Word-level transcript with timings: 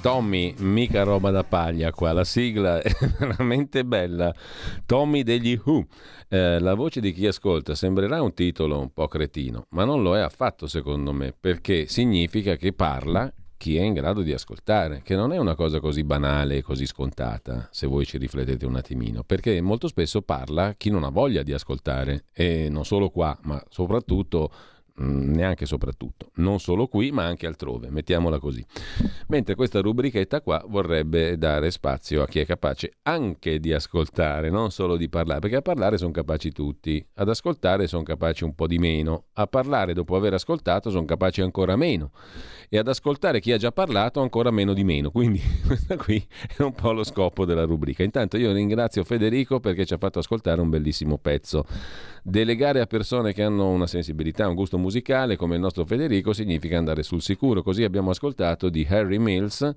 Tommy, 0.00 0.54
mica 0.58 1.02
roba 1.02 1.30
da 1.30 1.42
paglia 1.42 1.90
qua, 1.90 2.12
la 2.12 2.22
sigla 2.22 2.80
è 2.80 2.90
veramente 3.18 3.84
bella. 3.84 4.32
Tommy 4.86 5.24
degli 5.24 5.60
Who. 5.62 5.86
Eh, 6.28 6.60
la 6.60 6.74
voce 6.74 7.00
di 7.00 7.12
chi 7.12 7.26
ascolta 7.26 7.74
sembrerà 7.74 8.22
un 8.22 8.32
titolo 8.32 8.78
un 8.78 8.92
po' 8.92 9.08
cretino, 9.08 9.66
ma 9.70 9.84
non 9.84 10.02
lo 10.02 10.16
è 10.16 10.20
affatto 10.20 10.68
secondo 10.68 11.12
me, 11.12 11.34
perché 11.38 11.86
significa 11.86 12.54
che 12.54 12.72
parla 12.72 13.32
chi 13.56 13.76
è 13.76 13.82
in 13.82 13.92
grado 13.92 14.22
di 14.22 14.32
ascoltare, 14.32 15.02
che 15.02 15.16
non 15.16 15.32
è 15.32 15.36
una 15.36 15.56
cosa 15.56 15.80
così 15.80 16.04
banale 16.04 16.58
e 16.58 16.62
così 16.62 16.86
scontata, 16.86 17.68
se 17.72 17.88
voi 17.88 18.06
ci 18.06 18.16
riflettete 18.18 18.64
un 18.64 18.76
attimino, 18.76 19.24
perché 19.24 19.60
molto 19.60 19.88
spesso 19.88 20.22
parla 20.22 20.74
chi 20.74 20.90
non 20.90 21.02
ha 21.02 21.08
voglia 21.08 21.42
di 21.42 21.52
ascoltare, 21.52 22.26
e 22.32 22.68
non 22.70 22.84
solo 22.84 23.10
qua, 23.10 23.36
ma 23.42 23.60
soprattutto 23.68 24.50
neanche 24.98 25.66
soprattutto, 25.66 26.30
non 26.34 26.60
solo 26.60 26.86
qui 26.86 27.10
ma 27.10 27.24
anche 27.24 27.46
altrove, 27.46 27.90
mettiamola 27.90 28.38
così. 28.38 28.64
Mentre 29.28 29.54
questa 29.54 29.80
rubrichetta 29.80 30.40
qua 30.40 30.64
vorrebbe 30.66 31.36
dare 31.38 31.70
spazio 31.70 32.22
a 32.22 32.26
chi 32.26 32.40
è 32.40 32.46
capace 32.46 32.92
anche 33.02 33.60
di 33.60 33.72
ascoltare, 33.72 34.50
non 34.50 34.70
solo 34.70 34.96
di 34.96 35.08
parlare, 35.08 35.40
perché 35.40 35.56
a 35.56 35.62
parlare 35.62 35.98
sono 35.98 36.10
capaci 36.10 36.52
tutti, 36.52 37.04
ad 37.14 37.28
ascoltare 37.28 37.86
sono 37.86 38.02
capaci 38.02 38.44
un 38.44 38.54
po' 38.54 38.66
di 38.66 38.78
meno, 38.78 39.26
a 39.34 39.46
parlare 39.46 39.92
dopo 39.92 40.16
aver 40.16 40.34
ascoltato 40.34 40.90
sono 40.90 41.04
capaci 41.04 41.40
ancora 41.40 41.76
meno 41.76 42.10
e 42.68 42.78
ad 42.78 42.88
ascoltare 42.88 43.40
chi 43.40 43.52
ha 43.52 43.56
già 43.56 43.72
parlato 43.72 44.20
ancora 44.20 44.50
meno 44.50 44.74
di 44.74 44.84
meno, 44.84 45.10
quindi 45.10 45.40
questo 45.66 45.96
qui 45.96 46.24
è 46.56 46.62
un 46.62 46.72
po' 46.72 46.92
lo 46.92 47.04
scopo 47.04 47.44
della 47.44 47.64
rubrica. 47.64 48.02
Intanto 48.02 48.36
io 48.36 48.52
ringrazio 48.52 49.04
Federico 49.04 49.60
perché 49.60 49.86
ci 49.86 49.94
ha 49.94 49.98
fatto 49.98 50.18
ascoltare 50.18 50.60
un 50.60 50.68
bellissimo 50.68 51.18
pezzo. 51.18 51.64
Delegare 52.22 52.80
a 52.80 52.86
persone 52.86 53.32
che 53.32 53.42
hanno 53.42 53.68
una 53.70 53.86
sensibilità, 53.86 54.48
un 54.48 54.54
gusto 54.54 54.78
musicale 54.78 55.36
come 55.36 55.54
il 55.54 55.60
nostro 55.60 55.84
Federico 55.84 56.32
significa 56.32 56.78
andare 56.78 57.02
sul 57.02 57.22
sicuro. 57.22 57.62
Così 57.62 57.84
abbiamo 57.84 58.10
ascoltato 58.10 58.68
di 58.68 58.86
Harry 58.88 59.18
Mills 59.18 59.74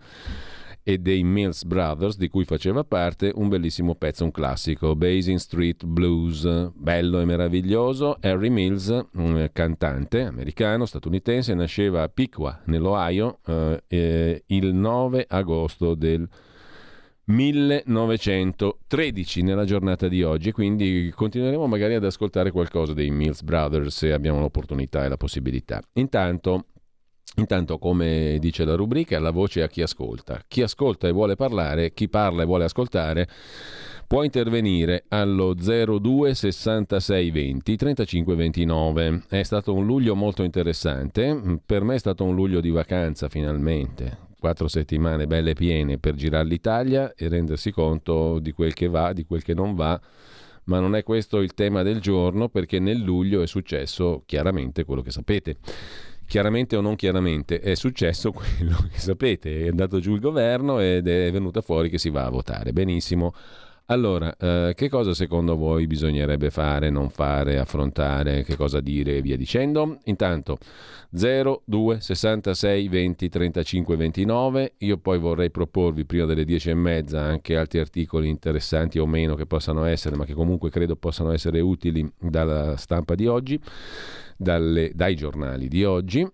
e 0.83 0.97
dei 0.97 1.23
Mills 1.23 1.63
Brothers, 1.63 2.17
di 2.17 2.27
cui 2.27 2.43
faceva 2.43 2.83
parte, 2.83 3.31
un 3.35 3.49
bellissimo 3.49 3.95
pezzo, 3.95 4.23
un 4.23 4.31
classico, 4.31 4.95
Basin 4.95 5.37
Street 5.37 5.85
Blues, 5.85 6.71
bello 6.73 7.19
e 7.19 7.25
meraviglioso. 7.25 8.17
Harry 8.21 8.49
Mills, 8.49 9.05
cantante 9.53 10.21
americano, 10.21 10.85
statunitense, 10.85 11.53
nasceva 11.53 12.03
a 12.03 12.09
Piqua, 12.09 12.61
nell'Ohio, 12.65 13.39
eh, 13.45 13.83
eh, 13.87 14.43
il 14.47 14.73
9 14.73 15.25
agosto 15.29 15.93
del 15.93 16.27
1913 17.25 19.43
nella 19.43 19.65
giornata 19.65 20.07
di 20.07 20.23
oggi, 20.23 20.51
quindi 20.51 21.11
continueremo 21.15 21.67
magari 21.67 21.95
ad 21.95 22.03
ascoltare 22.03 22.51
qualcosa 22.51 22.93
dei 22.93 23.11
Mills 23.11 23.43
Brothers 23.43 23.95
se 23.95 24.11
abbiamo 24.11 24.39
l'opportunità 24.39 25.05
e 25.05 25.09
la 25.09 25.17
possibilità. 25.17 25.81
Intanto, 25.93 26.65
intanto, 27.35 27.77
come 27.77 28.37
dice 28.39 28.65
la 28.65 28.75
rubrica, 28.75 29.19
la 29.19 29.31
voce 29.31 29.61
a 29.61 29.67
chi 29.67 29.81
ascolta. 29.81 30.43
Chi 30.47 30.61
ascolta 30.61 31.07
e 31.07 31.11
vuole 31.11 31.35
parlare, 31.35 31.93
chi 31.93 32.09
parla 32.09 32.43
e 32.43 32.45
vuole 32.45 32.65
ascoltare 32.65 33.27
può 34.07 34.23
intervenire 34.23 35.05
allo 35.07 35.53
02 35.53 36.33
66 36.33 37.31
20 37.31 37.75
35 37.77 38.35
29. 38.35 39.23
È 39.29 39.43
stato 39.43 39.73
un 39.73 39.85
luglio 39.85 40.15
molto 40.15 40.43
interessante, 40.43 41.59
per 41.65 41.83
me 41.83 41.95
è 41.95 41.99
stato 41.99 42.25
un 42.25 42.35
luglio 42.35 42.59
di 42.59 42.71
vacanza 42.71 43.29
finalmente 43.29 44.29
quattro 44.41 44.67
settimane 44.67 45.27
belle 45.27 45.53
piene 45.53 45.99
per 45.99 46.15
girare 46.15 46.47
l'Italia 46.47 47.13
e 47.15 47.29
rendersi 47.29 47.69
conto 47.69 48.39
di 48.39 48.53
quel 48.53 48.73
che 48.73 48.87
va, 48.87 49.13
di 49.13 49.23
quel 49.23 49.43
che 49.43 49.53
non 49.53 49.75
va, 49.75 50.01
ma 50.63 50.79
non 50.79 50.95
è 50.95 51.03
questo 51.03 51.41
il 51.41 51.53
tema 51.53 51.83
del 51.83 52.01
giorno 52.01 52.49
perché 52.49 52.79
nel 52.79 52.97
luglio 52.97 53.43
è 53.43 53.45
successo 53.45 54.23
chiaramente 54.25 54.83
quello 54.83 55.03
che 55.03 55.11
sapete. 55.11 55.57
Chiaramente 56.25 56.75
o 56.75 56.81
non 56.81 56.95
chiaramente 56.95 57.59
è 57.59 57.75
successo 57.75 58.31
quello 58.33 58.77
che 58.91 58.97
sapete, 58.97 59.65
è 59.65 59.67
andato 59.67 59.99
giù 59.99 60.15
il 60.15 60.19
governo 60.19 60.79
ed 60.79 61.07
è 61.07 61.31
venuta 61.31 61.61
fuori 61.61 61.91
che 61.91 61.99
si 61.99 62.09
va 62.09 62.25
a 62.25 62.29
votare. 62.29 62.73
Benissimo. 62.73 63.35
Allora, 63.91 64.33
eh, 64.37 64.71
che 64.73 64.87
cosa 64.87 65.13
secondo 65.13 65.57
voi 65.57 65.85
bisognerebbe 65.85 66.49
fare, 66.49 66.89
non 66.89 67.09
fare, 67.09 67.59
affrontare, 67.59 68.41
che 68.43 68.55
cosa 68.55 68.79
dire 68.79 69.17
e 69.17 69.21
via 69.21 69.35
dicendo? 69.35 69.97
Intanto 70.05 70.59
0, 71.13 71.63
2, 71.65 71.99
66, 71.99 72.87
20, 72.87 73.27
35, 73.27 73.95
29, 73.97 74.73
io 74.77 74.97
poi 74.97 75.19
vorrei 75.19 75.51
proporvi 75.51 76.05
prima 76.05 76.23
delle 76.23 76.45
10 76.45 76.69
e 76.69 76.73
mezza 76.73 77.21
anche 77.21 77.57
altri 77.57 77.79
articoli 77.79 78.29
interessanti 78.29 78.97
o 78.97 79.05
meno 79.05 79.35
che 79.35 79.45
possano 79.45 79.83
essere, 79.83 80.15
ma 80.15 80.23
che 80.23 80.33
comunque 80.33 80.69
credo 80.69 80.95
possano 80.95 81.33
essere 81.33 81.59
utili 81.59 82.09
dalla 82.17 82.77
stampa 82.77 83.13
di 83.13 83.27
oggi 83.27 83.59
dalle, 84.41 84.91
dai 84.95 85.15
giornali 85.15 85.67
di 85.67 85.83
oggi. 85.83 86.27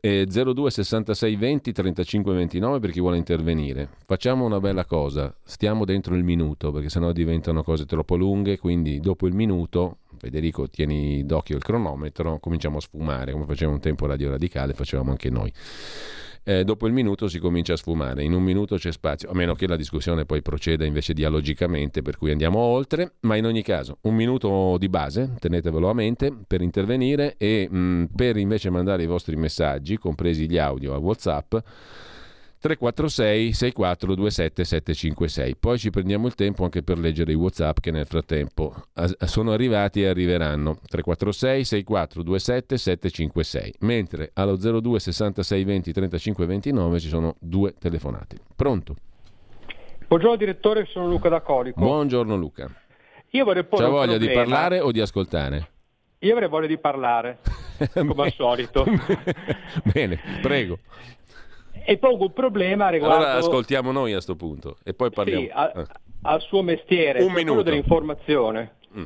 e 0.00 0.26
02 0.26 0.70
66 0.70 1.36
20 1.36 1.72
35 1.72 2.34
29 2.34 2.78
per 2.80 2.90
chi 2.90 3.00
vuole 3.00 3.18
intervenire. 3.18 3.88
Facciamo 4.06 4.46
una 4.46 4.60
bella 4.60 4.86
cosa, 4.86 5.34
stiamo 5.44 5.84
dentro 5.84 6.14
il 6.14 6.24
minuto 6.24 6.72
perché 6.72 6.88
sennò 6.88 7.12
diventano 7.12 7.62
cose 7.62 7.84
troppo 7.84 8.16
lunghe, 8.16 8.58
quindi 8.58 8.98
dopo 9.00 9.26
il 9.26 9.34
minuto, 9.34 9.98
Federico 10.16 10.68
tieni 10.68 11.24
d'occhio 11.24 11.56
il 11.56 11.62
cronometro, 11.62 12.38
cominciamo 12.38 12.78
a 12.78 12.80
sfumare 12.80 13.32
come 13.32 13.44
faceva 13.44 13.72
un 13.72 13.80
tempo 13.80 14.06
Radio 14.06 14.30
Radicale, 14.30 14.72
facevamo 14.72 15.10
anche 15.10 15.28
noi 15.28 15.52
eh, 16.44 16.64
dopo 16.64 16.86
il 16.86 16.92
minuto 16.92 17.28
si 17.28 17.38
comincia 17.38 17.74
a 17.74 17.76
sfumare, 17.76 18.22
in 18.22 18.32
un 18.32 18.42
minuto 18.42 18.76
c'è 18.76 18.92
spazio, 18.92 19.30
a 19.30 19.34
meno 19.34 19.54
che 19.54 19.66
la 19.66 19.76
discussione 19.76 20.24
poi 20.24 20.42
proceda 20.42 20.84
invece 20.84 21.12
dialogicamente, 21.12 22.02
per 22.02 22.16
cui 22.16 22.30
andiamo 22.30 22.58
oltre, 22.58 23.14
ma 23.20 23.36
in 23.36 23.46
ogni 23.46 23.62
caso 23.62 23.98
un 24.02 24.14
minuto 24.14 24.76
di 24.78 24.88
base, 24.88 25.34
tenetevelo 25.38 25.88
a 25.88 25.94
mente, 25.94 26.32
per 26.46 26.62
intervenire 26.62 27.34
e 27.36 27.68
mh, 27.70 28.10
per 28.14 28.36
invece 28.36 28.70
mandare 28.70 29.02
i 29.02 29.06
vostri 29.06 29.36
messaggi, 29.36 29.98
compresi 29.98 30.48
gli 30.48 30.58
audio 30.58 30.94
a 30.94 30.98
Whatsapp, 30.98 31.56
346 32.60 33.52
6427 33.52 34.64
756. 34.64 35.56
Poi 35.56 35.78
ci 35.78 35.90
prendiamo 35.90 36.26
il 36.26 36.34
tempo 36.34 36.64
anche 36.64 36.82
per 36.82 36.98
leggere 36.98 37.30
i 37.32 37.36
WhatsApp 37.36 37.78
che 37.78 37.92
nel 37.92 38.06
frattempo 38.06 38.74
sono 39.24 39.52
arrivati 39.52 40.02
e 40.02 40.08
arriveranno. 40.08 40.78
346 40.88 41.64
6427 41.64 42.76
756. 42.76 43.74
Mentre 43.80 44.30
allo 44.34 44.56
02 44.56 44.98
66 44.98 45.64
20 45.64 45.92
35 45.92 46.46
29 46.46 47.00
ci 47.00 47.08
sono 47.08 47.36
due 47.38 47.74
telefonate. 47.78 48.36
Pronto? 48.56 48.96
Buongiorno 50.08 50.36
direttore, 50.36 50.86
sono 50.86 51.06
Luca 51.06 51.28
da 51.28 51.40
Colico. 51.42 51.78
Buongiorno 51.80 52.34
Luca. 52.34 52.68
Io 53.32 53.44
vorrei 53.44 53.64
porre 53.64 53.84
C'ha 53.84 53.90
voglia 53.90 54.16
di 54.16 54.24
problema. 54.24 54.42
parlare 54.42 54.80
o 54.80 54.90
di 54.90 55.00
ascoltare? 55.00 55.68
Io 56.20 56.32
avrei 56.32 56.48
voglia 56.48 56.66
di 56.66 56.78
parlare, 56.78 57.38
come 57.92 58.22
al 58.24 58.32
solito. 58.32 58.84
Bene, 59.92 60.18
prego. 60.40 60.78
E 61.84 61.96
pongo 61.98 62.24
un 62.24 62.32
problema 62.32 62.88
riguardo 62.88 63.16
Allora 63.16 63.34
ascoltiamo 63.34 63.92
noi 63.92 64.12
a 64.12 64.20
sto 64.20 64.36
punto 64.36 64.76
e 64.84 64.94
poi 64.94 65.10
parliamo. 65.10 65.42
sì, 65.42 65.50
a- 65.52 65.72
Eh. 65.74 65.84
al 66.22 66.40
suo 66.42 66.62
mestiere, 66.62 67.20
Un 67.22 67.32
cioè 67.32 67.44
quello 67.44 67.62
dell'informazione. 67.62 68.74
Mm. 68.96 69.04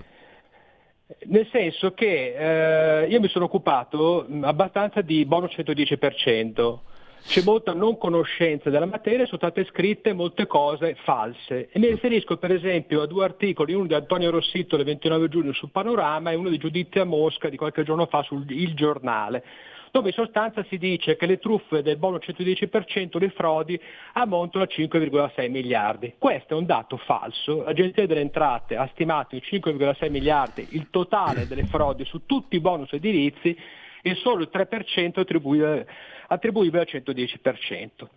Nel 1.26 1.46
senso 1.52 1.92
che 1.92 3.02
eh, 3.02 3.06
io 3.08 3.20
mi 3.20 3.28
sono 3.28 3.44
occupato 3.44 4.24
mh, 4.26 4.44
abbastanza 4.44 5.02
di 5.02 5.24
bonus 5.26 5.52
110%. 5.56 6.78
C'è 7.24 7.42
molta 7.44 7.72
non 7.72 7.98
conoscenza 7.98 8.68
della 8.68 8.86
materia, 8.86 9.26
sono 9.26 9.36
state 9.38 9.64
scritte 9.66 10.12
molte 10.12 10.46
cose 10.48 10.96
false. 11.04 11.68
E 11.70 11.78
mi 11.78 11.86
riferisco 11.86 12.36
per 12.36 12.50
esempio 12.50 13.00
a 13.02 13.06
due 13.06 13.24
articoli, 13.24 13.74
uno 13.74 13.86
di 13.86 13.94
Antonio 13.94 14.30
Rossitto 14.30 14.76
del 14.76 14.86
29 14.86 15.28
giugno 15.28 15.52
sul 15.52 15.70
Panorama 15.70 16.32
e 16.32 16.34
uno 16.34 16.48
di 16.48 16.58
Giudizia 16.58 17.04
Mosca 17.04 17.48
di 17.48 17.56
qualche 17.56 17.84
giorno 17.84 18.06
fa 18.06 18.22
sul 18.22 18.44
Il 18.50 18.74
Giornale 18.74 19.44
dove 19.92 20.08
in 20.08 20.14
sostanza 20.14 20.64
si 20.70 20.78
dice 20.78 21.16
che 21.16 21.26
le 21.26 21.38
truffe 21.38 21.82
del 21.82 21.98
bonus 21.98 22.24
110%, 22.26 23.18
le 23.18 23.28
frodi, 23.28 23.78
ammontano 24.14 24.64
a 24.64 24.66
5,6 24.66 25.50
miliardi. 25.50 26.14
Questo 26.16 26.54
è 26.54 26.56
un 26.56 26.64
dato 26.64 26.96
falso. 26.96 27.62
L'Agenzia 27.62 28.06
delle 28.06 28.22
Entrate 28.22 28.74
ha 28.74 28.88
stimato 28.92 29.34
in 29.34 29.42
5,6 29.44 30.10
miliardi 30.10 30.66
il 30.70 30.88
totale 30.88 31.46
delle 31.46 31.66
frodi 31.66 32.06
su 32.06 32.24
tutti 32.24 32.56
i 32.56 32.60
bonus 32.60 32.90
edilizi 32.94 33.54
e 34.00 34.14
solo 34.14 34.40
il 34.40 34.50
3% 34.50 35.20
attribuibile, 35.20 35.86
attribuibile 36.26 36.80
al 36.80 36.88
110%. 36.90 38.08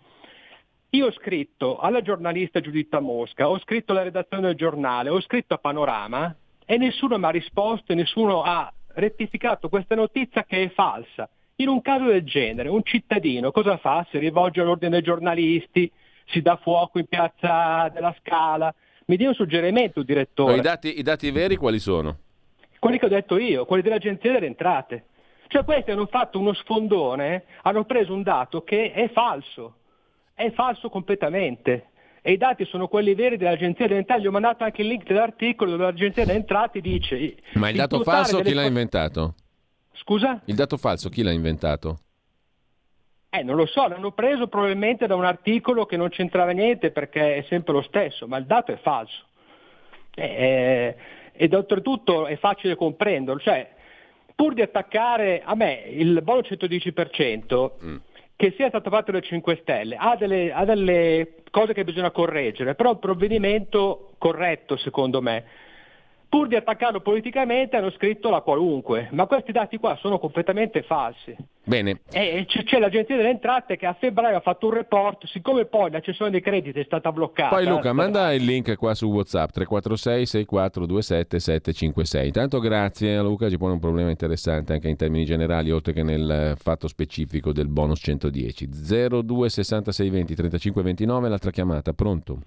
Io 0.91 1.07
ho 1.07 1.11
scritto 1.11 1.77
alla 1.77 2.01
giornalista 2.01 2.61
Giuditta 2.61 3.01
Mosca, 3.01 3.49
ho 3.49 3.59
scritto 3.59 3.91
alla 3.91 4.03
redazione 4.03 4.47
del 4.47 4.55
giornale, 4.55 5.09
ho 5.09 5.19
scritto 5.19 5.55
a 5.55 5.57
Panorama 5.57 6.33
e 6.65 6.77
nessuno 6.77 7.17
mi 7.17 7.25
ha 7.25 7.31
risposto 7.31 7.91
e 7.91 7.95
nessuno 7.95 8.43
ha 8.43 8.71
rettificato 8.93 9.67
questa 9.67 9.95
notizia 9.95 10.45
che 10.45 10.63
è 10.63 10.69
falsa. 10.69 11.29
In 11.57 11.69
un 11.69 11.81
caso 11.81 12.05
del 12.05 12.23
genere, 12.23 12.67
un 12.67 12.83
cittadino 12.83 13.51
cosa 13.51 13.77
fa? 13.77 14.05
Si 14.11 14.17
rivolge 14.17 14.59
all'ordine 14.59 14.91
dei 14.91 15.01
giornalisti, 15.01 15.89
si 16.25 16.41
dà 16.41 16.57
fuoco 16.57 16.99
in 16.99 17.05
piazza 17.05 17.89
della 17.93 18.13
Scala. 18.19 18.73
Mi 19.05 19.15
dia 19.15 19.29
un 19.29 19.35
suggerimento, 19.35 19.99
No, 19.99 20.05
direttore. 20.05 20.57
i, 20.57 20.61
dati, 20.61 20.99
I 20.99 21.01
dati 21.01 21.31
veri 21.31 21.55
quali 21.55 21.79
sono? 21.79 22.17
Quelli 22.77 22.99
che 22.99 23.05
ho 23.05 23.09
detto 23.09 23.37
io, 23.37 23.65
quelli 23.65 23.83
dell'Agenzia 23.83 24.33
delle 24.33 24.47
Entrate. 24.47 25.05
Cioè 25.47 25.63
questi 25.63 25.91
hanno 25.91 26.07
fatto 26.07 26.39
uno 26.39 26.53
sfondone, 26.53 27.45
hanno 27.61 27.85
preso 27.85 28.13
un 28.13 28.23
dato 28.23 28.63
che 28.63 28.91
è 28.91 29.09
falso, 29.11 29.75
è 30.33 30.51
falso 30.51 30.89
completamente. 30.89 31.91
E 32.21 32.33
i 32.33 32.37
dati 32.37 32.65
sono 32.65 32.87
quelli 32.89 33.13
veri 33.13 33.37
dell'Agenzia 33.37 33.87
delle 33.87 33.99
Entrate, 33.99 34.21
gli 34.21 34.27
ho 34.27 34.31
mandato 34.31 34.65
anche 34.65 34.81
il 34.81 34.89
link 34.89 35.05
dell'articolo 35.05 35.71
dove 35.71 35.83
l'Agenzia 35.83 36.25
delle 36.25 36.39
Entrate 36.39 36.81
dice... 36.81 37.35
Ma 37.53 37.69
il 37.69 37.77
dato 37.77 38.01
falso 38.01 38.41
chi 38.41 38.53
l'ha 38.53 38.65
inventato? 38.65 39.35
Scusa? 39.95 40.41
Il 40.45 40.55
dato 40.55 40.77
falso 40.77 41.09
chi 41.09 41.23
l'ha 41.23 41.31
inventato? 41.31 41.99
Eh, 43.29 43.43
non 43.43 43.55
lo 43.55 43.65
so, 43.65 43.87
l'hanno 43.87 44.11
preso 44.11 44.47
probabilmente 44.47 45.07
da 45.07 45.15
un 45.15 45.25
articolo 45.25 45.85
che 45.85 45.97
non 45.97 46.09
c'entrava 46.09 46.51
niente 46.51 46.91
perché 46.91 47.37
è 47.37 47.45
sempre 47.49 47.73
lo 47.73 47.81
stesso, 47.81 48.27
ma 48.27 48.37
il 48.37 48.45
dato 48.45 48.71
è 48.71 48.77
falso. 48.77 49.25
Eh, 50.15 50.95
ed 51.33 51.53
oltretutto 51.53 52.27
è 52.27 52.37
facile 52.37 52.75
comprenderlo, 52.75 53.41
cioè 53.41 53.69
pur 54.33 54.53
di 54.53 54.61
attaccare 54.61 55.41
a 55.43 55.53
me 55.55 55.83
il 55.87 56.21
buono 56.21 56.41
110%, 56.41 57.77
Mm. 57.83 57.95
che 58.37 58.53
sia 58.55 58.69
stato 58.69 58.89
fatto 58.89 59.11
dalle 59.11 59.23
5 59.23 59.57
Stelle, 59.61 59.95
ha 59.97 60.15
delle, 60.15 60.53
ha 60.53 60.63
delle 60.63 61.35
cose 61.51 61.73
che 61.73 61.83
bisogna 61.83 62.11
correggere, 62.11 62.75
però 62.75 62.91
è 62.91 62.93
un 62.93 62.99
provvedimento 62.99 64.11
corretto 64.17 64.77
secondo 64.77 65.21
me. 65.21 65.43
Pur 66.35 66.49
di 66.49 66.57
attaccarlo 66.57 66.99
politicamente 66.99 67.77
hanno 67.77 67.91
scritto 67.91 68.29
la 68.29 68.41
qualunque, 68.41 69.07
ma 69.13 69.25
questi 69.25 69.53
dati 69.53 69.77
qua 69.77 69.95
sono 70.01 70.19
completamente 70.19 70.81
falsi. 70.81 71.33
Bene, 71.63 72.01
E 72.11 72.45
c'è 72.45 72.77
l'Agenzia 72.77 73.15
delle 73.15 73.29
Entrate 73.29 73.77
che 73.77 73.85
a 73.85 73.95
febbraio 73.97 74.35
ha 74.35 74.41
fatto 74.41 74.67
un 74.67 74.73
report, 74.73 75.27
siccome 75.27 75.63
poi 75.63 75.89
la 75.91 76.01
cessione 76.01 76.31
dei 76.31 76.41
crediti 76.41 76.77
è 76.77 76.83
stata 76.83 77.13
bloccata. 77.13 77.55
Poi 77.55 77.65
Luca, 77.65 77.91
eh, 77.91 77.93
manda 77.93 78.33
il 78.33 78.43
link 78.43 78.75
qua 78.75 78.93
su 78.93 79.09
WhatsApp 79.09 79.51
346 79.51 80.25
6427 80.25 81.39
756. 81.39 82.25
Intanto 82.25 82.59
grazie 82.59 83.15
a 83.15 83.21
Luca, 83.21 83.49
ci 83.49 83.57
pone 83.57 83.71
un 83.71 83.79
problema 83.79 84.09
interessante 84.09 84.73
anche 84.73 84.89
in 84.89 84.97
termini 84.97 85.23
generali, 85.23 85.71
oltre 85.71 85.93
che 85.93 86.03
nel 86.03 86.55
fatto 86.57 86.89
specifico 86.89 87.53
del 87.53 87.69
bonus 87.69 88.01
110. 88.03 88.67
02 89.23 89.47
66 89.47 90.09
20 90.09 90.35
35 90.35 90.81
29, 90.83 91.29
l'altra 91.29 91.51
chiamata, 91.51 91.93
pronto? 91.93 92.39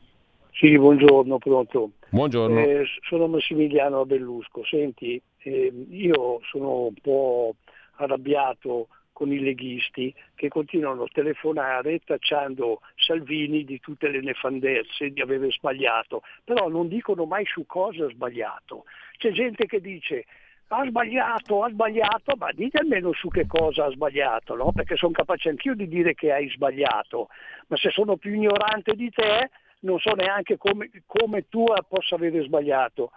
Sì, 0.59 0.77
buongiorno, 0.77 1.39
pronto. 1.39 1.93
Buongiorno. 2.09 2.59
Eh, 2.59 2.85
sono 3.09 3.29
Massimiliano 3.29 4.05
Bellusco. 4.05 4.65
Senti, 4.65 5.23
eh, 5.43 5.73
io 5.91 6.41
sono 6.51 6.87
un 6.87 6.95
po' 7.01 7.55
arrabbiato 7.99 8.89
con 9.13 9.33
i 9.33 9.39
leghisti 9.39 10.13
che 10.35 10.49
continuano 10.49 11.05
a 11.05 11.11
telefonare 11.13 12.01
tacciando 12.01 12.81
Salvini 12.97 13.63
di 13.63 13.79
tutte 13.79 14.09
le 14.09 14.21
nefandezze, 14.21 15.11
di 15.11 15.21
aver 15.21 15.49
sbagliato, 15.53 16.23
però 16.43 16.69
non 16.69 16.89
dicono 16.89 17.25
mai 17.25 17.45
su 17.47 17.65
cosa 17.65 18.07
ha 18.07 18.11
sbagliato. 18.11 18.83
C'è 19.17 19.31
gente 19.31 19.67
che 19.67 19.81
dice 19.81 20.25
ha 20.71 20.85
sbagliato, 20.85 21.63
ha 21.63 21.71
sbagliato, 21.71 22.35
ma 22.37 22.51
dite 22.51 22.79
almeno 22.79 23.13
su 23.13 23.29
che 23.29 23.47
cosa 23.47 23.85
ha 23.85 23.91
sbagliato, 23.91 24.57
no? 24.57 24.73
perché 24.73 24.97
sono 24.97 25.13
capace 25.13 25.51
anch'io 25.51 25.77
di 25.77 25.87
dire 25.87 26.15
che 26.15 26.33
hai 26.33 26.49
sbagliato, 26.51 27.29
ma 27.69 27.77
se 27.77 27.91
sono 27.91 28.17
più 28.17 28.35
ignorante 28.35 28.95
di 28.95 29.09
te 29.11 29.51
non 29.81 29.99
so 29.99 30.13
neanche 30.13 30.57
come, 30.57 30.91
come 31.07 31.47
tu 31.49 31.65
possa 31.89 32.15
avere 32.17 32.43
sbagliato. 32.45 33.11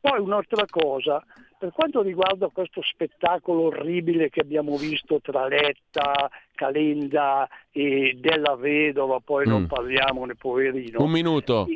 Poi 0.00 0.18
un'altra 0.18 0.64
cosa, 0.66 1.22
per 1.58 1.72
quanto 1.72 2.00
riguarda 2.00 2.48
questo 2.48 2.80
spettacolo 2.82 3.64
orribile 3.64 4.30
che 4.30 4.40
abbiamo 4.40 4.76
visto 4.78 5.20
tra 5.20 5.46
Letta, 5.46 6.30
Calenda 6.54 7.46
e 7.70 8.16
Della 8.18 8.56
Vedova, 8.56 9.20
poi 9.20 9.46
non 9.46 9.62
Mm. 9.62 9.66
parliamone, 9.66 10.36
poverino. 10.36 11.02
Un 11.02 11.10
minuto. 11.10 11.66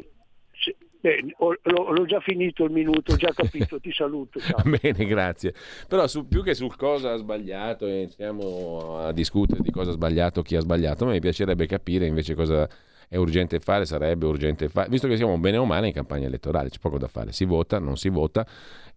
Ho- 1.36 1.54
l'ho, 1.60 2.06
già 2.06 2.18
finito 2.20 2.64
il 2.64 2.70
minuto, 2.70 3.12
ho 3.12 3.16
già 3.16 3.30
capito, 3.34 3.78
ti 3.78 3.92
saluto. 3.92 4.38
Bene, 4.80 5.04
grazie. 5.04 5.52
Però 5.86 6.06
su- 6.06 6.26
più 6.26 6.42
che 6.42 6.54
sul 6.54 6.74
cosa 6.76 7.12
ha 7.12 7.16
sbagliato 7.16 7.86
e 7.86 7.96
iniziamo 7.96 8.96
a 9.00 9.12
discutere 9.12 9.60
di 9.60 9.70
cosa 9.70 9.90
ha 9.90 9.94
sbagliato, 9.94 10.40
chi 10.40 10.56
ha 10.56 10.60
sbagliato, 10.60 11.04
a 11.04 11.08
me 11.08 11.18
piacerebbe 11.18 11.66
capire 11.66 12.06
invece 12.06 12.34
cosa 12.34 12.66
è 13.08 13.16
urgente 13.16 13.60
fare, 13.60 13.84
sarebbe 13.84 14.26
urgente 14.26 14.68
fare, 14.68 14.88
visto 14.88 15.08
che 15.08 15.16
siamo 15.16 15.38
bene 15.38 15.56
o 15.56 15.64
male 15.64 15.88
in 15.88 15.92
campagna 15.92 16.26
elettorale, 16.26 16.68
c'è 16.68 16.78
poco 16.78 16.98
da 16.98 17.08
fare, 17.08 17.32
si 17.32 17.44
vota, 17.44 17.78
non 17.78 17.96
si 17.96 18.08
vota, 18.08 18.46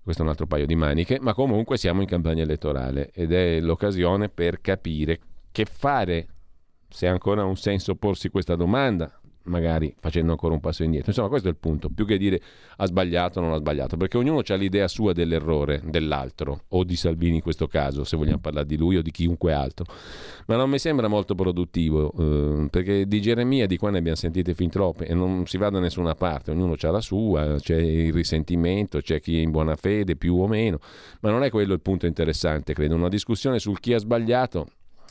questo 0.01 0.21
è 0.21 0.25
un 0.25 0.31
altro 0.31 0.47
paio 0.47 0.65
di 0.65 0.75
maniche, 0.75 1.19
ma 1.19 1.33
comunque 1.33 1.77
siamo 1.77 2.01
in 2.01 2.07
campagna 2.07 2.43
elettorale 2.43 3.11
ed 3.13 3.31
è 3.33 3.59
l'occasione 3.59 4.29
per 4.29 4.61
capire 4.61 5.19
che 5.51 5.65
fare, 5.65 6.27
se 6.87 7.07
ha 7.07 7.11
ancora 7.11 7.43
un 7.43 7.57
senso 7.57 7.95
porsi 7.95 8.29
questa 8.29 8.55
domanda, 8.55 9.11
magari 9.47 9.93
facendo 9.99 10.31
ancora 10.31 10.53
un 10.53 10.59
passo 10.59 10.83
indietro. 10.83 11.09
Insomma, 11.09 11.29
questo 11.29 11.47
è 11.47 11.51
il 11.51 11.57
punto, 11.57 11.89
più 11.89 12.05
che 12.05 12.17
dire 12.17 12.41
ha 12.77 12.85
sbagliato 12.85 13.39
o 13.39 13.41
non 13.41 13.53
ha 13.53 13.57
sbagliato, 13.57 13.97
perché 13.97 14.17
ognuno 14.17 14.41
ha 14.45 14.55
l'idea 14.55 14.87
sua 14.87 15.13
dell'errore 15.13 15.81
dell'altro, 15.83 16.63
o 16.69 16.83
di 16.83 16.95
Salvini 16.95 17.35
in 17.35 17.41
questo 17.41 17.67
caso, 17.67 18.03
se 18.03 18.17
vogliamo 18.17 18.39
parlare 18.39 18.65
di 18.65 18.77
lui 18.77 18.97
o 18.97 19.01
di 19.01 19.11
chiunque 19.11 19.53
altro. 19.53 19.85
Ma 20.47 20.55
non 20.55 20.69
mi 20.69 20.79
sembra 20.79 21.07
molto 21.07 21.35
produttivo, 21.35 22.13
eh, 22.17 22.67
perché 22.69 23.05
di 23.05 23.21
Geremia 23.21 23.65
di 23.65 23.77
qua 23.77 23.89
ne 23.89 23.97
abbiamo 23.97 24.17
sentite 24.17 24.53
fin 24.53 24.69
troppe 24.69 25.05
e 25.05 25.13
non 25.13 25.45
si 25.45 25.57
va 25.57 25.69
da 25.69 25.79
nessuna 25.79 26.15
parte, 26.15 26.51
ognuno 26.51 26.75
ha 26.79 26.91
la 26.91 27.01
sua, 27.01 27.55
c'è 27.59 27.77
il 27.77 28.13
risentimento, 28.13 28.99
c'è 28.99 29.19
chi 29.19 29.37
è 29.37 29.41
in 29.41 29.51
buona 29.51 29.75
fede 29.75 30.15
più 30.15 30.35
o 30.35 30.47
meno, 30.47 30.79
ma 31.21 31.31
non 31.31 31.43
è 31.43 31.49
quello 31.49 31.73
il 31.73 31.81
punto 31.81 32.05
interessante, 32.05 32.73
credo. 32.73 32.95
Una 32.95 33.09
discussione 33.09 33.59
sul 33.59 33.79
chi 33.79 33.93
ha 33.93 33.99
sbagliato 33.99 34.67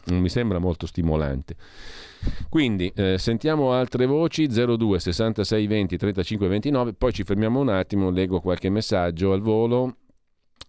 non 0.06 0.20
mi 0.20 0.28
sembra 0.28 0.58
molto 0.58 0.86
stimolante. 0.86 1.56
Quindi 2.48 2.92
eh, 2.94 3.18
sentiamo 3.18 3.72
altre 3.72 4.06
voci 4.06 4.46
02 4.46 4.98
66 4.98 5.66
20 5.66 5.96
35 5.96 6.48
29, 6.48 6.92
poi 6.94 7.12
ci 7.12 7.24
fermiamo 7.24 7.60
un 7.60 7.68
attimo, 7.68 8.10
leggo 8.10 8.40
qualche 8.40 8.70
messaggio 8.70 9.32
al 9.32 9.40
volo 9.40 9.96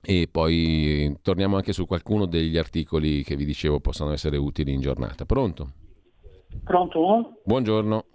e 0.01 0.27
poi 0.31 1.15
torniamo 1.21 1.55
anche 1.55 1.73
su 1.73 1.85
qualcuno 1.85 2.25
degli 2.25 2.57
articoli 2.57 3.23
che 3.23 3.35
vi 3.35 3.45
dicevo 3.45 3.79
possono 3.79 4.11
essere 4.11 4.37
utili 4.37 4.73
in 4.73 4.81
giornata. 4.81 5.25
Pronto? 5.25 5.71
Pronto? 6.63 7.39
Buongiorno. 7.43 8.05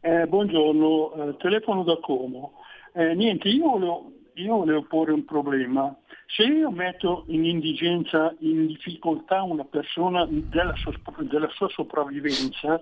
Eh, 0.00 0.26
buongiorno, 0.26 1.14
eh, 1.14 1.36
telefono 1.38 1.82
da 1.82 1.98
Como. 2.00 2.52
Eh, 2.94 3.14
niente, 3.14 3.48
io 3.48 3.70
volevo, 3.70 4.12
io 4.34 4.56
volevo 4.56 4.82
porre 4.88 5.12
un 5.12 5.24
problema. 5.24 5.94
Se 6.26 6.42
io 6.42 6.70
metto 6.70 7.24
in 7.28 7.44
indigenza, 7.44 8.34
in 8.40 8.66
difficoltà 8.66 9.42
una 9.42 9.64
persona 9.64 10.26
della 10.28 10.74
sua, 10.76 10.92
della 11.20 11.48
sua 11.50 11.68
sopravvivenza, 11.68 12.80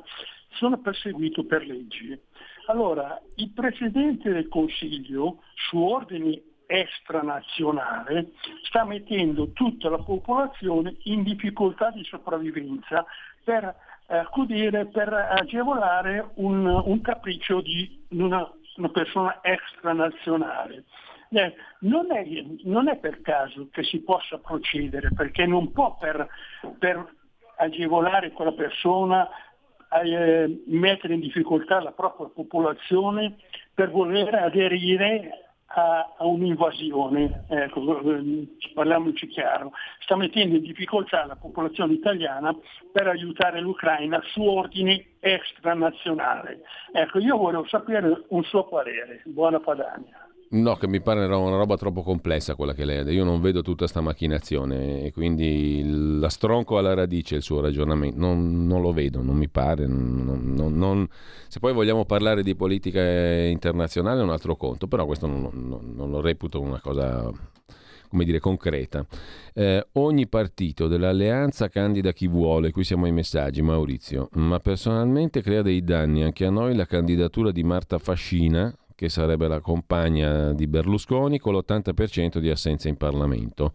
sono 0.51 0.79
perseguito 0.79 1.45
per 1.45 1.67
legge. 1.67 2.23
Allora, 2.67 3.21
il 3.37 3.51
Presidente 3.51 4.33
del 4.33 4.49
Consiglio, 4.49 5.43
su 5.55 5.79
ordini 5.79 6.43
extranazionale, 6.67 8.33
sta 8.63 8.85
mettendo 8.85 9.51
tutta 9.53 9.91
la 9.91 9.99
popolazione 9.99 10.97
in 11.05 11.23
difficoltà 11.23 11.91
di 11.91 12.03
sopravvivenza 12.05 13.05
per 13.45 13.75
accudire, 14.07 14.87
per 14.87 15.13
agevolare 15.13 16.31
un, 16.37 16.67
un 16.67 17.01
capriccio 17.03 17.61
di 17.61 18.05
una, 18.11 18.51
una 18.77 18.89
persona 18.89 19.39
extranazionale. 19.43 20.85
Eh, 21.35 21.55
non, 21.81 22.13
è, 22.13 22.25
non 22.63 22.89
è 22.89 22.97
per 22.97 23.21
caso 23.21 23.69
che 23.73 23.83
si 23.83 24.01
possa 24.03 24.39
procedere, 24.39 25.11
perché 25.13 25.47
non 25.47 25.73
può 25.73 25.97
per, 25.97 26.29
per 26.79 27.05
agevolare 27.57 28.31
quella 28.31 28.53
persona 28.53 29.29
eh, 30.03 30.63
mettere 30.67 31.15
in 31.15 31.21
difficoltà 31.21 31.81
la 31.81 31.93
propria 31.93 32.29
popolazione 32.29 33.37
per 33.75 33.91
voler 33.91 34.33
aderire 34.35 35.45
a, 35.67 36.15
a 36.19 36.25
un'invasione, 36.25 37.47
ecco, 37.49 38.01
parliamoci 38.75 39.27
chiaro, 39.27 39.73
sta 40.01 40.15
mettendo 40.17 40.57
in 40.57 40.63
difficoltà 40.63 41.27
la 41.27 41.37
popolazione 41.37 41.95
italiana 41.95 42.57
per 42.93 43.09
aiutare 43.09 43.61
l'Ucraina 43.61 44.21
su 44.27 44.43
ordini 44.43 45.17
extranazionali. 45.19 46.61
Ecco, 46.93 47.19
io 47.19 47.37
volevo 47.37 47.67
sapere 47.67 48.25
un 48.29 48.45
suo 48.45 48.69
parere. 48.69 49.23
Buona 49.25 49.59
Padania. 49.59 50.29
No, 50.51 50.77
che 50.77 50.87
mi 50.87 51.01
pare 51.01 51.25
una 51.25 51.57
roba 51.57 51.77
troppo 51.77 52.03
complessa 52.03 52.55
quella 52.55 52.75
che 52.75 52.85
lei 52.85 52.99
ha. 52.99 53.11
Io 53.11 53.25
non 53.25 53.41
vedo 53.41 53.63
tutta 53.63 53.89
sta 53.89 54.01
macchinazione 54.01 55.03
e 55.03 55.13
quindi 55.13 55.83
la 56.21 56.29
stronco 56.29 56.79
alla 56.79 56.95
radice 56.95 57.35
il 57.35 57.43
suo 57.43 57.61
ragionamento. 57.61 58.19
Non, 58.21 58.65
non 58.67 58.81
lo 58.81 58.93
vedo, 58.93 59.21
non 59.21 59.37
mi 59.37 59.49
pare. 59.49 59.87
non- 59.87 60.55
non- 60.55 61.09
Se 61.49 61.59
poi 61.59 61.73
vogliamo 61.73 62.05
parlare 62.05 62.43
di 62.45 62.55
politica 62.55 63.01
internazionale 63.03 64.21
è 64.21 64.23
un 64.23 64.31
altro 64.31 64.55
conto, 64.55 64.87
però 64.87 65.07
questo 65.07 65.27
non 65.27 66.11
lo 66.11 66.21
reputo 66.21 66.61
una 66.61 66.81
cosa 66.81 67.31
come 68.09 68.25
dire, 68.25 68.39
concreta. 68.39 69.05
Eh, 69.55 69.85
ogni 69.95 70.29
partito 70.29 70.87
dell'alleanza 70.87 71.69
candida 71.69 72.13
chi 72.13 72.29
vuole, 72.29 72.71
qui 72.71 72.85
siamo 72.85 73.07
ai 73.07 73.13
messaggi 73.13 73.61
Maurizio, 73.61 74.29
ma 74.35 74.61
personalmente 74.61 75.43
crea 75.43 75.63
dei 75.63 75.83
danni 75.83 76.23
anche 76.23 76.45
a 76.47 76.51
noi 76.51 76.77
la 76.77 76.87
candidatura 76.87 77.51
di 77.51 77.65
Marta 77.65 77.99
Fascina, 77.99 78.73
che 78.95 79.09
sarebbe 79.09 79.49
la 79.49 79.61
compagna 79.61 80.53
di 80.53 80.67
Berlusconi, 80.67 81.39
con 81.39 81.55
l'80% 81.55 82.39
di 82.39 82.51
assenza 82.51 82.89
in 82.89 82.97
Parlamento. 82.97 83.73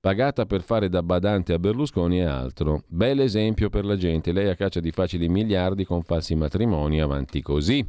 Pagata 0.00 0.46
per 0.46 0.62
fare 0.62 0.88
da 0.88 1.02
badante 1.02 1.52
a 1.52 1.58
Berlusconi 1.58 2.20
e 2.20 2.24
altro. 2.24 2.84
Bel 2.86 3.20
esempio 3.20 3.68
per 3.68 3.84
la 3.84 3.96
gente. 3.96 4.32
Lei 4.32 4.48
a 4.48 4.54
caccia 4.54 4.80
di 4.80 4.92
facili 4.92 5.28
miliardi 5.28 5.84
con 5.84 6.02
falsi 6.02 6.34
matrimoni, 6.34 7.02
avanti 7.02 7.42
così. 7.42 7.86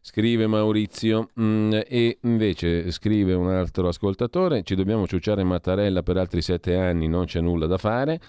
Scrive 0.00 0.46
Maurizio 0.46 1.30
Mm, 1.40 1.72
e 1.88 2.18
invece 2.22 2.90
scrive 2.90 3.32
un 3.32 3.48
altro 3.48 3.88
ascoltatore, 3.88 4.62
ci 4.62 4.74
dobbiamo 4.74 5.06
ciucciare 5.06 5.42
Mattarella 5.42 6.02
per 6.02 6.18
altri 6.18 6.42
sette 6.42 6.76
anni, 6.76 7.08
non 7.08 7.24
c'è 7.24 7.40
nulla 7.40 7.66
da 7.66 7.78
fare. 7.78 8.20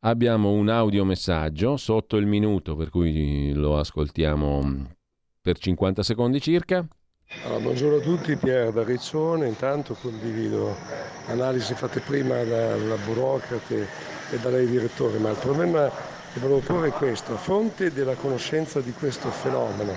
Abbiamo 0.00 0.52
un 0.52 0.68
audiomessaggio 0.68 1.76
sotto 1.76 2.16
il 2.16 2.26
minuto, 2.26 2.76
per 2.76 2.88
cui 2.88 3.52
lo 3.52 3.76
ascoltiamo 3.78 4.86
per 5.42 5.58
50 5.58 6.02
secondi 6.04 6.40
circa. 6.40 6.86
Allora, 7.44 7.60
buongiorno 7.60 7.96
a 7.96 8.00
tutti, 8.00 8.36
Pier 8.36 8.72
da 8.72 8.84
intanto 9.46 9.94
condivido 10.00 10.74
analisi 11.26 11.74
fatte 11.74 12.00
prima 12.00 12.42
dalla 12.42 12.96
burocrate 13.04 13.86
e 14.30 14.38
da 14.38 14.48
lei 14.48 14.66
direttore, 14.66 15.18
ma 15.18 15.28
il 15.28 15.36
problema 15.36 15.90
che 16.32 16.40
volevo 16.40 16.60
porre 16.60 16.88
è 16.88 16.90
questo, 16.90 17.34
a 17.34 17.36
fronte 17.36 17.92
della 17.92 18.14
conoscenza 18.14 18.80
di 18.80 18.92
questo 18.92 19.30
fenomeno, 19.30 19.94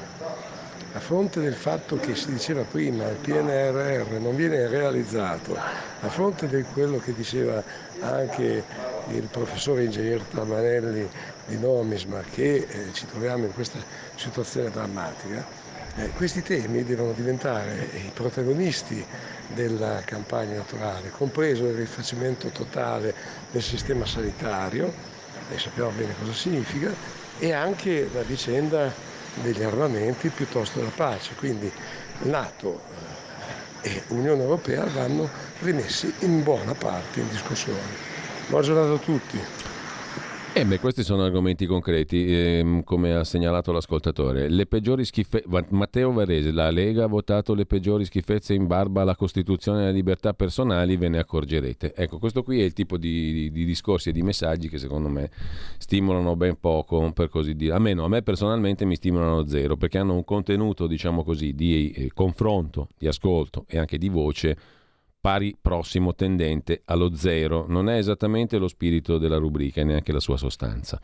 a 0.94 1.00
fronte 1.00 1.40
del 1.40 1.54
fatto 1.54 1.96
che 1.96 2.16
si 2.16 2.34
diceva 2.34 2.64
prima 2.64 3.08
il 3.08 3.16
PNRR 3.16 4.20
non 4.20 4.36
viene 4.36 4.68
realizzato, 4.68 5.56
a 5.56 6.10
fronte 6.10 6.48
di 6.48 6.64
quello 6.64 6.98
che 7.00 7.14
diceva 7.14 7.64
anche 8.02 8.64
il 9.08 9.28
professore 9.32 9.86
ingegner 9.86 10.22
Tamanelli 10.22 11.08
di 11.46 11.58
Nomisma 11.58 12.20
che 12.30 12.68
eh, 12.70 12.94
ci 12.94 13.06
troviamo 13.08 13.46
in 13.46 13.54
questa 13.54 13.80
situazione 14.16 14.70
drammatica, 14.70 15.61
eh, 15.98 16.10
questi 16.12 16.42
temi 16.42 16.84
devono 16.84 17.12
diventare 17.12 17.90
i 17.94 18.12
protagonisti 18.14 19.06
della 19.54 20.02
campagna 20.06 20.54
elettorale, 20.54 21.10
compreso 21.10 21.66
il 21.66 21.76
rifacimento 21.76 22.50
totale 22.50 23.14
del 23.52 23.62
sistema 23.62 24.06
sanitario, 24.06 24.94
e 25.50 25.60
sappiamo 25.60 25.90
bene 25.92 26.14
cosa 26.20 26.34
significa, 26.34 26.94
e 27.40 27.52
anche 27.52 28.10
la 28.14 28.22
vicenda 28.22 28.94
degli 29.42 29.64
armamenti 29.64 30.30
piuttosto 30.30 30.80
della 30.80 30.92
pace. 30.96 31.34
Quindi 31.36 31.72
Nato 32.24 32.82
eh, 33.82 33.90
e 33.90 34.04
Unione 34.10 34.42
Europea 34.44 34.86
vanno 34.86 35.30
rimessi 35.60 36.14
in 36.20 36.44
buona 36.44 36.74
parte 36.74 37.20
in 37.20 37.30
discussione. 37.30 37.80
Buona 38.48 38.66
giornata 38.66 38.94
a 38.94 38.98
tutti. 38.98 39.61
Eh 40.54 40.66
beh, 40.66 40.80
questi 40.80 41.02
sono 41.04 41.24
argomenti 41.24 41.66
concreti, 41.66 42.26
ehm, 42.28 42.84
come 42.84 43.14
ha 43.14 43.24
segnalato 43.24 43.72
l'ascoltatore. 43.72 44.50
Le 44.50 44.66
peggiori 44.66 45.06
schifezze. 45.06 45.46
Matteo 45.70 46.12
Varese, 46.12 46.52
la 46.52 46.70
Lega 46.70 47.06
ha 47.06 47.08
votato 47.08 47.54
le 47.54 47.66
peggiori 47.66 48.04
schifezze 48.04 48.54
in 48.54 48.68
barba 48.68 49.02
alla 49.02 49.16
Costituzione 49.16 49.80
e 49.80 49.84
alle 49.84 49.94
libertà 49.94 50.34
personali, 50.34 50.98
ve 50.98 51.08
ne 51.08 51.20
accorgerete. 51.20 51.94
Ecco, 51.96 52.20
questo 52.20 52.44
qui 52.44 52.60
è 52.60 52.66
il 52.66 52.74
tipo 52.74 52.98
di, 52.98 53.32
di- 53.32 53.52
di 53.52 53.64
discorsi 53.64 54.10
e 54.10 54.12
di 54.12 54.22
messaggi 54.24 54.68
che 54.68 54.78
secondo 54.78 55.08
me 55.08 55.30
stimolano 55.78 56.36
ben 56.36 56.58
poco, 56.60 57.14
per 57.14 57.30
così 57.30 57.56
dire. 57.56 57.74
A 57.74 57.80
me 57.80 57.94
no, 57.94 58.04
a 58.04 58.10
me 58.10 58.22
personalmente 58.22 58.84
mi 58.84 58.96
stimolano 58.96 59.48
zero, 59.48 59.78
perché 59.78 60.00
hanno 60.00 60.16
un 60.16 60.26
contenuto, 60.26 60.86
diciamo 60.86 61.24
così, 61.24 61.54
di 61.54 61.92
eh, 61.92 62.12
confronto, 62.14 62.90
di 62.98 63.08
ascolto 63.08 63.64
e 63.70 63.78
anche 63.78 63.98
di 63.98 64.10
voce 64.10 64.58
pari 65.22 65.56
prossimo 65.62 66.16
tendente 66.16 66.82
allo 66.86 67.14
zero. 67.16 67.66
Non 67.68 67.88
è 67.88 67.98
esattamente 67.98 68.58
lo 68.58 68.68
spirito 68.68 69.20
della 69.20 69.38
rubrica 69.38 69.82
e 69.82 69.84
neanche 69.84 70.12
la 70.12 70.20
sua 70.20 70.36
sostanza. 70.36 71.00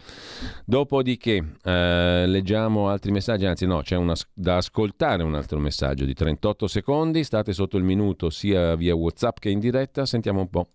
Dopodiché 0.65 1.55
eh, 1.63 2.25
leggiamo 2.25 2.89
altri 2.89 3.11
messaggi, 3.11 3.45
anzi 3.45 3.67
no, 3.67 3.81
c'è 3.81 3.95
una, 3.95 4.15
da 4.33 4.57
ascoltare 4.57 5.21
un 5.21 5.35
altro 5.35 5.59
messaggio 5.59 6.03
di 6.03 6.13
38 6.15 6.67
secondi, 6.67 7.23
state 7.23 7.53
sotto 7.53 7.77
il 7.77 7.83
minuto 7.83 8.31
sia 8.31 8.75
via 8.75 8.95
Whatsapp 8.95 9.37
che 9.37 9.49
in 9.49 9.59
diretta, 9.59 10.05
sentiamo 10.05 10.41
un 10.41 10.49
po'. 10.49 10.67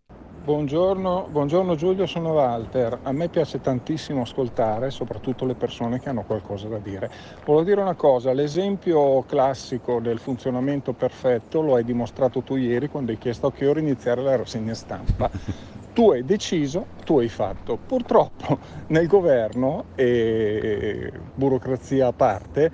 Buongiorno, 0.44 1.28
buongiorno 1.30 1.76
Giulio, 1.76 2.04
sono 2.04 2.32
Walter. 2.32 2.98
A 3.04 3.12
me 3.12 3.28
piace 3.28 3.60
tantissimo 3.60 4.22
ascoltare, 4.22 4.90
soprattutto 4.90 5.44
le 5.44 5.54
persone 5.54 6.00
che 6.00 6.08
hanno 6.08 6.24
qualcosa 6.24 6.66
da 6.66 6.78
dire. 6.78 7.08
Volevo 7.44 7.64
dire 7.64 7.80
una 7.80 7.94
cosa, 7.94 8.32
l'esempio 8.32 9.22
classico 9.22 10.00
del 10.00 10.18
funzionamento 10.18 10.94
perfetto 10.94 11.60
lo 11.60 11.76
hai 11.76 11.84
dimostrato 11.84 12.42
tu 12.42 12.56
ieri 12.56 12.88
quando 12.88 13.12
hai 13.12 13.18
chiesto 13.18 13.46
a 13.46 13.52
che 13.52 13.68
ora 13.68 13.78
iniziare 13.78 14.20
la 14.20 14.34
rassegna 14.34 14.74
stampa. 14.74 15.30
Tu 15.94 16.10
hai 16.10 16.24
deciso, 16.24 16.86
tu 17.04 17.18
hai 17.18 17.28
fatto. 17.28 17.78
Purtroppo 17.86 18.58
nel 18.88 19.06
governo, 19.06 19.84
e 19.94 21.12
burocrazia 21.34 22.08
a 22.08 22.12
parte, 22.12 22.72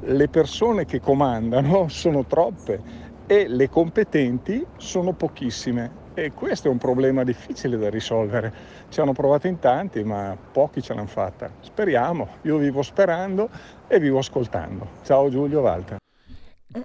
le 0.00 0.28
persone 0.28 0.84
che 0.84 1.00
comandano 1.00 1.88
sono 1.90 2.24
troppe 2.26 2.82
e 3.26 3.48
le 3.48 3.68
competenti 3.68 4.64
sono 4.76 5.14
pochissime. 5.14 5.99
E 6.14 6.32
questo 6.32 6.68
è 6.68 6.70
un 6.70 6.78
problema 6.78 7.22
difficile 7.22 7.78
da 7.78 7.88
risolvere. 7.88 8.52
Ci 8.88 9.00
hanno 9.00 9.12
provato 9.12 9.46
in 9.46 9.58
tanti, 9.58 10.02
ma 10.02 10.36
pochi 10.52 10.82
ce 10.82 10.94
l'hanno 10.94 11.06
fatta. 11.06 11.50
Speriamo, 11.60 12.28
io 12.42 12.56
vivo 12.56 12.82
sperando 12.82 13.48
e 13.86 13.98
vivo 14.00 14.18
ascoltando. 14.18 14.86
Ciao 15.04 15.30
Giulio 15.30 15.60
Walter. 15.60 15.99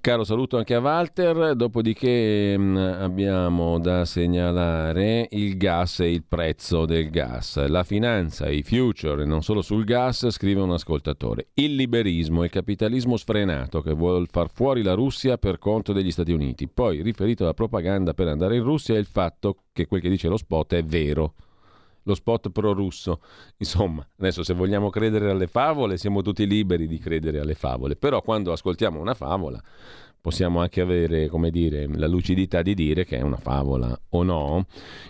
Caro 0.01 0.23
saluto 0.23 0.57
anche 0.57 0.73
a 0.73 0.79
Walter, 0.79 1.55
dopodiché 1.55 2.57
mh, 2.57 2.75
abbiamo 2.75 3.77
da 3.77 4.03
segnalare 4.03 5.27
il 5.29 5.57
gas 5.57 5.99
e 5.99 6.11
il 6.11 6.23
prezzo 6.27 6.85
del 6.87 7.11
gas, 7.11 7.63
la 7.67 7.83
finanza, 7.83 8.49
i 8.49 8.63
future, 8.63 9.21
e 9.21 9.25
non 9.25 9.43
solo 9.43 9.61
sul 9.61 9.83
gas, 9.83 10.27
scrive 10.31 10.61
un 10.61 10.71
ascoltatore. 10.71 11.49
Il 11.53 11.75
liberismo, 11.75 12.43
il 12.43 12.49
capitalismo 12.49 13.15
sfrenato 13.15 13.81
che 13.81 13.93
vuole 13.93 14.25
far 14.27 14.49
fuori 14.51 14.81
la 14.81 14.95
Russia 14.95 15.37
per 15.37 15.59
conto 15.59 15.93
degli 15.93 16.09
Stati 16.09 16.31
Uniti. 16.31 16.67
Poi, 16.67 17.03
riferito 17.03 17.43
alla 17.43 17.53
propaganda 17.53 18.15
per 18.15 18.27
andare 18.27 18.55
in 18.55 18.63
Russia, 18.63 18.97
il 18.97 19.05
fatto 19.05 19.65
che 19.71 19.85
quel 19.85 20.01
che 20.01 20.09
dice 20.09 20.27
lo 20.27 20.37
spot 20.37 20.73
è 20.73 20.83
vero. 20.83 21.35
Lo 22.07 22.15
spot 22.15 22.49
pro-russo. 22.49 23.19
Insomma, 23.57 24.07
adesso 24.17 24.43
se 24.43 24.53
vogliamo 24.53 24.89
credere 24.89 25.29
alle 25.29 25.47
favole, 25.47 25.97
siamo 25.97 26.21
tutti 26.21 26.47
liberi 26.47 26.87
di 26.87 26.97
credere 26.97 27.39
alle 27.39 27.55
favole. 27.55 27.95
Però 27.95 28.21
quando 28.21 28.51
ascoltiamo 28.51 28.99
una 28.99 29.13
favola, 29.13 29.61
possiamo 30.25 30.59
anche 30.59 30.81
avere, 30.81 31.27
come 31.27 31.51
dire, 31.51 31.87
la 31.87 32.07
lucidità 32.07 32.63
di 32.63 32.73
dire 32.73 33.05
che 33.05 33.19
è 33.19 33.21
una 33.21 33.37
favola 33.37 33.95
o 34.09 34.23
no. 34.23 34.65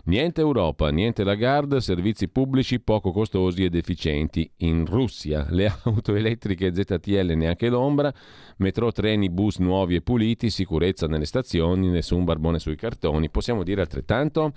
Niente 0.06 0.42
Europa, 0.42 0.90
niente 0.90 1.24
Lagarde, 1.24 1.80
servizi 1.80 2.28
pubblici 2.28 2.82
poco 2.82 3.14
costosi 3.14 3.64
ed 3.64 3.76
efficienti. 3.76 4.52
In 4.58 4.86
Russia 4.86 5.48
le 5.52 5.72
auto 5.84 6.14
elettriche 6.16 6.74
ZTL 6.76 7.32
neanche 7.34 7.70
l'ombra, 7.70 8.14
metro, 8.58 8.92
treni, 8.92 9.30
bus 9.30 9.60
nuovi 9.60 9.96
e 9.96 10.02
puliti, 10.02 10.50
sicurezza 10.50 11.08
nelle 11.08 11.24
stazioni, 11.24 11.88
nessun 11.88 12.26
barbone 12.26 12.60
sui 12.60 12.76
cartoni. 12.76 13.30
Possiamo 13.30 13.64
dire 13.64 13.80
altrettanto? 13.80 14.52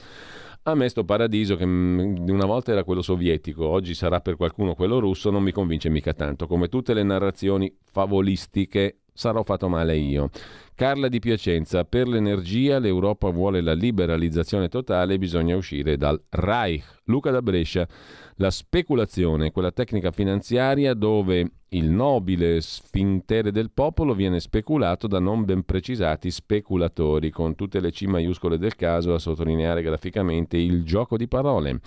A 0.68 0.74
me 0.74 0.86
sto 0.90 1.02
paradiso 1.02 1.56
che 1.56 1.64
mm, 1.64 2.28
una 2.28 2.44
volta 2.44 2.72
era 2.72 2.84
quello 2.84 3.00
sovietico, 3.00 3.66
oggi 3.66 3.94
sarà 3.94 4.20
per 4.20 4.36
qualcuno 4.36 4.74
quello 4.74 4.98
russo, 4.98 5.30
non 5.30 5.42
mi 5.42 5.50
convince 5.50 5.88
mica 5.88 6.12
tanto. 6.12 6.46
Come 6.46 6.68
tutte 6.68 6.92
le 6.92 7.02
narrazioni 7.02 7.74
favolistiche, 7.90 8.98
sarò 9.10 9.42
fatto 9.44 9.70
male 9.70 9.96
io. 9.96 10.28
Carla 10.74 11.08
di 11.08 11.20
Piacenza, 11.20 11.84
per 11.84 12.06
l'energia 12.06 12.78
l'Europa 12.78 13.30
vuole 13.30 13.62
la 13.62 13.72
liberalizzazione 13.72 14.68
totale 14.68 15.16
bisogna 15.16 15.56
uscire 15.56 15.96
dal 15.96 16.22
Reich. 16.28 17.00
Luca 17.04 17.30
da 17.30 17.40
Brescia, 17.40 17.88
la 18.36 18.50
speculazione, 18.50 19.50
quella 19.50 19.72
tecnica 19.72 20.10
finanziaria 20.10 20.92
dove 20.92 21.50
il 21.70 21.90
nobile 21.90 22.60
sfintere 22.60 23.50
del 23.50 23.70
popolo 23.70 24.14
viene 24.14 24.40
speculato 24.40 25.06
da 25.06 25.18
non 25.18 25.44
ben 25.44 25.64
precisati 25.64 26.30
speculatori, 26.30 27.30
con 27.30 27.54
tutte 27.54 27.80
le 27.80 27.90
C 27.90 28.02
maiuscole 28.02 28.58
del 28.58 28.74
caso 28.74 29.14
a 29.14 29.18
sottolineare 29.18 29.82
graficamente 29.82 30.56
il 30.56 30.84
gioco 30.84 31.16
di 31.16 31.28
parole. 31.28 31.80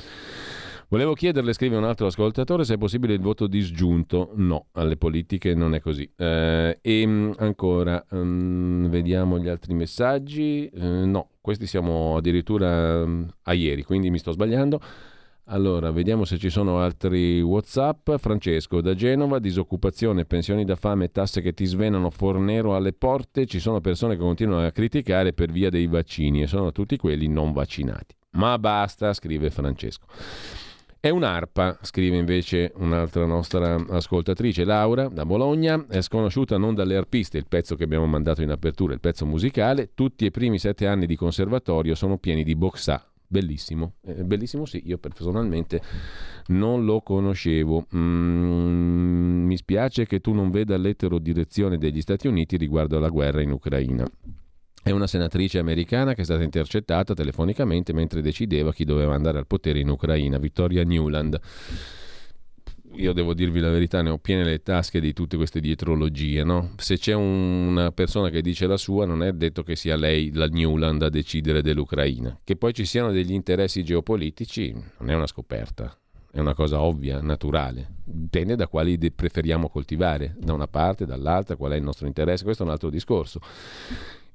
Volevo 0.92 1.14
chiederle, 1.14 1.54
scrive 1.54 1.78
un 1.78 1.86
altro 1.86 2.08
ascoltatore, 2.08 2.66
se 2.66 2.74
è 2.74 2.78
possibile 2.78 3.14
il 3.14 3.22
voto 3.22 3.48
disgiunto. 3.48 4.32
No, 4.36 4.66
alle 4.74 4.98
politiche 4.98 5.54
non 5.54 5.74
è 5.74 5.80
così. 5.80 6.12
Eh, 6.18 6.80
e 6.82 7.06
mh, 7.06 7.36
ancora, 7.38 8.06
mm, 8.14 8.88
vediamo 8.88 9.40
gli 9.40 9.48
altri 9.48 9.74
messaggi. 9.74 10.68
Eh, 10.68 11.06
no, 11.06 11.30
questi 11.40 11.66
siamo 11.66 12.18
addirittura 12.18 13.06
mm, 13.06 13.24
a 13.44 13.54
ieri, 13.54 13.84
quindi 13.84 14.10
mi 14.10 14.18
sto 14.18 14.34
sbagliando. 14.34 14.82
Allora, 15.54 15.92
vediamo 15.92 16.24
se 16.24 16.38
ci 16.38 16.50
sono 16.50 16.80
altri 16.80 17.42
WhatsApp. 17.42 18.10
Francesco 18.16 18.80
da 18.80 18.94
Genova, 18.94 19.38
disoccupazione, 19.38 20.24
pensioni 20.24 20.64
da 20.64 20.78
fame, 20.78 21.12
tasse 21.12 21.42
che 21.42 21.54
ti 21.54 21.66
svenano, 21.66 22.10
fornero 22.10 22.74
alle 22.74 22.94
porte. 22.94 23.46
Ci 23.46 23.60
sono 23.60 23.82
persone 23.82 24.16
che 24.16 24.22
continuano 24.22 24.66
a 24.66 24.72
criticare 24.72 25.34
per 25.34 25.52
via 25.52 25.70
dei 25.70 25.88
vaccini 25.88 26.42
e 26.42 26.48
sono 26.48 26.72
tutti 26.72 26.96
quelli 26.96 27.28
non 27.28 27.52
vaccinati. 27.52 28.16
Ma 28.32 28.58
basta, 28.58 29.12
scrive 29.12 29.50
Francesco. 29.50 30.06
È 31.02 31.10
un'arpa, 31.10 31.80
scrive 31.82 32.16
invece 32.16 32.72
un'altra 32.76 33.26
nostra 33.26 33.76
ascoltatrice, 33.90 34.64
Laura, 34.64 35.10
da 35.10 35.26
Bologna, 35.26 35.86
è 35.90 36.00
sconosciuta 36.00 36.58
non 36.58 36.76
dalle 36.76 36.96
arpiste, 36.96 37.38
il 37.38 37.48
pezzo 37.50 37.76
che 37.76 37.84
abbiamo 37.84 38.06
mandato 38.06 38.42
in 38.42 38.52
apertura, 38.52 38.94
il 38.94 39.02
pezzo 39.02 39.26
musicale, 39.26 39.90
tutti 39.96 40.24
i 40.24 40.32
primi 40.32 40.60
sette 40.60 40.88
anni 40.88 41.08
di 41.08 41.18
conservatorio 41.18 41.94
sono 41.94 42.18
pieni 42.18 42.46
di 42.46 42.56
boxà. 42.56 43.11
Bellissimo, 43.32 43.94
Eh, 44.02 44.26
bellissimo 44.26 44.66
sì, 44.66 44.82
io 44.84 44.98
personalmente 44.98 45.82
non 46.48 46.84
lo 46.84 47.00
conoscevo. 47.00 47.88
Mm, 47.96 49.46
mi 49.46 49.56
spiace 49.56 50.06
che 50.06 50.20
tu 50.20 50.34
non 50.34 50.52
veda 50.52 50.76
l'eterodirezione 50.76 51.78
degli 51.78 52.02
Stati 52.02 52.28
Uniti 52.28 52.58
riguardo 52.58 52.98
alla 52.98 53.08
guerra 53.08 53.42
in 53.42 53.52
Ucraina. 53.52 54.06
È 54.84 54.92
una 54.92 55.08
senatrice 55.08 55.60
americana 55.60 56.14
che 56.14 56.22
è 56.22 56.26
stata 56.26 56.44
intercettata 56.44 57.14
telefonicamente 57.14 57.94
mentre 57.94 58.22
decideva 58.22 58.74
chi 58.74 58.84
doveva 58.84 59.16
andare 59.16 59.38
al 59.38 59.48
potere 59.48 59.80
in 59.80 59.88
Ucraina, 59.88 60.38
Vittoria 60.38 60.84
Newland. 60.84 61.40
Io 62.96 63.14
devo 63.14 63.34
dirvi 63.34 63.60
la 63.60 63.70
verità, 63.70 64.02
ne 64.02 64.10
ho 64.10 64.18
piene 64.18 64.44
le 64.44 64.62
tasche 64.62 65.00
di 65.00 65.14
tutte 65.14 65.38
queste 65.38 65.60
dietrologie. 65.60 66.44
No? 66.44 66.72
Se 66.78 66.98
c'è 66.98 67.14
una 67.14 67.92
persona 67.92 68.30
che 68.30 68.42
dice 68.42 68.68
la 68.68 68.78
sua, 68.78 69.06
non 69.06 69.24
è 69.24 69.32
detto 69.34 69.64
che 69.64 69.76
sia 69.76 69.96
lei, 69.96 70.32
la 70.34 70.48
Newland, 70.48 71.02
a 71.02 71.10
decidere 71.10 71.62
dell'Ucraina. 71.62 72.40
Che 72.44 72.56
poi 72.56 72.74
ci 72.74 72.86
siano 72.86 73.12
degli 73.12 73.34
interessi 73.34 73.84
geopolitici 73.84 74.74
non 75.00 75.10
è 75.10 75.16
una 75.16 75.28
scoperta, 75.28 75.96
è 76.32 76.40
una 76.40 76.54
cosa 76.54 76.82
ovvia, 76.82 77.22
naturale. 77.22 77.96
Dipende 78.04 78.56
da 78.56 78.68
quali 78.68 78.98
preferiamo 79.12 79.70
coltivare, 79.70 80.36
da 80.40 80.54
una 80.54 80.68
parte, 80.68 81.06
dall'altra, 81.06 81.56
qual 81.56 81.72
è 81.72 81.76
il 81.76 81.84
nostro 81.84 82.08
interesse, 82.08 82.44
questo 82.44 82.64
è 82.64 82.66
un 82.66 82.72
altro 82.72 82.90
discorso 82.90 83.40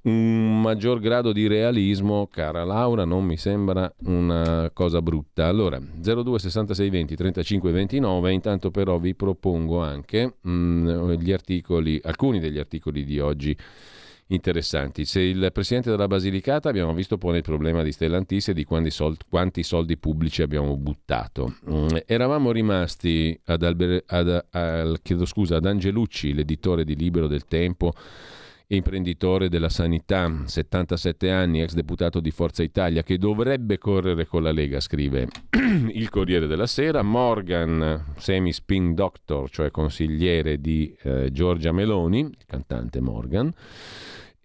un 0.07 0.61
maggior 0.61 1.01
grado 1.01 1.33
di 1.33 1.47
realismo, 1.47 2.29
cara 2.31 2.65
Laura, 2.65 3.05
non 3.05 3.25
mi 3.25 3.37
sembra 3.37 3.93
una 4.05 4.71
cosa 4.73 5.03
brutta. 5.03 5.47
Allora, 5.47 5.79
02 5.79 6.39
66 6.39 6.91
20 6.91 7.17
35 7.17 7.73
29, 7.73 8.33
intanto 8.33 8.71
però 8.71 8.99
vi 8.99 9.15
propongo 9.15 9.83
anche 9.83 10.37
mh, 10.41 10.51
mm, 10.51 11.11
gli 11.13 11.33
articoli, 11.33 12.01
alcuni 12.03 12.39
degli 12.39 12.59
articoli 12.59 13.05
di 13.05 13.19
oggi 13.19 13.57
interessanti. 14.29 15.05
Se 15.05 15.21
il 15.21 15.51
presidente 15.53 15.91
della 15.91 16.09
Basilicata 16.09 16.69
abbiamo 16.69 16.95
visto 16.95 17.19
pone 17.19 17.39
il 17.39 17.43
problema 17.43 17.83
di 17.83 17.93
Stellantis 17.93 18.49
e 18.49 18.55
di 18.55 18.65
quanti 18.65 18.91
soldi, 18.91 19.19
quanti 19.29 19.63
soldi 19.65 19.97
pubblici 19.97 20.43
abbiamo 20.43 20.77
buttato. 20.77 21.57
Mm, 21.69 21.89
eravamo 22.07 22.53
rimasti 22.53 23.39
ad, 23.47 23.63
Alber, 23.63 24.05
ad, 24.07 24.47
al, 24.51 25.01
scusa, 25.25 25.57
ad 25.57 25.67
Angelucci, 25.67 26.33
l'editore 26.33 26.85
di 26.85 26.95
Libero 26.95 27.27
del 27.27 27.47
Tempo, 27.47 27.93
imprenditore 28.69 29.49
della 29.49 29.69
sanità, 29.69 30.43
77 30.45 31.31
anni, 31.31 31.61
ex 31.63 31.75
deputato 31.75 32.21
di 32.21 32.31
Forza 32.31 32.63
Italia, 32.63 33.03
che 33.03 33.19
dovrebbe 33.19 33.79
correre 33.79 34.27
con 34.27 34.43
la 34.43 34.51
Lega, 34.51 34.81
scrive 34.81 35.29
il 35.93 36.09
Corriere 36.11 36.47
della 36.47 36.67
Sera. 36.67 37.03
Morgan, 37.03 38.15
semi-spin 38.17 38.95
doctor, 38.95 39.49
cioè 39.51 39.71
consigliere 39.71 40.61
di 40.61 40.97
eh, 41.03 41.31
Giorgia 41.31 41.73
Meloni, 41.73 42.29
cantante 42.47 43.01
Morgan. 43.01 43.53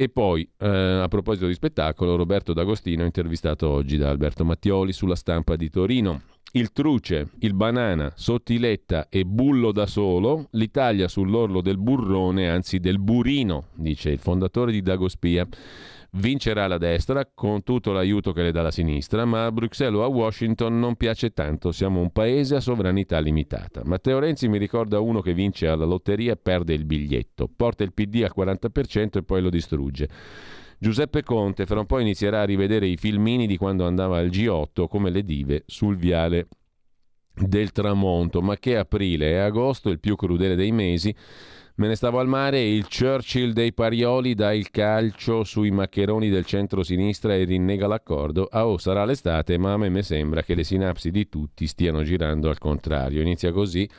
E 0.01 0.09
poi, 0.09 0.49
eh, 0.57 0.67
a 0.67 1.07
proposito 1.09 1.45
di 1.45 1.53
spettacolo, 1.53 2.15
Roberto 2.15 2.53
D'Agostino, 2.53 3.05
intervistato 3.05 3.69
oggi 3.69 3.97
da 3.97 4.09
Alberto 4.09 4.43
Mattioli 4.43 4.93
sulla 4.93 5.13
stampa 5.13 5.55
di 5.55 5.69
Torino. 5.69 6.23
Il 6.53 6.71
Truce, 6.71 7.29
il 7.41 7.53
Banana, 7.53 8.11
Sottiletta 8.15 9.09
e 9.09 9.25
Bullo 9.25 9.71
da 9.71 9.85
solo, 9.85 10.47
l'Italia 10.53 11.07
sull'orlo 11.07 11.61
del 11.61 11.77
burrone, 11.77 12.49
anzi 12.49 12.79
del 12.79 12.97
burino, 12.97 13.67
dice 13.75 14.09
il 14.09 14.17
fondatore 14.17 14.71
di 14.71 14.81
Dagospia. 14.81 15.47
Vincerà 16.13 16.67
la 16.67 16.77
destra 16.77 17.25
con 17.33 17.63
tutto 17.63 17.93
l'aiuto 17.93 18.33
che 18.33 18.41
le 18.41 18.51
dà 18.51 18.61
la 18.61 18.69
sinistra, 18.69 19.23
ma 19.23 19.45
a 19.45 19.51
Bruxelles 19.51 19.97
o 19.97 20.03
a 20.03 20.07
Washington 20.07 20.77
non 20.77 20.97
piace 20.97 21.31
tanto, 21.31 21.71
siamo 21.71 22.01
un 22.01 22.11
paese 22.11 22.57
a 22.57 22.59
sovranità 22.59 23.17
limitata. 23.19 23.81
Matteo 23.85 24.19
Renzi 24.19 24.49
mi 24.49 24.57
ricorda 24.57 24.99
uno 24.99 25.21
che 25.21 25.33
vince 25.33 25.67
alla 25.67 25.85
lotteria 25.85 26.33
e 26.33 26.35
perde 26.35 26.73
il 26.73 26.83
biglietto, 26.83 27.49
porta 27.55 27.85
il 27.85 27.93
PD 27.93 28.23
al 28.23 28.33
40% 28.35 29.19
e 29.19 29.23
poi 29.23 29.41
lo 29.41 29.49
distrugge. 29.49 30.09
Giuseppe 30.77 31.23
Conte 31.23 31.65
fra 31.65 31.79
un 31.79 31.85
po' 31.85 31.99
inizierà 31.99 32.41
a 32.41 32.45
rivedere 32.45 32.87
i 32.87 32.97
filmini 32.97 33.47
di 33.47 33.55
quando 33.55 33.85
andava 33.85 34.17
al 34.17 34.27
G8 34.27 34.87
come 34.87 35.11
le 35.11 35.23
dive 35.23 35.63
sul 35.65 35.95
viale 35.95 36.49
del 37.33 37.71
tramonto, 37.71 38.41
ma 38.41 38.57
che 38.57 38.75
aprile 38.75 39.29
e 39.29 39.37
agosto, 39.37 39.89
il 39.89 40.01
più 40.01 40.17
crudele 40.17 40.55
dei 40.55 40.73
mesi, 40.73 41.15
me 41.81 41.87
ne 41.87 41.95
stavo 41.95 42.19
al 42.19 42.27
mare 42.27 42.61
il 42.61 42.87
Churchill 42.87 43.53
dei 43.53 43.73
Parioli 43.73 44.35
dà 44.35 44.53
il 44.53 44.69
calcio 44.69 45.43
sui 45.43 45.71
maccheroni 45.71 46.29
del 46.29 46.45
centro-sinistra 46.45 47.33
e 47.33 47.43
rinnega 47.43 47.87
l'accordo. 47.87 48.47
Ah, 48.51 48.67
oh, 48.67 48.77
sarà 48.77 49.03
l'estate, 49.03 49.57
ma 49.57 49.73
a 49.73 49.77
me 49.77 49.89
mi 49.89 50.03
sembra 50.03 50.43
che 50.43 50.53
le 50.53 50.63
sinapsi 50.63 51.09
di 51.09 51.27
tutti 51.27 51.65
stiano 51.65 52.03
girando 52.03 52.49
al 52.49 52.59
contrario. 52.59 53.21
Inizia 53.21 53.51
così 53.51 53.89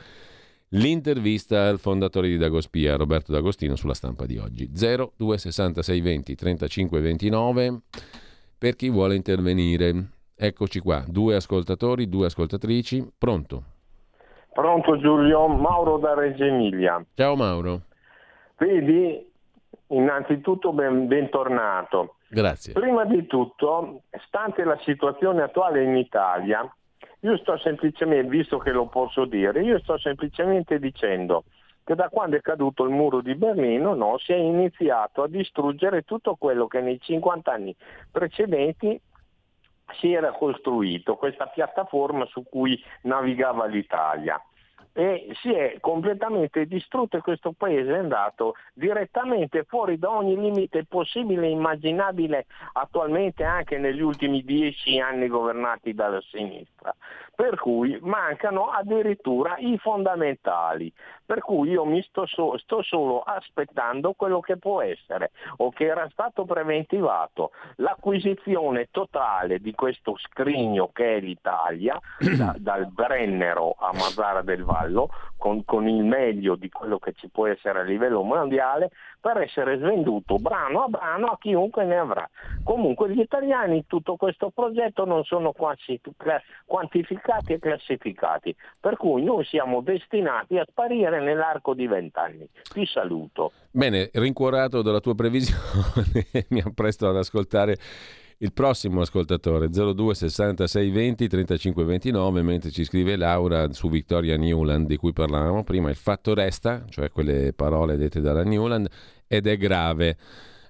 L'intervista 0.75 1.67
al 1.67 1.77
fondatore 1.77 2.29
di 2.29 2.37
Dagospia, 2.37 2.95
Roberto 2.95 3.31
D'Agostino, 3.33 3.75
sulla 3.75 3.93
stampa 3.93 4.25
di 4.25 4.37
oggi. 4.37 4.71
0266 4.71 6.01
20 6.01 6.35
35 6.35 6.99
29 7.01 7.81
per 8.57 8.77
chi 8.77 8.89
vuole 8.89 9.15
intervenire. 9.15 10.11
Eccoci 10.33 10.79
qua, 10.79 11.03
due 11.05 11.35
ascoltatori, 11.35 12.07
due 12.07 12.27
ascoltatrici. 12.27 13.05
Pronto? 13.17 13.72
Pronto 14.53 14.97
Giulio, 14.99 15.47
Mauro 15.47 15.97
da 15.97 16.13
Reggio 16.13 16.43
Emilia. 16.43 17.03
Ciao 17.15 17.35
Mauro. 17.35 17.81
Vedi, 18.57 19.31
innanzitutto 19.87 20.71
ben, 20.71 21.07
bentornato. 21.07 22.17
Grazie. 22.29 22.73
Prima 22.73 23.03
di 23.05 23.25
tutto, 23.25 24.03
stante 24.27 24.63
la 24.63 24.77
situazione 24.83 25.41
attuale 25.41 25.83
in 25.83 25.97
Italia, 25.97 26.71
io 27.21 27.37
sto 27.37 27.57
semplicemente, 27.57 28.29
visto 28.29 28.59
che 28.59 28.71
lo 28.71 28.85
posso 28.87 29.25
dire, 29.25 29.63
io 29.63 29.79
sto 29.79 29.97
semplicemente 29.97 30.77
dicendo 30.77 31.45
che 31.83 31.95
da 31.95 32.09
quando 32.09 32.37
è 32.37 32.41
caduto 32.41 32.83
il 32.83 32.91
muro 32.91 33.21
di 33.21 33.35
Berlino 33.35 33.93
no, 33.93 34.17
si 34.19 34.33
è 34.33 34.37
iniziato 34.37 35.23
a 35.23 35.27
distruggere 35.27 36.03
tutto 36.03 36.35
quello 36.35 36.67
che 36.67 36.79
nei 36.79 36.99
50 36.99 37.51
anni 37.51 37.75
precedenti 38.09 38.99
si 39.99 40.13
era 40.13 40.31
costruito, 40.31 41.15
questa 41.15 41.47
piattaforma 41.47 42.25
su 42.25 42.43
cui 42.43 42.81
navigava 43.01 43.65
l'Italia 43.65 44.41
e 44.93 45.29
si 45.41 45.51
è 45.51 45.77
completamente 45.79 46.67
distrutto 46.67 47.17
e 47.17 47.21
questo 47.21 47.51
paese 47.51 47.91
è 47.93 47.97
andato 47.97 48.55
direttamente 48.73 49.63
fuori 49.63 49.97
da 49.97 50.11
ogni 50.11 50.39
limite 50.39 50.85
possibile 50.85 51.47
e 51.47 51.49
immaginabile 51.49 52.45
attualmente 52.73 53.43
anche 53.43 53.79
negli 53.79 54.01
ultimi 54.01 54.43
dieci 54.43 54.99
anni 54.99 55.27
governati 55.27 55.95
dalla 55.95 56.21
sinistra. 56.21 56.95
Per 57.35 57.59
cui 57.59 57.97
mancano 58.01 58.69
addirittura 58.69 59.55
i 59.57 59.75
fondamentali, 59.79 60.93
per 61.25 61.39
cui 61.39 61.69
io 61.69 61.85
mi 61.85 62.01
sto, 62.01 62.25
so, 62.25 62.57
sto 62.57 62.81
solo 62.81 63.21
aspettando 63.21 64.13
quello 64.13 64.41
che 64.41 64.57
può 64.57 64.81
essere 64.81 65.31
o 65.57 65.71
che 65.71 65.85
era 65.85 66.07
stato 66.11 66.43
preventivato, 66.43 67.51
l'acquisizione 67.77 68.89
totale 68.91 69.59
di 69.59 69.73
questo 69.73 70.17
scrigno 70.17 70.89
che 70.91 71.17
è 71.17 71.19
l'Italia, 71.19 71.97
da, 72.37 72.53
dal 72.57 72.87
Brennero 72.87 73.75
a 73.79 73.91
Mazzara 73.93 74.41
del 74.41 74.65
cavallo 74.73 75.09
con, 75.37 75.63
con, 75.65 75.87
il 75.87 76.03
meglio 76.03 76.55
di 76.55 76.69
quello 76.69 76.97
che 76.97 77.13
ci 77.13 77.29
può 77.29 77.47
essere 77.47 77.79
a 77.79 77.83
livello 77.83 78.23
mondiale 78.23 78.91
per 79.23 79.37
essere 79.37 79.77
svenduto 79.77 80.35
brano 80.35 80.83
a 80.83 80.87
brano 80.89 81.27
a 81.27 81.37
chiunque 81.39 81.85
ne 81.85 81.97
avrà. 81.97 82.29
Comunque 82.61 83.09
gli 83.09 83.21
italiani 83.21 83.77
in 83.77 83.87
tutto 83.87 84.17
questo 84.17 84.49
progetto 84.49 85.05
non 85.05 85.23
sono 85.23 85.53
quantificati 85.53 87.53
e 87.53 87.59
classificati, 87.59 88.53
per 88.77 88.97
cui 88.97 89.23
noi 89.23 89.45
siamo 89.45 89.79
destinati 89.79 90.57
a 90.57 90.65
sparire 90.69 91.21
nell'arco 91.21 91.73
di 91.73 91.87
vent'anni. 91.87 92.49
Ti 92.63 92.85
saluto. 92.85 93.53
Bene, 93.71 94.09
rincuorato 94.11 94.81
dalla 94.81 94.99
tua 94.99 95.15
previsione, 95.15 96.27
mi 96.49 96.59
appresto 96.59 97.07
ad 97.07 97.15
ascoltare 97.15 97.77
il 98.43 98.51
prossimo 98.51 98.99
ascoltatore 98.99 99.69
02 99.69 100.13
66 100.13 100.89
20 100.89 101.27
35 101.29 101.83
29 101.85 102.41
mentre 102.41 102.71
ci 102.71 102.83
scrive 102.83 103.15
Laura 103.15 103.71
su 103.71 103.89
Victoria 103.89 104.35
Newland 104.35 104.85
di 104.85 104.97
cui 104.97 105.13
parlavamo 105.13 105.63
prima 105.63 105.89
il 105.89 105.95
fatto 105.95 106.33
resta 106.33 106.83
cioè 106.89 107.09
quelle 107.09 107.53
parole 107.53 107.95
dette 107.95 108.19
dalla 108.19 108.43
Newland 108.43 108.87
ed 109.27 109.47
è 109.47 109.57
grave. 109.57 110.17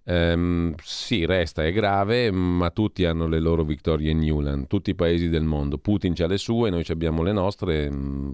Ehm, 0.06 0.76
sì 0.84 1.26
resta 1.26 1.66
è 1.66 1.72
grave 1.72 2.30
ma 2.30 2.70
tutti 2.70 3.06
hanno 3.06 3.26
le 3.26 3.40
loro 3.40 3.64
Victoria 3.64 4.14
Newland 4.14 4.68
tutti 4.68 4.92
i 4.92 4.96
paesi 4.96 5.30
del 5.30 5.44
mondo. 5.44 5.80
Putin 5.80 6.14
ha 6.20 6.28
le 6.28 6.38
sue 6.38 6.70
noi 6.70 6.86
abbiamo 6.90 7.24
le 7.24 7.32
nostre 7.32 7.90
mm, 7.90 8.32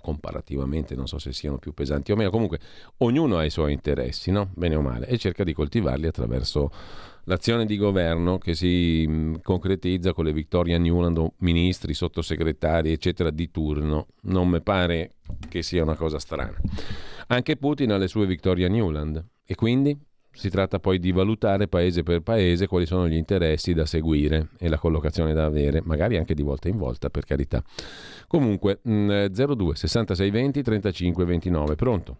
comparativamente, 0.00 0.94
non 0.94 1.06
so 1.06 1.18
se 1.18 1.32
siano 1.32 1.58
più 1.58 1.72
pesanti 1.72 2.12
o 2.12 2.16
meno, 2.16 2.30
comunque 2.30 2.58
ognuno 2.98 3.38
ha 3.38 3.44
i 3.44 3.50
suoi 3.50 3.72
interessi, 3.72 4.30
no? 4.30 4.50
bene 4.54 4.74
o 4.74 4.80
male, 4.80 5.06
e 5.06 5.18
cerca 5.18 5.44
di 5.44 5.52
coltivarli 5.52 6.06
attraverso 6.06 6.70
l'azione 7.24 7.66
di 7.66 7.76
governo 7.76 8.38
che 8.38 8.54
si 8.54 9.04
mm, 9.06 9.34
concretizza 9.42 10.12
con 10.12 10.24
le 10.24 10.32
Victoria 10.32 10.78
Newland, 10.78 11.32
ministri, 11.38 11.94
sottosegretari, 11.94 12.92
eccetera, 12.92 13.30
di 13.30 13.50
turno. 13.50 14.08
Non 14.22 14.48
mi 14.48 14.60
pare 14.62 15.14
che 15.48 15.62
sia 15.62 15.82
una 15.82 15.96
cosa 15.96 16.18
strana. 16.18 16.56
Anche 17.28 17.56
Putin 17.56 17.92
ha 17.92 17.96
le 17.96 18.08
sue 18.08 18.26
Victoria 18.26 18.68
Newland 18.68 19.24
e 19.44 19.54
quindi 19.54 19.96
si 20.32 20.50
tratta 20.50 20.78
poi 20.78 20.98
di 20.98 21.12
valutare 21.12 21.68
paese 21.68 22.02
per 22.02 22.20
paese 22.20 22.66
quali 22.66 22.86
sono 22.86 23.08
gli 23.08 23.16
interessi 23.16 23.74
da 23.74 23.86
seguire 23.86 24.48
e 24.58 24.68
la 24.68 24.78
collocazione 24.78 25.32
da 25.32 25.44
avere, 25.44 25.82
magari 25.84 26.16
anche 26.16 26.34
di 26.34 26.42
volta 26.42 26.68
in 26.68 26.76
volta, 26.76 27.10
per 27.10 27.24
carità. 27.24 27.62
Comunque, 28.26 28.80
02 28.82 29.74
66 29.74 30.30
20 30.30 30.62
35 30.62 31.24
29, 31.24 31.74
pronto? 31.74 32.16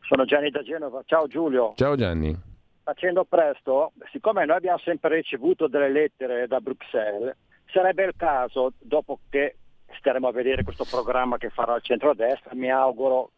Sono 0.00 0.24
Gianni 0.24 0.50
da 0.50 0.62
Genova, 0.62 1.02
ciao 1.06 1.26
Giulio. 1.26 1.72
Ciao 1.76 1.96
Gianni 1.96 2.50
facendo 2.82 3.24
presto, 3.24 3.92
siccome 4.10 4.44
noi 4.44 4.56
abbiamo 4.56 4.78
sempre 4.78 5.16
ricevuto 5.16 5.68
delle 5.68 5.90
lettere 5.90 6.46
da 6.46 6.60
Bruxelles, 6.60 7.36
sarebbe 7.66 8.04
il 8.04 8.14
caso, 8.16 8.72
dopo 8.80 9.20
che 9.30 9.56
staremo 9.98 10.28
a 10.28 10.32
vedere 10.32 10.64
questo 10.64 10.84
programma 10.84 11.38
che 11.38 11.50
farà 11.50 11.76
il 11.76 11.82
centrodestra, 11.82 12.54
mi 12.54 12.70
auguro 12.70 13.30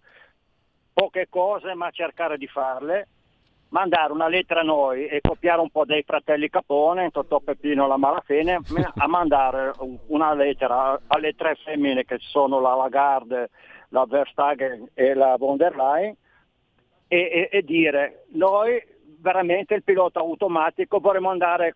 poche 0.92 1.26
cose 1.28 1.74
ma 1.74 1.90
cercare 1.90 2.38
di 2.38 2.46
farle, 2.46 3.08
mandare 3.74 4.12
una 4.12 4.28
lettera 4.28 4.60
a 4.60 4.62
noi 4.62 5.06
e 5.06 5.20
copiare 5.20 5.60
un 5.60 5.68
po' 5.68 5.84
dei 5.84 6.04
fratelli 6.04 6.48
Capone, 6.48 7.10
Totò 7.10 7.40
Peppino 7.40 7.88
la 7.88 7.96
Malafene, 7.96 8.60
a 8.94 9.08
mandare 9.08 9.72
una 10.06 10.32
lettera 10.32 10.98
alle 11.08 11.34
tre 11.34 11.56
femmine 11.56 12.04
che 12.04 12.18
sono 12.20 12.60
la 12.60 12.74
Lagarde, 12.76 13.50
la 13.88 14.06
Verstagen 14.06 14.88
e 14.94 15.14
la 15.14 15.34
von 15.36 15.56
der 15.56 15.74
Leyen 15.74 16.14
e, 17.08 17.18
e, 17.18 17.48
e 17.50 17.62
dire 17.62 18.26
noi 18.34 18.80
veramente 19.18 19.74
il 19.74 19.82
pilota 19.82 20.20
automatico 20.20 21.00
vorremmo 21.00 21.30
andare 21.30 21.74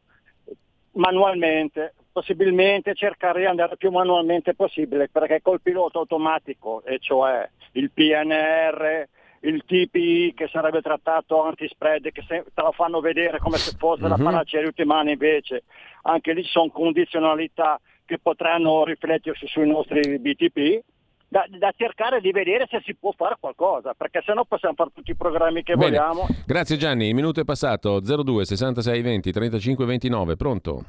manualmente, 0.92 1.94
possibilmente 2.12 2.94
cercare 2.94 3.40
di 3.40 3.46
andare 3.46 3.76
più 3.76 3.90
manualmente 3.90 4.54
possibile, 4.54 5.08
perché 5.08 5.42
col 5.42 5.60
pilota 5.60 5.98
automatico, 5.98 6.80
e 6.84 6.98
cioè 7.00 7.48
il 7.72 7.90
PNR, 7.90 9.08
il 9.40 9.62
TPI 9.64 10.34
che 10.34 10.48
sarebbe 10.50 10.80
trattato 10.80 11.42
anti-spread, 11.44 12.10
che 12.10 12.24
se, 12.26 12.44
te 12.52 12.62
lo 12.62 12.72
fanno 12.72 13.00
vedere 13.00 13.38
come 13.38 13.56
se 13.56 13.76
fosse 13.78 14.02
mm-hmm. 14.02 14.10
la 14.10 14.16
panacea 14.16 14.60
di 14.60 14.66
ultimani 14.66 15.12
invece, 15.12 15.64
anche 16.02 16.32
lì 16.32 16.42
ci 16.42 16.50
sono 16.50 16.70
condizionalità 16.70 17.80
che 18.04 18.18
potranno 18.18 18.84
riflettersi 18.84 19.46
sui 19.46 19.68
nostri 19.68 20.18
BTP, 20.18 20.82
da, 21.28 21.44
da, 21.58 21.72
cercare 21.76 22.20
di 22.20 22.32
vedere 22.32 22.66
se 22.70 22.80
si 22.84 22.94
può 22.94 23.12
fare 23.14 23.36
qualcosa, 23.38 23.92
perché 23.92 24.22
sennò 24.24 24.44
possiamo 24.44 24.74
fare 24.74 24.90
tutti 24.94 25.10
i 25.10 25.16
programmi 25.16 25.62
che 25.62 25.76
Bene. 25.76 25.90
vogliamo. 25.90 26.26
Grazie 26.46 26.78
Gianni, 26.78 27.08
il 27.08 27.14
minuto 27.14 27.40
è 27.40 27.44
passato 27.44 28.00
02 28.00 28.46
66 28.46 29.02
20 29.02 29.32
35 29.32 29.84
29, 29.84 30.36
pronto? 30.36 30.84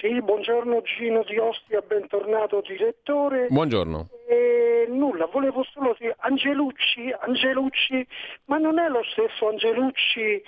Sì, 0.00 0.20
buongiorno 0.20 0.82
Gino 0.82 1.22
di 1.22 1.38
Ostia, 1.38 1.80
bentornato 1.80 2.60
direttore. 2.62 3.46
Buongiorno. 3.48 4.08
E 4.26 4.86
nulla, 4.88 5.26
volevo 5.26 5.62
solo 5.64 5.94
dire 5.98 6.16
Angelucci, 6.18 7.14
Angelucci, 7.16 8.06
ma 8.46 8.58
non 8.58 8.78
è 8.78 8.88
lo 8.88 9.02
stesso 9.04 9.48
Angelucci 9.48 10.42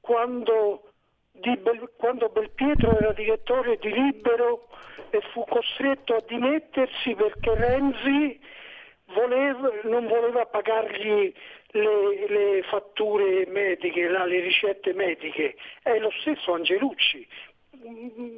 quando, 0.00 0.90
Bel, 1.32 1.90
quando 1.96 2.28
Belpietro 2.28 2.98
era 2.98 3.12
direttore 3.12 3.78
di 3.80 3.92
Libero 3.92 4.68
e 5.10 5.20
fu 5.32 5.44
costretto 5.48 6.16
a 6.16 6.24
dimettersi 6.26 7.14
perché 7.14 7.54
Renzi 7.54 8.38
voleva, 9.14 9.70
non 9.84 10.06
voleva 10.06 10.44
pagargli 10.44 11.32
le, 11.68 12.28
le 12.28 12.62
fatture 12.64 13.46
mediche, 13.46 14.08
le 14.08 14.40
ricette 14.40 14.92
mediche. 14.92 15.56
È 15.82 15.98
lo 15.98 16.10
stesso 16.20 16.52
Angelucci 16.52 17.26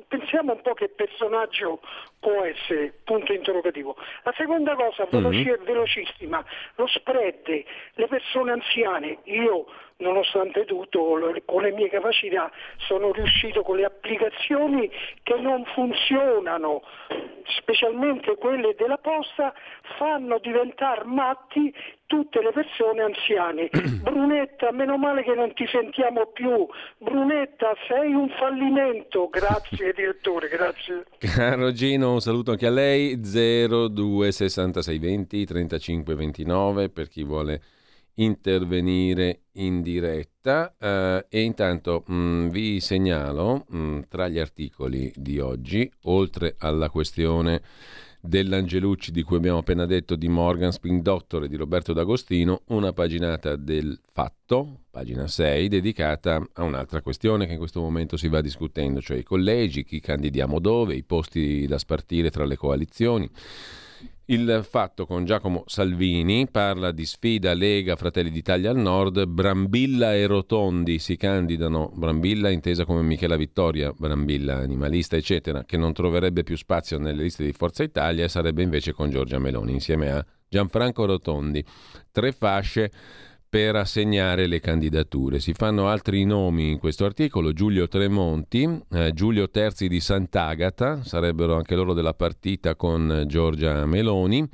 pensiamo 0.09 0.52
un 0.52 0.61
po' 0.62 0.74
che 0.74 0.88
personaggio 0.88 1.80
può 2.24 2.42
essere, 2.42 2.94
punto 3.04 3.34
interrogativo. 3.34 3.94
La 4.22 4.32
seconda 4.34 4.74
cosa, 4.74 5.06
veloci- 5.10 5.44
mm-hmm. 5.44 5.64
velocissima, 5.64 6.42
lo 6.76 6.87
spread, 6.87 7.64
le 7.92 8.06
persone 8.06 8.52
anziane, 8.52 9.18
io 9.24 9.66
nonostante 9.98 10.64
tutto 10.64 11.18
con 11.44 11.62
le 11.62 11.70
mie 11.72 11.88
capacità 11.88 12.50
sono 12.78 13.12
riuscito 13.12 13.62
con 13.62 13.76
le 13.76 13.84
applicazioni 13.84 14.90
che 15.22 15.37
non 15.37 15.64
funzionano, 15.66 16.82
specialmente 17.58 18.34
quelle 18.37 18.74
della 18.74 18.98
posta, 18.98 19.52
fanno 19.98 20.38
diventare 20.38 21.04
matti 21.04 21.72
tutte 22.06 22.40
le 22.42 22.52
persone 22.52 23.02
anziane. 23.02 23.68
Brunetta, 24.02 24.70
meno 24.72 24.96
male 24.96 25.22
che 25.22 25.34
non 25.34 25.52
ti 25.54 25.66
sentiamo 25.66 26.26
più. 26.26 26.66
Brunetta, 26.98 27.74
sei 27.88 28.12
un 28.12 28.28
fallimento. 28.30 29.28
Grazie 29.28 29.92
direttore, 29.96 30.48
grazie. 30.48 31.04
Caro 31.18 31.72
Gino, 31.72 32.13
un 32.14 32.20
saluto 32.20 32.53
anche 32.53 32.66
a 32.66 32.70
lei. 32.70 33.20
02 33.20 34.33
66 34.33 34.98
20 34.98 35.44
35 35.44 36.14
29 36.14 36.88
per 36.88 37.09
chi 37.09 37.22
vuole 37.22 37.62
intervenire 38.14 39.42
in 39.53 39.83
diretta 39.83 40.74
eh, 40.79 41.27
e 41.29 41.40
intanto 41.40 42.05
mh, 42.07 42.48
vi 42.48 42.81
segnalo 42.81 43.64
mh, 43.68 44.00
tra 44.09 44.29
gli 44.29 44.38
articoli 44.38 45.12
di 45.16 45.38
oggi, 45.40 45.90
oltre 46.03 46.55
alla 46.59 46.90
questione 46.90 47.62
dell'Angelucci 48.26 49.12
di 49.12 49.22
cui 49.22 49.37
abbiamo 49.37 49.58
appena 49.58 49.84
detto 49.84 50.16
di 50.16 50.28
Morgan 50.28 50.72
Spring 50.72 51.02
Doctor 51.02 51.44
e 51.44 51.48
di 51.48 51.56
Roberto 51.56 51.92
D'Agostino, 51.92 52.62
una 52.68 52.94
paginata 52.94 53.54
del 53.54 54.00
Fatto, 54.12 54.80
pagina 54.90 55.28
6, 55.28 55.68
dedicata 55.68 56.42
a 56.54 56.62
un'altra 56.62 57.02
questione 57.02 57.44
che 57.46 57.52
in 57.52 57.58
questo 57.58 57.82
momento 57.82 58.16
si 58.16 58.28
va 58.28 58.40
discutendo, 58.40 59.02
cioè 59.02 59.18
i 59.18 59.22
collegi, 59.22 59.84
chi 59.84 60.00
candidiamo 60.00 60.58
dove, 60.58 60.94
i 60.94 61.02
posti 61.02 61.66
da 61.66 61.76
spartire 61.76 62.30
tra 62.30 62.46
le 62.46 62.56
coalizioni. 62.56 63.30
Il 64.27 64.64
fatto 64.67 65.05
con 65.05 65.27
Giacomo 65.27 65.64
Salvini 65.67 66.49
parla 66.51 66.93
di 66.93 67.05
sfida 67.05 67.53
Lega 67.53 67.95
Fratelli 67.95 68.31
d'Italia 68.31 68.71
al 68.71 68.79
nord, 68.79 69.27
Brambilla 69.27 70.14
e 70.14 70.27
Rotondi 70.27 70.99
si 70.99 71.17
candidano, 71.17 71.93
Brambilla 71.95 72.49
intesa 72.49 72.87
come 72.87 73.03
Michela 73.03 73.37
Vittoria, 73.37 73.93
Brambilla 73.95 74.57
animalista 74.57 75.17
eccetera, 75.17 75.64
che 75.64 75.77
non 75.77 75.93
troverebbe 75.93 76.43
più 76.43 76.57
spazio 76.57 76.99
nelle 76.99 77.23
liste 77.23 77.45
di 77.45 77.53
Forza 77.53 77.83
Italia 77.83 78.25
e 78.25 78.29
sarebbe 78.29 78.62
invece 78.62 78.95
con 78.95 79.11
Giorgia 79.11 79.38
Meloni 79.38 79.73
insieme 79.73 80.11
a 80.11 80.25
Gianfranco 80.49 81.05
Rotondi. 81.05 81.62
Tre 82.11 82.33
fasce 82.33 82.90
per 83.55 83.77
assegnare 83.77 84.49
le 84.49 84.59
candidature. 84.59 85.38
Si 85.38 85.53
fanno 85.53 85.87
altri 85.87 86.25
nomi 86.25 86.71
in 86.71 86.81
questo 86.81 87.05
articolo, 87.05 87.53
Giulio 87.53 87.87
Tremonti, 87.87 88.69
eh, 88.90 89.12
Giulio 89.12 89.49
Terzi 89.49 89.87
di 89.87 90.01
Sant'Agata, 90.01 91.05
sarebbero 91.05 91.55
anche 91.55 91.77
loro 91.77 91.95
della 91.95 92.14
partita 92.14 92.75
con 92.75 93.23
Giorgia 93.29 93.87
Meloni. 93.87 94.45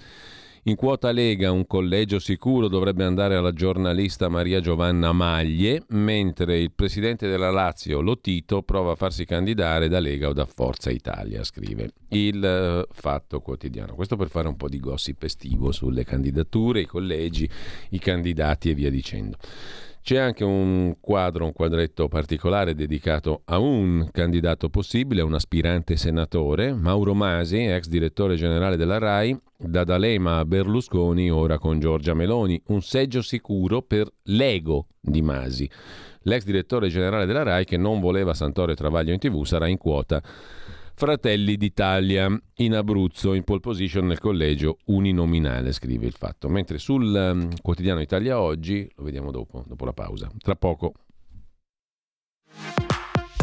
In 0.64 0.76
quota 0.76 1.10
Lega 1.10 1.50
un 1.50 1.66
collegio 1.66 2.18
sicuro 2.18 2.68
dovrebbe 2.68 3.04
andare 3.04 3.34
alla 3.34 3.52
giornalista 3.52 4.28
Maria 4.28 4.60
Giovanna 4.60 5.10
Maglie, 5.10 5.84
mentre 5.88 6.58
il 6.58 6.70
presidente 6.70 7.26
della 7.28 7.50
Lazio, 7.50 8.02
Lotito, 8.02 8.60
prova 8.60 8.92
a 8.92 8.94
farsi 8.94 9.24
candidare 9.24 9.88
da 9.88 10.00
Lega 10.00 10.28
o 10.28 10.34
da 10.34 10.44
Forza 10.44 10.90
Italia, 10.90 11.42
scrive 11.44 11.92
il 12.08 12.84
uh, 12.86 12.92
Fatto 12.92 13.40
Quotidiano. 13.40 13.94
Questo 13.94 14.16
per 14.16 14.28
fare 14.28 14.48
un 14.48 14.56
po' 14.56 14.68
di 14.68 14.80
gossip 14.80 15.22
estivo 15.22 15.72
sulle 15.72 16.04
candidature, 16.04 16.82
i 16.82 16.86
collegi, 16.86 17.48
i 17.90 17.98
candidati 17.98 18.68
e 18.68 18.74
via 18.74 18.90
dicendo. 18.90 19.38
C'è 20.02 20.16
anche 20.16 20.44
un 20.44 20.96
quadro, 20.98 21.44
un 21.44 21.52
quadretto 21.52 22.08
particolare 22.08 22.74
dedicato 22.74 23.42
a 23.44 23.58
un 23.58 24.08
candidato 24.10 24.70
possibile, 24.70 25.20
un 25.20 25.34
aspirante 25.34 25.96
senatore, 25.96 26.72
Mauro 26.72 27.14
Masi, 27.14 27.58
ex 27.58 27.86
direttore 27.86 28.34
generale 28.36 28.76
della 28.76 28.98
RAI, 28.98 29.38
da 29.56 29.84
D'Alema 29.84 30.38
a 30.38 30.44
Berlusconi, 30.46 31.30
ora 31.30 31.58
con 31.58 31.78
Giorgia 31.78 32.14
Meloni, 32.14 32.60
un 32.68 32.80
seggio 32.80 33.20
sicuro 33.20 33.82
per 33.82 34.10
l'ego 34.24 34.86
di 34.98 35.20
Masi. 35.20 35.70
L'ex 36.22 36.44
direttore 36.44 36.88
generale 36.88 37.26
della 37.26 37.42
RAI 37.42 37.64
che 37.64 37.76
non 37.76 38.00
voleva 38.00 38.34
Santoro 38.34 38.74
Travaglio 38.74 39.12
in 39.12 39.18
tv 39.18 39.44
sarà 39.44 39.68
in 39.68 39.78
quota 39.78 40.22
Fratelli 41.00 41.56
d'Italia 41.56 42.28
in 42.56 42.74
Abruzzo, 42.74 43.32
in 43.32 43.42
pole 43.42 43.60
position 43.60 44.06
nel 44.06 44.18
collegio 44.18 44.76
uninominale, 44.88 45.72
scrive 45.72 46.04
il 46.04 46.12
fatto. 46.12 46.50
Mentre 46.50 46.76
sul 46.76 47.06
um, 47.14 47.48
quotidiano 47.62 48.02
Italia 48.02 48.38
Oggi, 48.38 48.86
lo 48.96 49.04
vediamo 49.04 49.30
dopo, 49.30 49.64
dopo 49.66 49.86
la 49.86 49.94
pausa. 49.94 50.30
Tra 50.36 50.56
poco. 50.56 50.92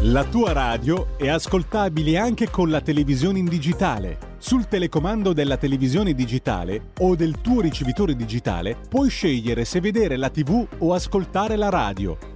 La 0.03 0.23
tua 0.25 0.51
radio 0.53 1.17
è 1.17 1.29
ascoltabile 1.29 2.19
anche 2.19 2.51
con 2.51 2.69
la 2.69 2.81
televisione 2.81 3.39
in 3.39 3.45
digitale. 3.45 4.35
Sul 4.37 4.67
telecomando 4.67 5.33
della 5.33 5.57
televisione 5.57 6.13
digitale 6.13 6.91
o 6.99 7.15
del 7.15 7.41
tuo 7.41 7.61
ricevitore 7.61 8.15
digitale 8.15 8.77
puoi 8.87 9.09
scegliere 9.09 9.65
se 9.65 9.81
vedere 9.81 10.15
la 10.15 10.29
TV 10.29 10.63
o 10.77 10.93
ascoltare 10.93 11.55
la 11.55 11.69
radio 11.69 12.35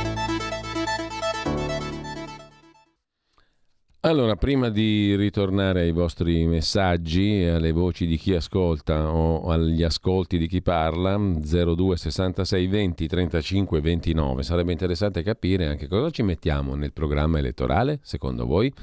Allora, 4.03 4.35
prima 4.35 4.69
di 4.69 5.15
ritornare 5.15 5.81
ai 5.81 5.91
vostri 5.91 6.47
messaggi 6.47 7.43
alle 7.43 7.71
voci 7.71 8.07
di 8.07 8.17
chi 8.17 8.33
ascolta 8.33 9.11
o 9.11 9.47
agli 9.51 9.83
ascolti 9.83 10.39
di 10.39 10.47
chi 10.47 10.63
parla, 10.63 11.15
02 11.19 11.97
66 11.97 12.65
20 12.65 13.07
35 13.07 13.79
29, 13.79 14.41
sarebbe 14.41 14.71
interessante 14.71 15.21
capire 15.21 15.67
anche 15.67 15.87
cosa 15.87 16.09
ci 16.09 16.23
mettiamo 16.23 16.73
nel 16.73 16.93
programma 16.93 17.37
elettorale, 17.37 17.99
secondo 18.01 18.47
voi. 18.47 18.73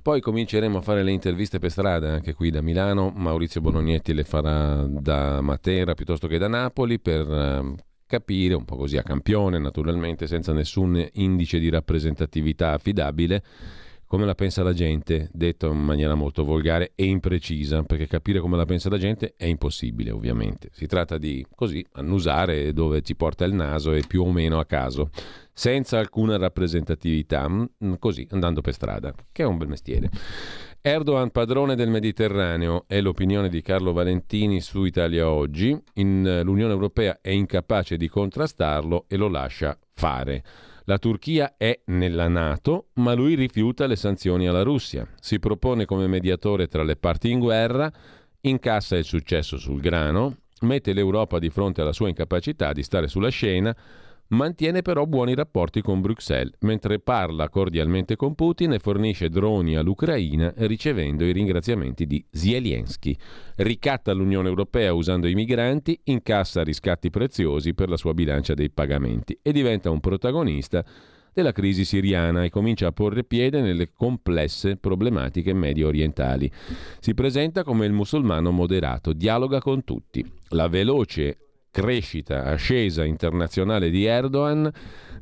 Poi 0.00 0.22
cominceremo 0.22 0.78
a 0.78 0.80
fare 0.80 1.02
le 1.02 1.10
interviste 1.10 1.58
per 1.58 1.70
strada 1.70 2.14
anche 2.14 2.32
qui 2.32 2.48
da 2.48 2.62
Milano, 2.62 3.12
Maurizio 3.14 3.60
Bolognetti 3.60 4.14
le 4.14 4.24
farà 4.24 4.82
da 4.88 5.42
Matera 5.42 5.92
piuttosto 5.92 6.26
che 6.26 6.38
da 6.38 6.48
Napoli 6.48 6.98
per 6.98 7.30
ehm, 7.30 7.76
capire, 8.06 8.54
un 8.54 8.64
po' 8.64 8.76
così 8.76 8.96
a 8.96 9.02
campione 9.02 9.58
naturalmente, 9.58 10.26
senza 10.26 10.54
nessun 10.54 11.06
indice 11.12 11.58
di 11.58 11.68
rappresentatività 11.68 12.72
affidabile, 12.72 13.42
come 14.08 14.24
la 14.24 14.34
pensa 14.34 14.62
la 14.62 14.72
gente, 14.72 15.28
detto 15.32 15.70
in 15.70 15.80
maniera 15.80 16.14
molto 16.14 16.42
volgare 16.42 16.92
e 16.94 17.04
imprecisa, 17.04 17.82
perché 17.82 18.06
capire 18.06 18.40
come 18.40 18.56
la 18.56 18.64
pensa 18.64 18.88
la 18.88 18.96
gente 18.96 19.34
è 19.36 19.44
impossibile, 19.44 20.10
ovviamente. 20.10 20.70
Si 20.72 20.86
tratta 20.86 21.18
di 21.18 21.46
così 21.54 21.84
annusare 21.92 22.72
dove 22.72 23.02
ci 23.02 23.14
porta 23.14 23.44
il 23.44 23.52
naso 23.52 23.92
e 23.92 24.02
più 24.08 24.22
o 24.22 24.32
meno 24.32 24.58
a 24.58 24.64
caso, 24.64 25.10
senza 25.52 25.98
alcuna 25.98 26.38
rappresentatività, 26.38 27.46
mm, 27.48 27.94
così 27.98 28.26
andando 28.30 28.62
per 28.62 28.72
strada, 28.72 29.12
che 29.30 29.42
è 29.42 29.46
un 29.46 29.58
bel 29.58 29.68
mestiere. 29.68 30.10
Erdogan 30.80 31.30
padrone 31.30 31.74
del 31.74 31.90
Mediterraneo 31.90 32.84
è 32.86 33.02
l'opinione 33.02 33.50
di 33.50 33.60
Carlo 33.60 33.92
Valentini 33.92 34.62
su 34.62 34.84
Italia 34.84 35.28
Oggi. 35.28 35.78
In, 35.94 36.26
eh, 36.26 36.42
L'Unione 36.42 36.72
Europea 36.72 37.18
è 37.20 37.28
incapace 37.28 37.98
di 37.98 38.08
contrastarlo 38.08 39.04
e 39.06 39.16
lo 39.16 39.28
lascia 39.28 39.78
fare. 39.92 40.42
La 40.88 40.96
Turchia 40.96 41.56
è 41.58 41.82
nella 41.88 42.28
Nato, 42.28 42.86
ma 42.94 43.12
lui 43.12 43.34
rifiuta 43.34 43.86
le 43.86 43.94
sanzioni 43.94 44.48
alla 44.48 44.62
Russia. 44.62 45.06
Si 45.20 45.38
propone 45.38 45.84
come 45.84 46.06
mediatore 46.06 46.66
tra 46.66 46.82
le 46.82 46.96
parti 46.96 47.30
in 47.30 47.40
guerra, 47.40 47.92
incassa 48.40 48.96
il 48.96 49.04
successo 49.04 49.58
sul 49.58 49.82
grano, 49.82 50.38
mette 50.60 50.94
l'Europa 50.94 51.38
di 51.38 51.50
fronte 51.50 51.82
alla 51.82 51.92
sua 51.92 52.08
incapacità 52.08 52.72
di 52.72 52.82
stare 52.82 53.06
sulla 53.06 53.28
scena, 53.28 53.76
mantiene 54.28 54.82
però 54.82 55.06
buoni 55.06 55.34
rapporti 55.34 55.80
con 55.80 56.00
Bruxelles, 56.00 56.54
mentre 56.60 56.98
parla 56.98 57.48
cordialmente 57.48 58.16
con 58.16 58.34
Putin 58.34 58.72
e 58.72 58.78
fornisce 58.78 59.28
droni 59.28 59.76
all'Ucraina 59.76 60.52
ricevendo 60.56 61.24
i 61.24 61.32
ringraziamenti 61.32 62.06
di 62.06 62.24
Zelensky. 62.30 63.16
Ricatta 63.56 64.12
l'Unione 64.12 64.48
Europea 64.48 64.92
usando 64.92 65.28
i 65.28 65.34
migranti, 65.34 65.98
incassa 66.04 66.62
riscatti 66.62 67.10
preziosi 67.10 67.74
per 67.74 67.88
la 67.88 67.96
sua 67.96 68.14
bilancia 68.14 68.54
dei 68.54 68.70
pagamenti 68.70 69.38
e 69.40 69.52
diventa 69.52 69.90
un 69.90 70.00
protagonista 70.00 70.84
della 71.32 71.52
crisi 71.52 71.84
siriana 71.84 72.42
e 72.42 72.50
comincia 72.50 72.88
a 72.88 72.92
porre 72.92 73.22
piede 73.22 73.60
nelle 73.60 73.92
complesse 73.92 74.76
problematiche 74.76 75.52
medio 75.52 75.86
orientali. 75.86 76.50
Si 76.98 77.14
presenta 77.14 77.62
come 77.62 77.86
il 77.86 77.92
musulmano 77.92 78.50
moderato, 78.50 79.12
dialoga 79.12 79.60
con 79.60 79.84
tutti. 79.84 80.24
La 80.48 80.66
veloce 80.66 81.47
crescita 81.80 82.44
ascesa 82.44 83.04
internazionale 83.04 83.90
di 83.90 84.04
Erdogan, 84.04 84.70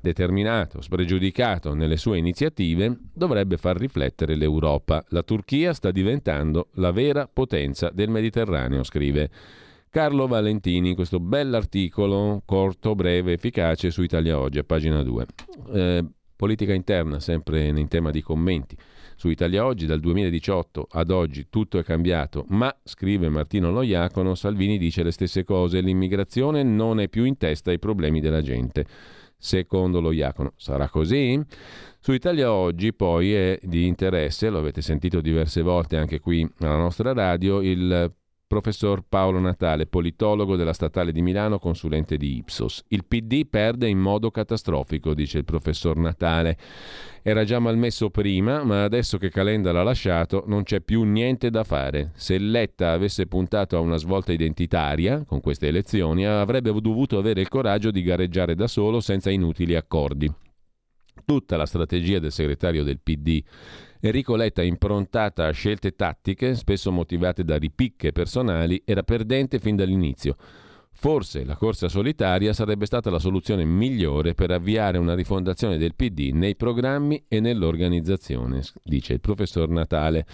determinato, 0.00 0.80
spregiudicato 0.80 1.74
nelle 1.74 1.96
sue 1.96 2.18
iniziative, 2.18 2.96
dovrebbe 3.12 3.56
far 3.56 3.76
riflettere 3.76 4.34
l'Europa. 4.36 5.04
La 5.08 5.22
Turchia 5.22 5.72
sta 5.72 5.90
diventando 5.90 6.68
la 6.74 6.92
vera 6.92 7.28
potenza 7.30 7.90
del 7.92 8.08
Mediterraneo, 8.08 8.82
scrive 8.84 9.30
Carlo 9.90 10.26
Valentini, 10.26 10.94
questo 10.94 11.20
bell'articolo 11.20 12.42
corto, 12.44 12.94
breve, 12.94 13.32
efficace 13.32 13.90
su 13.90 14.02
Italia 14.02 14.38
Oggi, 14.38 14.58
a 14.58 14.64
pagina 14.64 15.02
2. 15.02 15.26
Eh, 15.72 16.04
politica 16.36 16.74
interna, 16.74 17.18
sempre 17.18 17.66
in 17.66 17.88
tema 17.88 18.10
di 18.10 18.22
commenti. 18.22 18.76
Su 19.16 19.28
Italia 19.28 19.64
Oggi 19.64 19.86
dal 19.86 20.00
2018 20.00 20.88
ad 20.90 21.10
oggi 21.10 21.46
tutto 21.48 21.78
è 21.78 21.82
cambiato, 21.82 22.44
ma, 22.48 22.74
scrive 22.84 23.30
Martino 23.30 23.70
Loiacono, 23.70 24.34
Salvini 24.34 24.76
dice 24.76 25.02
le 25.02 25.10
stesse 25.10 25.42
cose, 25.42 25.80
l'immigrazione 25.80 26.62
non 26.62 27.00
è 27.00 27.08
più 27.08 27.24
in 27.24 27.38
testa 27.38 27.70
ai 27.70 27.78
problemi 27.78 28.20
della 28.20 28.42
gente. 28.42 28.84
Secondo 29.38 30.00
Loiacono, 30.00 30.52
sarà 30.56 30.88
così? 30.88 31.42
Su 31.98 32.12
Italia 32.12 32.52
Oggi 32.52 32.92
poi 32.92 33.32
è 33.32 33.58
di 33.62 33.86
interesse, 33.86 34.50
lo 34.50 34.58
avete 34.58 34.82
sentito 34.82 35.20
diverse 35.20 35.62
volte 35.62 35.96
anche 35.96 36.20
qui 36.20 36.46
alla 36.58 36.76
nostra 36.76 37.12
radio, 37.12 37.62
il 37.62 38.12
Professor 38.48 39.02
Paolo 39.08 39.40
Natale, 39.40 39.86
politologo 39.86 40.54
della 40.54 40.72
Statale 40.72 41.10
di 41.10 41.20
Milano, 41.20 41.58
consulente 41.58 42.16
di 42.16 42.36
Ipsos. 42.36 42.84
Il 42.88 43.04
PD 43.04 43.44
perde 43.44 43.88
in 43.88 43.98
modo 43.98 44.30
catastrofico, 44.30 45.14
dice 45.14 45.38
il 45.38 45.44
professor 45.44 45.96
Natale. 45.96 46.56
Era 47.22 47.42
già 47.42 47.58
malmesso 47.58 48.08
prima, 48.08 48.62
ma 48.62 48.84
adesso 48.84 49.18
che 49.18 49.30
Calenda 49.30 49.72
l'ha 49.72 49.82
lasciato 49.82 50.44
non 50.46 50.62
c'è 50.62 50.80
più 50.80 51.02
niente 51.02 51.50
da 51.50 51.64
fare. 51.64 52.12
Se 52.14 52.38
Letta 52.38 52.92
avesse 52.92 53.26
puntato 53.26 53.76
a 53.76 53.80
una 53.80 53.96
svolta 53.96 54.30
identitaria 54.30 55.24
con 55.26 55.40
queste 55.40 55.66
elezioni, 55.66 56.24
avrebbe 56.24 56.72
dovuto 56.80 57.18
avere 57.18 57.40
il 57.40 57.48
coraggio 57.48 57.90
di 57.90 58.02
gareggiare 58.02 58.54
da 58.54 58.68
solo 58.68 59.00
senza 59.00 59.28
inutili 59.28 59.74
accordi. 59.74 60.32
Tutta 61.24 61.56
la 61.56 61.66
strategia 61.66 62.20
del 62.20 62.30
segretario 62.30 62.84
del 62.84 63.00
PD 63.00 63.42
Enrico 64.06 64.36
Letta, 64.36 64.62
improntata 64.62 65.46
a 65.46 65.50
scelte 65.50 65.96
tattiche, 65.96 66.54
spesso 66.54 66.92
motivate 66.92 67.42
da 67.42 67.56
ripicche 67.56 68.12
personali, 68.12 68.80
era 68.84 69.02
perdente 69.02 69.58
fin 69.58 69.74
dall'inizio. 69.74 70.36
Forse 70.92 71.44
la 71.44 71.56
corsa 71.56 71.88
solitaria 71.88 72.52
sarebbe 72.52 72.86
stata 72.86 73.10
la 73.10 73.18
soluzione 73.18 73.64
migliore 73.64 74.34
per 74.34 74.52
avviare 74.52 74.96
una 74.96 75.14
rifondazione 75.14 75.76
del 75.76 75.94
PD 75.94 76.30
nei 76.32 76.54
programmi 76.54 77.24
e 77.26 77.40
nell'organizzazione, 77.40 78.62
dice 78.82 79.14
il 79.14 79.20
professor 79.20 79.68
Natale. 79.68 80.24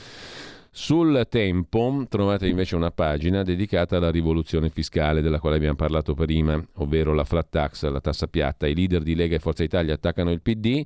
Sul 0.71 1.27
tempo 1.29 2.07
trovate 2.09 2.47
invece 2.49 2.77
una 2.77 2.91
pagina 2.91 3.43
dedicata 3.43 3.97
alla 3.97 4.11
rivoluzione 4.11 4.69
fiscale 4.69 5.21
della 5.21 5.41
quale 5.41 5.57
abbiamo 5.57 5.77
parlato 5.77 6.15
prima, 6.15 6.63
ovvero 6.75 7.13
la 7.13 7.25
flat 7.25 7.49
tax, 7.51 7.87
la 7.91 8.01
tassa 8.01 8.27
piatta. 8.27 8.67
I 8.67 8.75
leader 8.75 9.03
di 9.03 9.15
Lega 9.15 9.37
e 9.37 9.39
Forza 9.39 9.65
Italia 9.65 9.95
attaccano 9.95 10.31
il 10.31 10.41
PD 10.43 10.83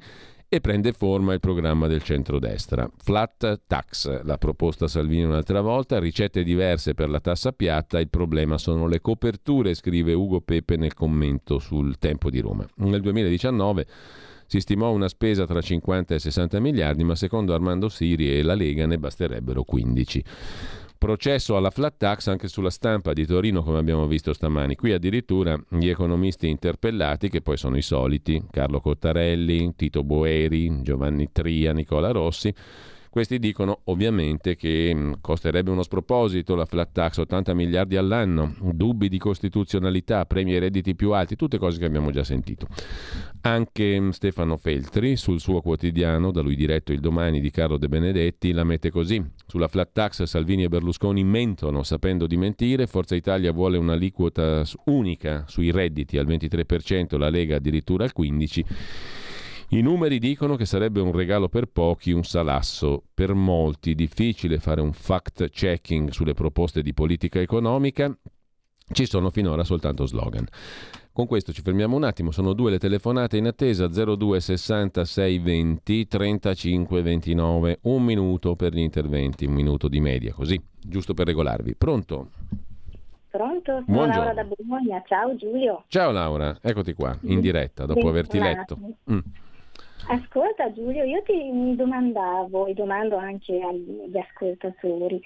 e 0.49 0.61
prende 0.61 0.93
forma 0.93 1.33
il 1.33 1.41
programma 1.41 1.87
del 1.89 2.03
centrodestra. 2.03 2.89
Flat 3.03 3.63
tax, 3.67 4.23
la 4.23 4.39
proposta 4.39 4.87
Salvini 4.87 5.25
un'altra 5.25 5.61
volta, 5.61 5.99
ricette 5.99 6.45
diverse 6.45 6.95
per 6.95 7.09
la 7.09 7.21
tassa 7.21 7.53
piatta, 7.53 7.99
il 7.99 8.09
problema 8.09 8.57
sono 8.57 8.87
le 8.87 9.01
coperture, 9.01 9.75
scrive 9.75 10.13
Ugo 10.13 10.41
Pepe 10.41 10.77
nel 10.77 10.95
commento 10.95 11.59
sul 11.59 11.99
Tempo 11.99 12.31
di 12.31 12.41
Roma. 12.41 12.67
Nel 12.77 13.01
2019 13.01 13.87
si 14.47 14.61
stimò 14.61 14.93
una 14.93 15.09
spesa 15.09 15.45
tra 15.45 15.61
50 15.61 16.15
e 16.15 16.19
60 16.21 16.61
miliardi, 16.61 17.03
ma 17.03 17.17
secondo 17.17 17.53
Armando 17.53 17.89
Siri 17.89 18.39
e 18.39 18.43
la 18.43 18.55
Lega 18.55 18.87
ne 18.87 18.99
basterebbero 18.99 19.65
15. 19.65 20.25
Processo 20.99 21.57
alla 21.57 21.71
flat 21.71 21.95
tax 21.99 22.27
anche 22.29 22.49
sulla 22.49 22.71
stampa 22.71 23.13
di 23.13 23.27
Torino, 23.27 23.63
come 23.63 23.79
abbiamo 23.79 24.07
visto 24.07 24.33
stamani. 24.33 24.77
Qui 24.77 24.93
addirittura 24.93 25.61
gli 25.69 25.89
economisti 25.89 26.49
interpellati, 26.49 27.29
che 27.29 27.43
poi 27.43 27.57
sono 27.57 27.77
i 27.77 27.83
soliti, 27.83 28.43
Carlo 28.51 28.81
Cottarelli, 28.81 29.75
Tito 29.77 30.03
Boeri, 30.03 30.83
Giovanni 30.83 31.31
Tria, 31.33 31.73
Nicola 31.73 32.11
Rossi, 32.11 32.53
questi 33.17 33.39
dicono 33.39 33.81
ovviamente 33.85 34.57
che 34.57 34.93
mm, 34.95 35.13
costerebbe 35.23 35.71
uno 35.71 35.83
sproposito 35.83 36.55
la 36.55 36.67
flat 36.67 36.93
tax 36.93 37.17
80 37.17 37.55
miliardi 37.55 37.97
all'anno, 37.97 38.55
dubbi 38.61 39.09
di 39.09 39.17
costituzionalità, 39.17 40.27
premi 40.27 40.55
e 40.55 40.59
redditi 40.59 40.95
più 40.95 41.13
alti, 41.13 41.35
tutte 41.35 41.57
cose 41.57 41.79
che 41.79 41.87
abbiamo 41.87 42.11
già 42.11 42.23
sentito. 42.23 42.67
Anche 43.41 43.99
mm, 43.99 44.11
Stefano 44.11 44.59
Feltri 44.59 45.17
sul 45.17 45.41
suo 45.41 45.63
quotidiano, 45.63 46.31
da 46.31 46.43
lui 46.43 46.57
diretto 46.57 46.93
il 46.93 47.01
domani 47.01 47.41
di 47.41 47.51
Carlo 47.51 47.79
De 47.79 47.89
Benedetti, 47.89 48.53
la 48.53 48.65
mette 48.65 48.91
così. 48.91 49.25
Sulla 49.47 49.69
flat 49.69 49.93
tax 49.95 50.25
Salvini 50.25 50.65
e 50.65 50.69
Berlusconi 50.69 51.25
mentono 51.25 51.85
sapendo 51.85 52.27
di 52.27 52.37
mentire, 52.37 52.87
Forza 52.87 53.15
Italia 53.15 53.51
vuole 53.51 53.79
un'aliquota 53.79 54.63
unica 54.85 55.45
sui 55.47 55.71
redditi 55.71 56.19
al 56.19 56.27
23%, 56.27 57.17
la 57.17 57.31
Lega 57.31 57.57
addirittura 57.57 58.05
al 58.05 58.13
15%. 58.15 59.25
I 59.71 59.81
numeri 59.81 60.21
dicono 60.21 60.55
che 60.55 60.65
sarebbe 60.65 61.01
un 61.01 61.11
regalo 61.11 61.49
per 61.49 61.67
pochi, 61.67 62.13
un 62.13 62.23
salasso 62.23 63.03
per 63.13 63.35
molti. 63.35 63.97
Difficile 63.97 64.61
fare 64.61 64.81
un 64.81 64.93
fact 64.93 65.49
checking 65.51 66.11
sulle 66.11 66.35
proposte 66.35 66.83
di 66.83 66.95
politica 66.95 67.41
economica. 67.41 68.17
Ci 68.89 69.07
sono 69.07 69.31
finora 69.31 69.65
soltanto 69.65 70.07
slogan. 70.07 70.47
Con 71.13 71.27
questo 71.27 71.53
ci 71.53 71.63
fermiamo 71.63 71.97
un 71.97 72.05
attimo, 72.05 72.31
sono 72.31 72.53
due 72.53 72.71
le 72.71 72.79
telefonate 72.79 73.39
in 73.39 73.47
attesa 73.47 73.89
02 73.89 74.39
66 74.39 75.39
20 75.39 76.07
35 76.07 77.03
29, 77.03 77.79
un 77.83 78.05
minuto 78.05 78.55
per 78.55 78.73
gli 78.73 78.81
interventi, 78.81 79.47
un 79.47 79.55
minuto 79.55 79.89
di 79.89 79.99
media, 79.99 80.33
così, 80.33 80.63
giusto 80.79 81.15
per 81.15 81.27
regolarvi. 81.27 81.75
Pronto? 81.75 82.31
Pronto? 83.31 83.73
Sono 83.73 83.85
Buongiorno. 83.87 84.25
Laura 84.25 84.35
da 84.35 84.45
Bologna. 84.45 85.03
Ciao 85.07 85.35
Giulio. 85.37 85.85
Ciao 85.89 86.11
Laura, 86.13 86.59
eccoti 86.61 86.93
qua, 86.93 87.19
in 87.23 87.41
diretta, 87.41 87.87
dopo 87.87 88.09
averti 88.09 88.39
letto. 88.39 88.79
Mm. 89.11 89.19
Ascolta 90.09 90.73
Giulio, 90.73 91.03
io 91.03 91.21
ti 91.23 91.33
mi 91.33 91.75
domandavo 91.75 92.67
e 92.67 92.75
domando 92.75 93.17
anche 93.17 93.61
agli 93.61 94.17
ascoltatori 94.17 95.21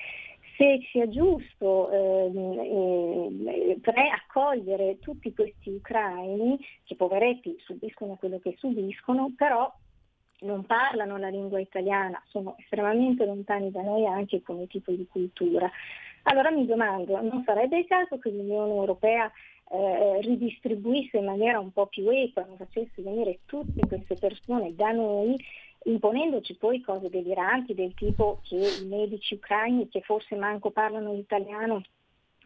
se 0.56 0.80
sia 0.90 1.08
giusto 1.08 1.90
eh, 1.90 3.80
accogliere 4.12 4.98
tutti 4.98 5.32
questi 5.34 5.70
ucraini 5.70 6.58
che 6.84 6.96
poveretti 6.96 7.56
subiscono 7.60 8.16
quello 8.16 8.38
che 8.38 8.56
subiscono, 8.58 9.32
però 9.36 9.72
non 10.40 10.64
parlano 10.64 11.18
la 11.18 11.28
lingua 11.28 11.60
italiana, 11.60 12.22
sono 12.28 12.56
estremamente 12.58 13.24
lontani 13.26 13.70
da 13.70 13.82
noi 13.82 14.06
anche 14.06 14.42
come 14.42 14.66
tipo 14.66 14.92
di 14.92 15.06
cultura. 15.06 15.70
Allora 16.24 16.50
mi 16.50 16.66
domando, 16.66 17.20
non 17.20 17.42
sarebbe 17.44 17.78
il 17.78 17.86
caso 17.86 18.18
che 18.18 18.30
l'Unione 18.30 18.72
Europea 18.72 19.30
eh, 19.72 20.20
ridistribuisse 20.22 21.18
in 21.18 21.24
maniera 21.24 21.60
un 21.60 21.72
po' 21.72 21.86
più 21.86 22.08
equa, 22.08 22.44
non 22.44 22.56
facesse 22.56 23.02
venire 23.02 23.40
tutte 23.46 23.86
queste 23.86 24.16
persone 24.16 24.74
da 24.74 24.90
noi, 24.90 25.36
imponendoci 25.84 26.56
poi 26.56 26.80
cose 26.80 27.08
deliranti 27.08 27.72
del 27.74 27.94
tipo 27.94 28.40
che 28.42 28.56
i 28.56 28.86
medici 28.86 29.34
ucraini 29.34 29.88
che 29.88 30.00
forse 30.00 30.34
manco 30.34 30.70
parlano 30.70 31.14
l'italiano 31.14 31.82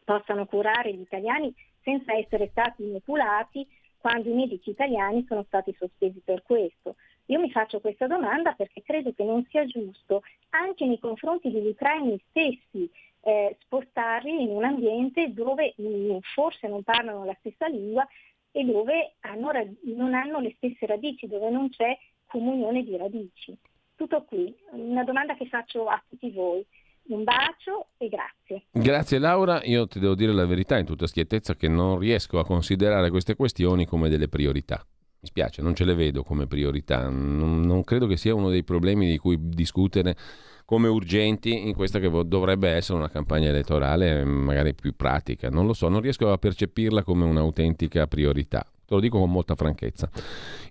possano 0.04 0.44
curare 0.46 0.92
gli 0.92 1.00
italiani 1.00 1.52
senza 1.82 2.14
essere 2.14 2.48
stati 2.50 2.82
manipolati 2.82 3.66
quando 3.98 4.28
i 4.28 4.34
medici 4.34 4.70
italiani 4.70 5.24
sono 5.26 5.44
stati 5.44 5.74
sospesi 5.78 6.20
per 6.22 6.42
questo. 6.42 6.96
Io 7.26 7.40
mi 7.40 7.50
faccio 7.50 7.80
questa 7.80 8.06
domanda 8.06 8.52
perché 8.52 8.82
credo 8.82 9.14
che 9.14 9.24
non 9.24 9.46
sia 9.48 9.64
giusto 9.64 10.22
anche 10.50 10.84
nei 10.84 10.98
confronti 10.98 11.50
degli 11.50 11.68
ucraini 11.68 12.20
stessi 12.28 12.90
eh, 13.24 13.56
spostarli 13.60 14.42
in 14.42 14.48
un 14.50 14.64
ambiente 14.64 15.32
dove 15.32 15.74
mh, 15.76 16.18
forse 16.34 16.68
non 16.68 16.82
parlano 16.82 17.24
la 17.24 17.36
stessa 17.40 17.66
lingua 17.66 18.06
e 18.52 18.64
dove 18.64 19.14
hanno, 19.20 19.50
non 19.96 20.14
hanno 20.14 20.40
le 20.40 20.52
stesse 20.56 20.86
radici, 20.86 21.26
dove 21.26 21.50
non 21.50 21.70
c'è 21.70 21.96
comunione 22.26 22.84
di 22.84 22.96
radici. 22.96 23.56
Tutto 23.96 24.24
qui, 24.24 24.54
una 24.72 25.04
domanda 25.04 25.34
che 25.34 25.46
faccio 25.46 25.86
a 25.86 26.02
tutti 26.08 26.30
voi. 26.30 26.64
Un 27.06 27.22
bacio 27.22 27.88
e 27.98 28.08
grazie. 28.08 28.64
Grazie 28.70 29.18
Laura, 29.18 29.62
io 29.62 29.86
ti 29.86 29.98
devo 29.98 30.14
dire 30.14 30.32
la 30.32 30.46
verità 30.46 30.78
in 30.78 30.86
tutta 30.86 31.06
schiettezza 31.06 31.54
che 31.54 31.68
non 31.68 31.98
riesco 31.98 32.38
a 32.38 32.46
considerare 32.46 33.10
queste 33.10 33.36
questioni 33.36 33.84
come 33.84 34.08
delle 34.08 34.28
priorità. 34.28 34.82
Mi 35.20 35.28
spiace, 35.28 35.60
non 35.60 35.74
ce 35.74 35.84
le 35.84 35.94
vedo 35.94 36.22
come 36.22 36.46
priorità, 36.46 37.08
non, 37.10 37.60
non 37.60 37.84
credo 37.84 38.06
che 38.06 38.16
sia 38.16 38.34
uno 38.34 38.48
dei 38.48 38.64
problemi 38.64 39.06
di 39.06 39.18
cui 39.18 39.36
discutere 39.38 40.16
come 40.64 40.88
urgenti 40.88 41.66
in 41.66 41.74
questa 41.74 41.98
che 41.98 42.10
dovrebbe 42.26 42.70
essere 42.70 42.98
una 42.98 43.10
campagna 43.10 43.48
elettorale 43.48 44.24
magari 44.24 44.74
più 44.74 44.94
pratica. 44.96 45.50
Non 45.50 45.66
lo 45.66 45.72
so, 45.72 45.88
non 45.88 46.00
riesco 46.00 46.30
a 46.30 46.38
percepirla 46.38 47.02
come 47.02 47.24
un'autentica 47.24 48.06
priorità. 48.06 48.66
Te 48.86 48.94
lo 48.94 49.00
dico 49.00 49.18
con 49.18 49.30
molta 49.30 49.54
franchezza. 49.54 50.08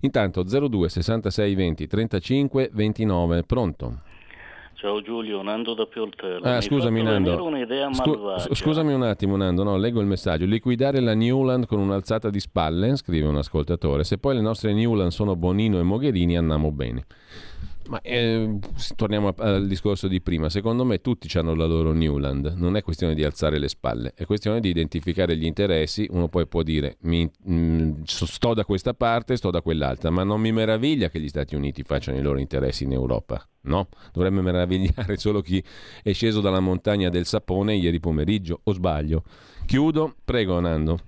Intanto 0.00 0.42
02 0.42 0.88
66 0.88 1.54
20 1.54 1.86
35 1.86 2.70
29, 2.72 3.42
pronto? 3.42 3.98
Ciao 4.74 5.00
Giulio, 5.00 5.40
Nando 5.40 5.72
da 5.72 5.86
Pioltello. 5.86 6.44
Ah, 6.44 6.56
Mi 6.56 6.62
scusami 6.62 7.02
Nando. 7.02 7.50
Scu- 7.92 8.52
scusami 8.52 8.92
un 8.92 9.02
attimo 9.02 9.36
Nando, 9.36 9.62
no, 9.62 9.76
leggo 9.76 10.00
il 10.00 10.06
messaggio. 10.06 10.44
Liquidare 10.44 11.00
la 11.00 11.14
Newland 11.14 11.66
con 11.66 11.78
un'alzata 11.78 12.28
di 12.28 12.38
spalle, 12.38 12.94
scrive 12.96 13.26
un 13.26 13.36
ascoltatore. 13.36 14.04
Se 14.04 14.18
poi 14.18 14.34
le 14.34 14.42
nostre 14.42 14.74
Newland 14.74 15.10
sono 15.10 15.36
Bonino 15.36 15.78
e 15.78 15.82
Mogherini 15.84 16.36
andiamo 16.36 16.70
bene. 16.70 17.06
Ma 17.88 18.00
eh, 18.00 18.58
torniamo 18.96 19.34
al 19.36 19.66
discorso 19.66 20.08
di 20.08 20.22
prima. 20.22 20.48
Secondo 20.48 20.84
me 20.84 21.00
tutti 21.00 21.28
hanno 21.36 21.54
la 21.54 21.66
loro 21.66 21.92
Newland. 21.92 22.54
Non 22.56 22.76
è 22.76 22.82
questione 22.82 23.14
di 23.14 23.22
alzare 23.24 23.58
le 23.58 23.68
spalle, 23.68 24.12
è 24.16 24.24
questione 24.24 24.60
di 24.60 24.70
identificare 24.70 25.36
gli 25.36 25.44
interessi. 25.44 26.06
Uno 26.10 26.28
poi 26.28 26.46
può 26.46 26.62
dire 26.62 26.96
mi- 27.02 27.30
mm, 27.50 28.02
sto 28.04 28.54
da 28.54 28.64
questa 28.64 28.94
parte, 28.94 29.36
sto 29.36 29.50
da 29.50 29.60
quell'altra, 29.60 30.10
ma 30.10 30.24
non 30.24 30.40
mi 30.40 30.50
meraviglia 30.50 31.08
che 31.10 31.20
gli 31.20 31.28
Stati 31.28 31.54
Uniti 31.54 31.82
facciano 31.82 32.16
i 32.16 32.22
loro 32.22 32.38
interessi 32.38 32.84
in 32.84 32.92
Europa. 32.92 33.46
No, 33.62 33.88
dovrebbe 34.12 34.40
meravigliare 34.40 35.16
solo 35.16 35.40
chi 35.40 35.62
è 36.02 36.12
sceso 36.12 36.40
dalla 36.40 36.60
montagna 36.60 37.08
del 37.08 37.26
sapone 37.26 37.74
ieri 37.74 38.00
pomeriggio, 38.00 38.60
o 38.64 38.72
sbaglio. 38.72 39.24
Chiudo, 39.66 40.14
prego 40.24 40.58
Nando. 40.60 40.98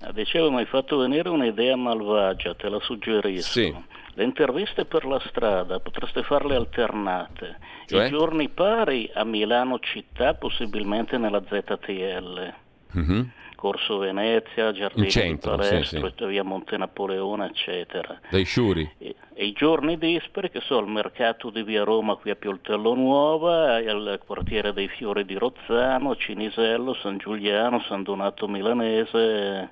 Ah, 0.00 0.12
Dicevo, 0.12 0.50
mi 0.50 0.58
hai 0.58 0.66
fatto 0.66 0.98
venire 0.98 1.28
un'idea 1.28 1.76
malvagia, 1.76 2.54
te 2.54 2.68
la 2.68 2.78
suggerisco. 2.80 3.50
Sì. 3.50 3.74
Le 4.16 4.24
interviste 4.24 4.84
per 4.84 5.04
la 5.04 5.20
strada 5.26 5.80
potreste 5.80 6.22
farle 6.22 6.54
alternate. 6.54 7.58
Cioè? 7.86 8.06
I 8.06 8.10
giorni 8.10 8.48
pari 8.48 9.10
a 9.12 9.24
Milano 9.24 9.80
città, 9.80 10.34
possibilmente 10.34 11.18
nella 11.18 11.42
ZTL. 11.42 12.54
Mhm. 12.92 13.30
Corso 13.56 13.96
Venezia, 13.96 14.72
Giardini 14.72 15.06
In 15.06 15.10
centro, 15.10 15.56
di 15.56 15.62
sì, 15.62 15.68
Palestro, 15.70 16.12
sì. 16.16 16.26
via 16.26 16.44
Monte 16.44 16.76
Napoleone, 16.76 17.46
eccetera. 17.46 18.20
Dai 18.28 18.44
Sciuri. 18.44 18.88
E, 18.98 19.14
e 19.32 19.46
i 19.46 19.52
giorni 19.52 19.96
dispari, 19.96 20.50
che 20.50 20.60
so, 20.60 20.76
al 20.76 20.86
mercato 20.86 21.48
di 21.48 21.62
via 21.62 21.82
Roma 21.82 22.14
qui 22.16 22.30
a 22.30 22.36
Pioltello 22.36 22.94
Nuova, 22.94 23.76
al 23.76 24.20
quartiere 24.24 24.74
dei 24.74 24.88
Fiori 24.88 25.24
di 25.24 25.36
Rozzano, 25.36 26.14
Cinisello, 26.14 26.94
San 26.94 27.16
Giuliano, 27.16 27.80
San 27.88 28.02
Donato 28.02 28.46
Milanese. 28.46 29.70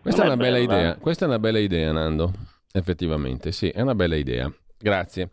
Questa 0.00 0.22
è 0.22 0.26
una 0.26 0.36
bella 0.36 0.58
bella? 0.58 0.78
idea, 0.78 0.96
questa 0.96 1.24
è 1.24 1.28
una 1.28 1.40
bella 1.40 1.58
idea 1.58 1.90
Nando, 1.90 2.30
effettivamente, 2.76 3.52
sì, 3.52 3.68
è 3.68 3.80
una 3.80 3.94
bella 3.94 4.16
idea. 4.16 4.52
Grazie. 4.78 5.30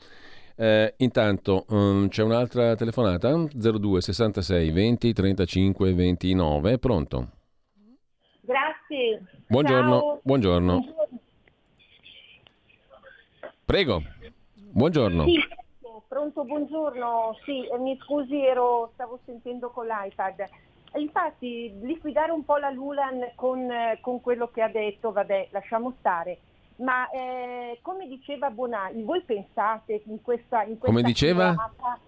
Eh, 0.56 0.94
intanto 0.98 1.66
mm, 1.74 2.08
c'è 2.08 2.22
un'altra 2.22 2.76
telefonata 2.76 3.34
02 3.52 4.02
66 4.02 4.70
20 4.70 5.12
35 5.12 5.94
29 5.96 6.78
pronto 6.78 7.28
Grazie. 8.42 9.24
buongiorno 9.48 10.00
Ciao. 10.00 10.20
buongiorno 10.22 10.86
prego 13.66 14.04
buongiorno 14.54 15.24
Sì, 15.24 15.40
pronto, 16.08 16.44
buongiorno. 16.44 17.36
Sì, 17.44 17.66
eh, 17.66 17.78
mi 17.80 17.98
scusi, 18.04 18.46
ero, 18.46 18.92
stavo 18.94 19.20
sentendo 19.26 19.72
con 19.72 19.88
l'iPad. 19.88 20.48
Infatti, 20.96 21.74
liquidare 21.82 22.32
un 22.32 22.46
po' 22.46 22.58
la 22.58 22.70
Lulan 22.70 23.32
con, 23.34 23.60
eh, 23.72 23.98
con 24.00 24.22
quello 24.22 24.50
che 24.50 24.62
ha 24.62 24.70
detto, 24.70 25.12
vabbè, 25.12 25.48
lasciamo 25.52 25.96
stare. 25.98 26.38
Ma 26.78 27.10
eh, 27.12 27.80
come 27.82 28.08
diceva 28.08 28.50
Bonani, 28.50 29.04
voi 29.04 29.22
pensate 29.22 30.02
in 30.06 30.22
questa, 30.22 30.62
in 30.64 30.78
questa 30.78 30.86
Come 30.88 31.02
diceva? 31.04 31.54
cloaca- 31.54 32.00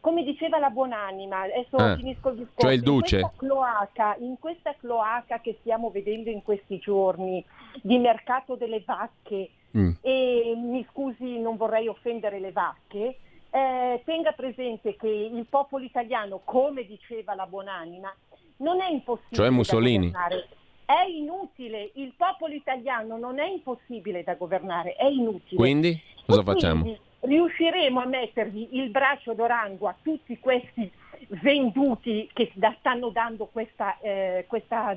come 0.00 0.24
diceva 0.24 0.58
la 0.58 0.70
buonanima, 0.70 1.42
adesso 1.42 1.76
Ah, 1.76 1.94
finisco 1.94 2.30
il 2.30 2.38
discorso, 2.38 2.60
cioè 2.60 2.72
il 2.72 2.82
duce. 2.82 3.16
In 3.16 3.22
questa, 3.22 3.38
cloaca, 3.46 4.16
in 4.18 4.36
questa 4.40 4.74
cloaca 4.74 5.40
che 5.40 5.56
stiamo 5.60 5.90
vedendo 5.90 6.28
in 6.28 6.42
questi 6.42 6.78
giorni 6.80 7.44
di 7.82 7.98
mercato 7.98 8.56
delle 8.56 8.82
vacche, 8.84 9.50
Mm. 9.76 9.92
e 10.02 10.54
mi 10.56 10.84
scusi, 10.90 11.38
non 11.38 11.56
vorrei 11.56 11.86
offendere 11.88 12.40
le 12.40 12.50
vacche, 12.52 13.18
eh, 13.50 14.02
tenga 14.04 14.32
presente 14.32 14.96
che 14.96 15.06
il 15.08 15.46
popolo 15.48 15.84
italiano, 15.84 16.40
come 16.44 16.84
diceva 16.84 17.34
la 17.34 17.46
buonanima, 17.46 18.12
non 18.58 18.80
è 18.80 18.90
impossibile 18.90 19.36
Cioè 19.36 19.50
Mussolini. 19.50 20.10
governare. 20.10 20.48
È 20.92 21.06
inutile, 21.08 21.90
il 21.94 22.12
popolo 22.16 22.52
italiano 22.52 23.16
non 23.16 23.38
è 23.38 23.46
impossibile 23.48 24.22
da 24.24 24.34
governare, 24.34 24.94
è 24.94 25.06
inutile. 25.06 25.56
quindi 25.56 25.98
cosa 26.26 26.40
E 26.40 26.44
facciamo? 26.44 26.82
quindi 26.82 27.00
riusciremo 27.20 28.00
a 28.00 28.04
mettergli 28.06 28.68
il 28.72 28.90
braccio 28.90 29.32
d'orango 29.32 29.88
a 29.88 29.94
tutti 30.02 30.38
questi 30.38 30.90
venduti 31.28 32.28
che 32.34 32.50
da- 32.54 32.74
stanno 32.80 33.08
dando 33.08 33.46
questa, 33.46 33.96
eh, 34.00 34.44
questa 34.48 34.94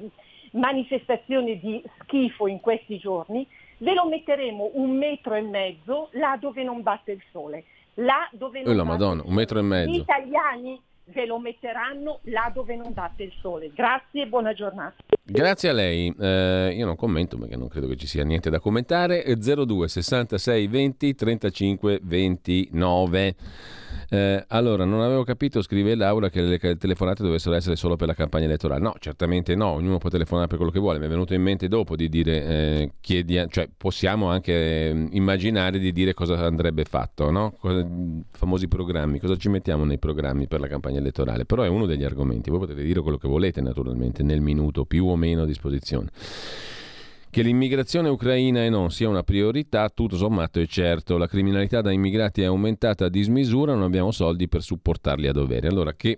manifestazione 0.51 1.59
di 1.59 1.81
schifo 2.01 2.47
in 2.47 2.59
questi 2.59 2.97
giorni, 2.97 3.47
ve 3.77 3.93
lo 3.93 4.05
metteremo 4.07 4.71
un 4.73 4.97
metro 4.97 5.35
e 5.35 5.41
mezzo 5.41 6.09
là 6.13 6.37
dove 6.39 6.63
non 6.63 6.81
batte 6.81 7.11
il 7.13 7.21
sole. 7.31 7.63
Là 7.95 8.27
dove 8.33 8.61
non 8.63 8.73
Oh, 8.73 8.75
la 8.75 8.83
Madonna, 8.83 9.23
un 9.25 9.33
metro 9.33 9.59
e 9.59 9.61
sole. 9.61 9.83
Gli 9.85 9.87
mezzo. 9.89 10.01
italiani 10.01 10.81
ve 11.05 11.25
lo 11.25 11.39
metteranno 11.39 12.19
là 12.23 12.51
dove 12.53 12.75
non 12.75 12.93
batte 12.93 13.23
il 13.23 13.33
sole. 13.39 13.71
Grazie 13.73 14.23
e 14.23 14.27
buona 14.27 14.53
giornata. 14.53 14.95
Grazie 15.23 15.69
a 15.69 15.73
lei. 15.73 16.13
Eh, 16.17 16.73
io 16.75 16.85
non 16.85 16.95
commento 16.95 17.37
perché 17.37 17.55
non 17.55 17.67
credo 17.67 17.87
che 17.87 17.95
ci 17.95 18.07
sia 18.07 18.23
niente 18.23 18.49
da 18.49 18.59
commentare. 18.59 19.23
Eh, 19.23 19.35
02 19.35 19.87
66 19.87 20.67
20 20.67 21.15
35 21.15 21.99
29. 22.01 23.35
Eh, 24.09 24.43
allora, 24.47 24.85
non 24.85 25.01
avevo 25.01 25.23
capito, 25.23 25.61
scrive 25.61 25.95
Laura, 25.95 26.29
che 26.29 26.41
le 26.41 26.77
telefonate 26.77 27.23
dovessero 27.23 27.55
essere 27.55 27.75
solo 27.75 27.95
per 27.95 28.07
la 28.07 28.13
campagna 28.13 28.45
elettorale. 28.45 28.81
No, 28.81 28.95
certamente 28.99 29.55
no, 29.55 29.67
ognuno 29.67 29.97
può 29.97 30.09
telefonare 30.09 30.47
per 30.47 30.57
quello 30.57 30.71
che 30.71 30.79
vuole. 30.79 30.99
Mi 30.99 31.05
è 31.05 31.09
venuto 31.09 31.33
in 31.33 31.41
mente 31.41 31.67
dopo 31.67 31.95
di 31.95 32.09
dire, 32.09 32.43
eh, 32.43 32.91
chiedi- 33.01 33.43
cioè 33.49 33.69
possiamo 33.75 34.29
anche 34.29 34.53
eh, 34.53 35.07
immaginare 35.11 35.79
di 35.79 35.91
dire 35.91 36.13
cosa 36.13 36.37
andrebbe 36.45 36.83
fatto, 36.85 37.31
no? 37.31 37.53
Cosa- 37.59 37.85
famosi 38.31 38.67
programmi, 38.67 39.19
cosa 39.19 39.35
ci 39.35 39.49
mettiamo 39.49 39.85
nei 39.85 39.97
programmi 39.97 40.47
per 40.47 40.59
la 40.59 40.67
campagna 40.67 40.99
elettorale. 40.99 41.45
Però 41.45 41.63
è 41.63 41.67
uno 41.67 41.85
degli 41.85 42.03
argomenti, 42.03 42.49
voi 42.49 42.59
potete 42.59 42.83
dire 42.83 43.01
quello 43.01 43.17
che 43.17 43.27
volete 43.27 43.61
naturalmente 43.61 44.23
nel 44.23 44.41
minuto 44.41 44.85
più 44.85 45.07
o 45.07 45.15
meno 45.15 45.43
a 45.43 45.45
disposizione. 45.45 46.09
Che 47.35 47.41
l'immigrazione 47.41 48.07
ucraina 48.07 48.63
e 48.63 48.69
non 48.69 48.91
sia 48.91 49.09
una 49.09 49.23
priorità, 49.23 49.89
tutto 49.89 50.15
sommato 50.15 50.61
è 50.61 50.65
certo. 50.65 51.17
La 51.17 51.27
criminalità 51.27 51.81
da 51.81 51.91
immigrati 51.91 52.41
è 52.41 52.45
aumentata 52.45 53.03
a 53.03 53.09
dismisura, 53.09 53.73
non 53.73 53.83
abbiamo 53.83 54.11
soldi 54.11 54.47
per 54.47 54.61
supportarli 54.61 55.27
a 55.27 55.33
dovere. 55.33 55.67
Allora 55.67 55.91
che 55.95 56.17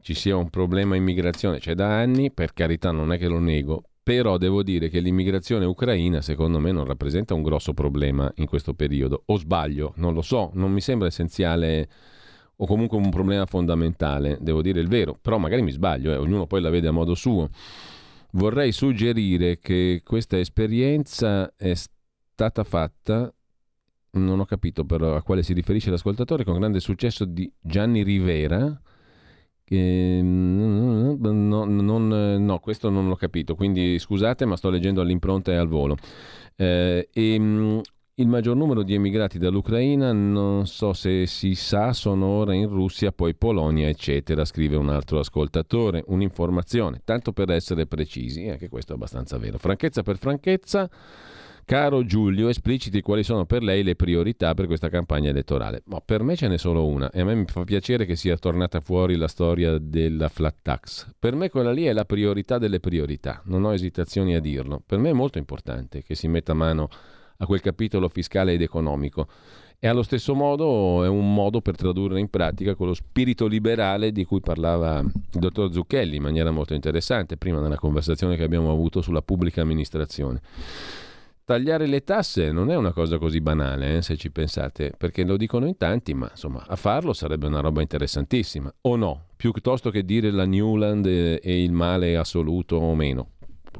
ci 0.00 0.14
sia 0.14 0.36
un 0.36 0.48
problema 0.48 0.94
immigrazione 0.94 1.58
c'è 1.58 1.74
da 1.74 1.88
anni, 1.88 2.30
per 2.30 2.52
carità 2.52 2.92
non 2.92 3.12
è 3.12 3.18
che 3.18 3.26
lo 3.26 3.40
nego, 3.40 3.82
però 4.00 4.38
devo 4.38 4.62
dire 4.62 4.88
che 4.88 5.00
l'immigrazione 5.00 5.64
ucraina 5.64 6.20
secondo 6.20 6.60
me 6.60 6.70
non 6.70 6.84
rappresenta 6.84 7.34
un 7.34 7.42
grosso 7.42 7.74
problema 7.74 8.30
in 8.36 8.46
questo 8.46 8.74
periodo. 8.74 9.24
O 9.26 9.38
sbaglio, 9.38 9.94
non 9.96 10.14
lo 10.14 10.22
so, 10.22 10.52
non 10.54 10.70
mi 10.70 10.80
sembra 10.80 11.08
essenziale 11.08 11.88
o 12.54 12.64
comunque 12.64 12.96
un 12.96 13.10
problema 13.10 13.44
fondamentale, 13.44 14.38
devo 14.40 14.62
dire 14.62 14.78
il 14.78 14.86
vero, 14.86 15.18
però 15.20 15.38
magari 15.38 15.62
mi 15.62 15.72
sbaglio, 15.72 16.12
eh, 16.12 16.16
ognuno 16.16 16.46
poi 16.46 16.60
la 16.60 16.70
vede 16.70 16.86
a 16.86 16.92
modo 16.92 17.16
suo. 17.16 17.50
Vorrei 18.32 18.72
suggerire 18.72 19.58
che 19.58 20.02
questa 20.04 20.38
esperienza 20.38 21.52
è 21.56 21.72
stata 21.74 22.62
fatta, 22.62 23.32
non 24.12 24.40
ho 24.40 24.44
capito 24.44 24.84
però 24.84 25.16
a 25.16 25.22
quale 25.22 25.42
si 25.42 25.54
riferisce 25.54 25.90
l'ascoltatore, 25.90 26.44
con 26.44 26.58
grande 26.58 26.80
successo 26.80 27.24
di 27.24 27.50
Gianni 27.60 28.02
Rivera. 28.02 28.80
mm, 29.70 31.14
no, 31.20 31.64
non- 31.64 32.44
no, 32.44 32.58
questo 32.60 32.88
non 32.90 33.08
l'ho 33.08 33.16
capito, 33.16 33.54
quindi 33.54 33.98
scusate, 33.98 34.44
ma 34.46 34.56
sto 34.56 34.70
leggendo 34.70 35.00
all'impronta 35.00 35.52
e 35.52 35.56
al 35.56 35.68
volo. 35.68 35.96
Eh, 36.56 37.08
e, 37.12 37.38
mm, 37.38 37.78
il 38.20 38.26
maggior 38.26 38.56
numero 38.56 38.82
di 38.82 38.94
emigrati 38.94 39.38
dall'Ucraina, 39.38 40.12
non 40.12 40.66
so 40.66 40.92
se 40.92 41.24
si 41.26 41.54
sa, 41.54 41.92
sono 41.92 42.26
ora 42.26 42.52
in 42.52 42.68
Russia, 42.68 43.12
poi 43.12 43.36
Polonia, 43.36 43.88
eccetera, 43.88 44.44
scrive 44.44 44.74
un 44.74 44.88
altro 44.88 45.20
ascoltatore. 45.20 46.02
Un'informazione, 46.06 47.00
tanto 47.04 47.32
per 47.32 47.50
essere 47.50 47.86
precisi, 47.86 48.48
anche 48.48 48.68
questo 48.68 48.92
è 48.92 48.96
abbastanza 48.96 49.38
vero. 49.38 49.58
Franchezza 49.58 50.02
per 50.02 50.18
franchezza, 50.18 50.90
Caro 51.64 52.04
Giulio, 52.04 52.48
espliciti 52.48 53.02
quali 53.02 53.22
sono 53.22 53.44
per 53.44 53.62
lei 53.62 53.84
le 53.84 53.94
priorità 53.94 54.52
per 54.54 54.66
questa 54.66 54.88
campagna 54.88 55.30
elettorale. 55.30 55.82
Ma 55.84 56.00
per 56.04 56.24
me 56.24 56.34
ce 56.34 56.48
n'è 56.48 56.58
solo 56.58 56.86
una 56.86 57.10
e 57.10 57.20
a 57.20 57.24
me 57.24 57.36
mi 57.36 57.44
fa 57.46 57.62
piacere 57.62 58.04
che 58.04 58.16
sia 58.16 58.36
tornata 58.36 58.80
fuori 58.80 59.14
la 59.14 59.28
storia 59.28 59.78
della 59.78 60.28
flat 60.28 60.56
tax. 60.60 61.12
Per 61.16 61.36
me 61.36 61.50
quella 61.50 61.70
lì 61.70 61.84
è 61.84 61.92
la 61.92 62.04
priorità 62.04 62.58
delle 62.58 62.80
priorità, 62.80 63.42
non 63.44 63.64
ho 63.64 63.72
esitazioni 63.72 64.34
a 64.34 64.40
dirlo. 64.40 64.82
Per 64.84 64.98
me 64.98 65.10
è 65.10 65.12
molto 65.12 65.38
importante 65.38 66.02
che 66.02 66.16
si 66.16 66.26
metta 66.26 66.52
mano 66.52 66.88
a 67.40 67.46
quel 67.46 67.60
capitolo 67.60 68.08
fiscale 68.08 68.52
ed 68.52 68.62
economico. 68.62 69.28
E 69.80 69.86
allo 69.86 70.02
stesso 70.02 70.34
modo 70.34 71.04
è 71.04 71.08
un 71.08 71.32
modo 71.32 71.60
per 71.60 71.76
tradurre 71.76 72.18
in 72.18 72.28
pratica 72.30 72.74
quello 72.74 72.94
spirito 72.94 73.46
liberale 73.46 74.10
di 74.10 74.24
cui 74.24 74.40
parlava 74.40 74.98
il 74.98 75.38
dottor 75.38 75.72
Zucchelli 75.72 76.16
in 76.16 76.22
maniera 76.22 76.50
molto 76.50 76.74
interessante 76.74 77.36
prima 77.36 77.60
nella 77.60 77.76
conversazione 77.76 78.36
che 78.36 78.42
abbiamo 78.42 78.72
avuto 78.72 79.00
sulla 79.00 79.22
pubblica 79.22 79.60
amministrazione. 79.60 80.40
Tagliare 81.44 81.86
le 81.86 82.02
tasse 82.02 82.50
non 82.50 82.70
è 82.70 82.76
una 82.76 82.92
cosa 82.92 83.18
così 83.18 83.40
banale, 83.40 83.96
eh, 83.96 84.02
se 84.02 84.16
ci 84.16 84.30
pensate, 84.30 84.92
perché 84.98 85.24
lo 85.24 85.36
dicono 85.38 85.66
in 85.66 85.78
tanti, 85.78 86.12
ma 86.12 86.28
insomma, 86.30 86.62
a 86.66 86.76
farlo 86.76 87.14
sarebbe 87.14 87.46
una 87.46 87.60
roba 87.60 87.80
interessantissima, 87.80 88.70
o 88.82 88.96
no? 88.96 89.26
Piuttosto 89.34 89.90
che 89.90 90.04
dire 90.04 90.30
la 90.30 90.44
Newland 90.44 91.06
e, 91.06 91.40
e 91.42 91.62
il 91.62 91.72
male 91.72 92.18
assoluto 92.18 92.76
o 92.76 92.94
meno. 92.94 93.30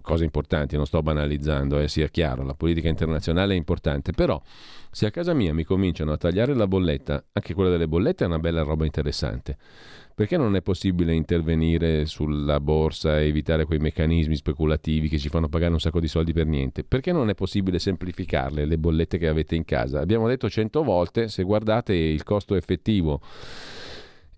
Cose 0.00 0.24
importanti, 0.24 0.76
non 0.76 0.86
sto 0.86 1.02
banalizzando, 1.02 1.78
eh, 1.78 1.88
sia 1.88 2.08
chiaro, 2.08 2.42
la 2.42 2.54
politica 2.54 2.88
internazionale 2.88 3.54
è 3.54 3.56
importante, 3.56 4.12
però 4.12 4.40
se 4.90 5.06
a 5.06 5.10
casa 5.10 5.34
mia 5.34 5.52
mi 5.52 5.64
cominciano 5.64 6.12
a 6.12 6.16
tagliare 6.16 6.54
la 6.54 6.66
bolletta, 6.66 7.24
anche 7.32 7.54
quella 7.54 7.70
delle 7.70 7.88
bollette 7.88 8.24
è 8.24 8.26
una 8.26 8.38
bella 8.38 8.62
roba 8.62 8.84
interessante. 8.84 9.56
Perché 10.14 10.36
non 10.36 10.56
è 10.56 10.62
possibile 10.62 11.14
intervenire 11.14 12.04
sulla 12.06 12.58
borsa 12.58 13.20
e 13.20 13.26
evitare 13.26 13.66
quei 13.66 13.78
meccanismi 13.78 14.34
speculativi 14.34 15.08
che 15.08 15.16
ci 15.16 15.28
fanno 15.28 15.48
pagare 15.48 15.72
un 15.72 15.78
sacco 15.78 16.00
di 16.00 16.08
soldi 16.08 16.32
per 16.32 16.46
niente? 16.46 16.82
Perché 16.82 17.12
non 17.12 17.28
è 17.28 17.34
possibile 17.34 17.78
semplificarle 17.78 18.64
le 18.64 18.78
bollette 18.78 19.16
che 19.16 19.28
avete 19.28 19.54
in 19.54 19.64
casa? 19.64 20.00
Abbiamo 20.00 20.26
detto 20.26 20.50
cento 20.50 20.82
volte, 20.82 21.28
se 21.28 21.44
guardate 21.44 21.94
il 21.94 22.24
costo 22.24 22.56
effettivo 22.56 23.20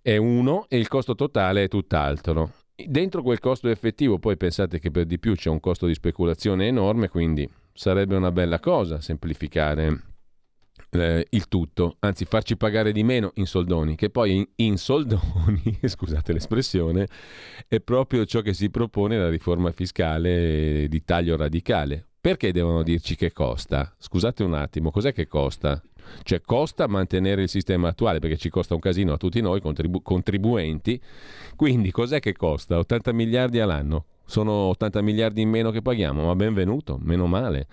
è 0.02 0.16
uno 0.16 0.66
e 0.68 0.76
il 0.76 0.88
costo 0.88 1.14
totale 1.14 1.64
è 1.64 1.68
tutt'altro. 1.68 2.50
Dentro 2.88 3.22
quel 3.22 3.38
costo 3.38 3.68
effettivo 3.68 4.18
poi 4.18 4.36
pensate 4.36 4.78
che 4.78 4.90
per 4.90 5.06
di 5.06 5.18
più 5.18 5.34
c'è 5.34 5.50
un 5.50 5.60
costo 5.60 5.86
di 5.86 5.94
speculazione 5.94 6.66
enorme, 6.66 7.08
quindi 7.08 7.48
sarebbe 7.72 8.16
una 8.16 8.32
bella 8.32 8.60
cosa 8.60 9.00
semplificare 9.00 10.02
eh, 10.90 11.26
il 11.30 11.48
tutto, 11.48 11.96
anzi 12.00 12.24
farci 12.24 12.56
pagare 12.56 12.92
di 12.92 13.02
meno 13.02 13.30
in 13.34 13.46
soldoni, 13.46 13.94
che 13.94 14.10
poi 14.10 14.36
in, 14.36 14.48
in 14.56 14.76
soldoni, 14.76 15.78
scusate 15.84 16.32
l'espressione, 16.32 17.06
è 17.68 17.80
proprio 17.80 18.24
ciò 18.24 18.40
che 18.40 18.52
si 18.52 18.70
propone 18.70 19.18
la 19.18 19.28
riforma 19.28 19.70
fiscale 19.72 20.86
di 20.88 21.04
taglio 21.04 21.36
radicale. 21.36 22.06
Perché 22.20 22.52
devono 22.52 22.82
dirci 22.82 23.16
che 23.16 23.32
costa? 23.32 23.94
Scusate 23.96 24.42
un 24.42 24.52
attimo, 24.52 24.90
cos'è 24.90 25.14
che 25.14 25.26
costa? 25.26 25.82
Cioè 26.22 26.40
costa 26.40 26.86
mantenere 26.86 27.42
il 27.42 27.48
sistema 27.48 27.88
attuale 27.88 28.18
perché 28.18 28.36
ci 28.36 28.48
costa 28.48 28.74
un 28.74 28.80
casino 28.80 29.12
a 29.12 29.16
tutti 29.16 29.40
noi 29.40 29.60
contribu- 29.60 30.02
contribuenti. 30.02 31.00
Quindi 31.56 31.90
cos'è 31.90 32.20
che 32.20 32.34
costa? 32.34 32.78
80 32.78 33.12
miliardi 33.12 33.60
all'anno. 33.60 34.04
Sono 34.24 34.52
80 34.52 35.02
miliardi 35.02 35.40
in 35.42 35.48
meno 35.48 35.70
che 35.70 35.82
paghiamo, 35.82 36.26
ma 36.26 36.36
benvenuto, 36.36 36.98
meno 37.02 37.26
male. 37.26 37.66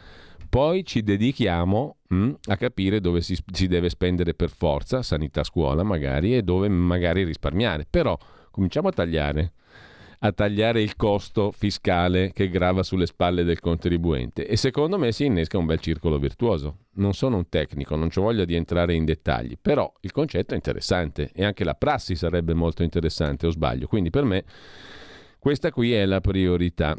Poi 0.50 0.86
ci 0.86 1.04
dedichiamo 1.04 1.98
mh, 2.08 2.32
a 2.46 2.58
capire 2.58 3.00
dove 3.00 3.22
si, 3.22 3.38
si 3.52 3.68
deve 3.68 3.90
spendere 3.90 4.34
per 4.34 4.50
forza, 4.50 5.04
sanità, 5.04 5.44
scuola 5.44 5.84
magari, 5.84 6.36
e 6.36 6.42
dove 6.42 6.68
magari 6.70 7.24
risparmiare. 7.24 7.86
Però 7.90 8.18
cominciamo 8.50 8.88
a 8.88 8.92
tagliare 8.92 9.52
a 10.20 10.32
tagliare 10.32 10.82
il 10.82 10.96
costo 10.96 11.52
fiscale 11.52 12.32
che 12.34 12.50
grava 12.50 12.84
sulle 12.84 13.06
spalle 13.06 13.44
del 13.44 13.60
contribuente 13.60 14.48
e 14.48 14.58
secondo 14.58 14.98
me 14.98 15.12
si 15.12 15.26
innesca 15.26 15.58
un 15.58 15.66
bel 15.66 15.80
circolo 15.80 16.18
virtuoso. 16.18 16.86
Non 16.94 17.14
sono 17.14 17.38
un 17.38 17.50
tecnico, 17.50 17.96
non 17.96 18.10
ho 18.14 18.22
voglia 18.22 18.46
di 18.46 18.56
entrare 18.56 18.96
in 18.96 19.06
dettagli, 19.06 19.58
però 19.62 19.92
il 20.02 20.12
concetto 20.12 20.54
è 20.54 20.56
interessante 20.56 21.30
e 21.34 21.46
anche 21.46 21.64
la 21.64 21.76
prassi 21.76 22.16
sarebbe 22.16 22.54
molto 22.54 22.82
interessante, 22.82 23.46
o 23.46 23.52
sbaglio. 23.52 23.88
Quindi 23.88 24.10
per 24.10 24.24
me 24.24 24.44
questa 25.38 25.72
qui 25.72 25.94
è 25.94 26.06
la 26.06 26.20
priorità. 26.20 26.96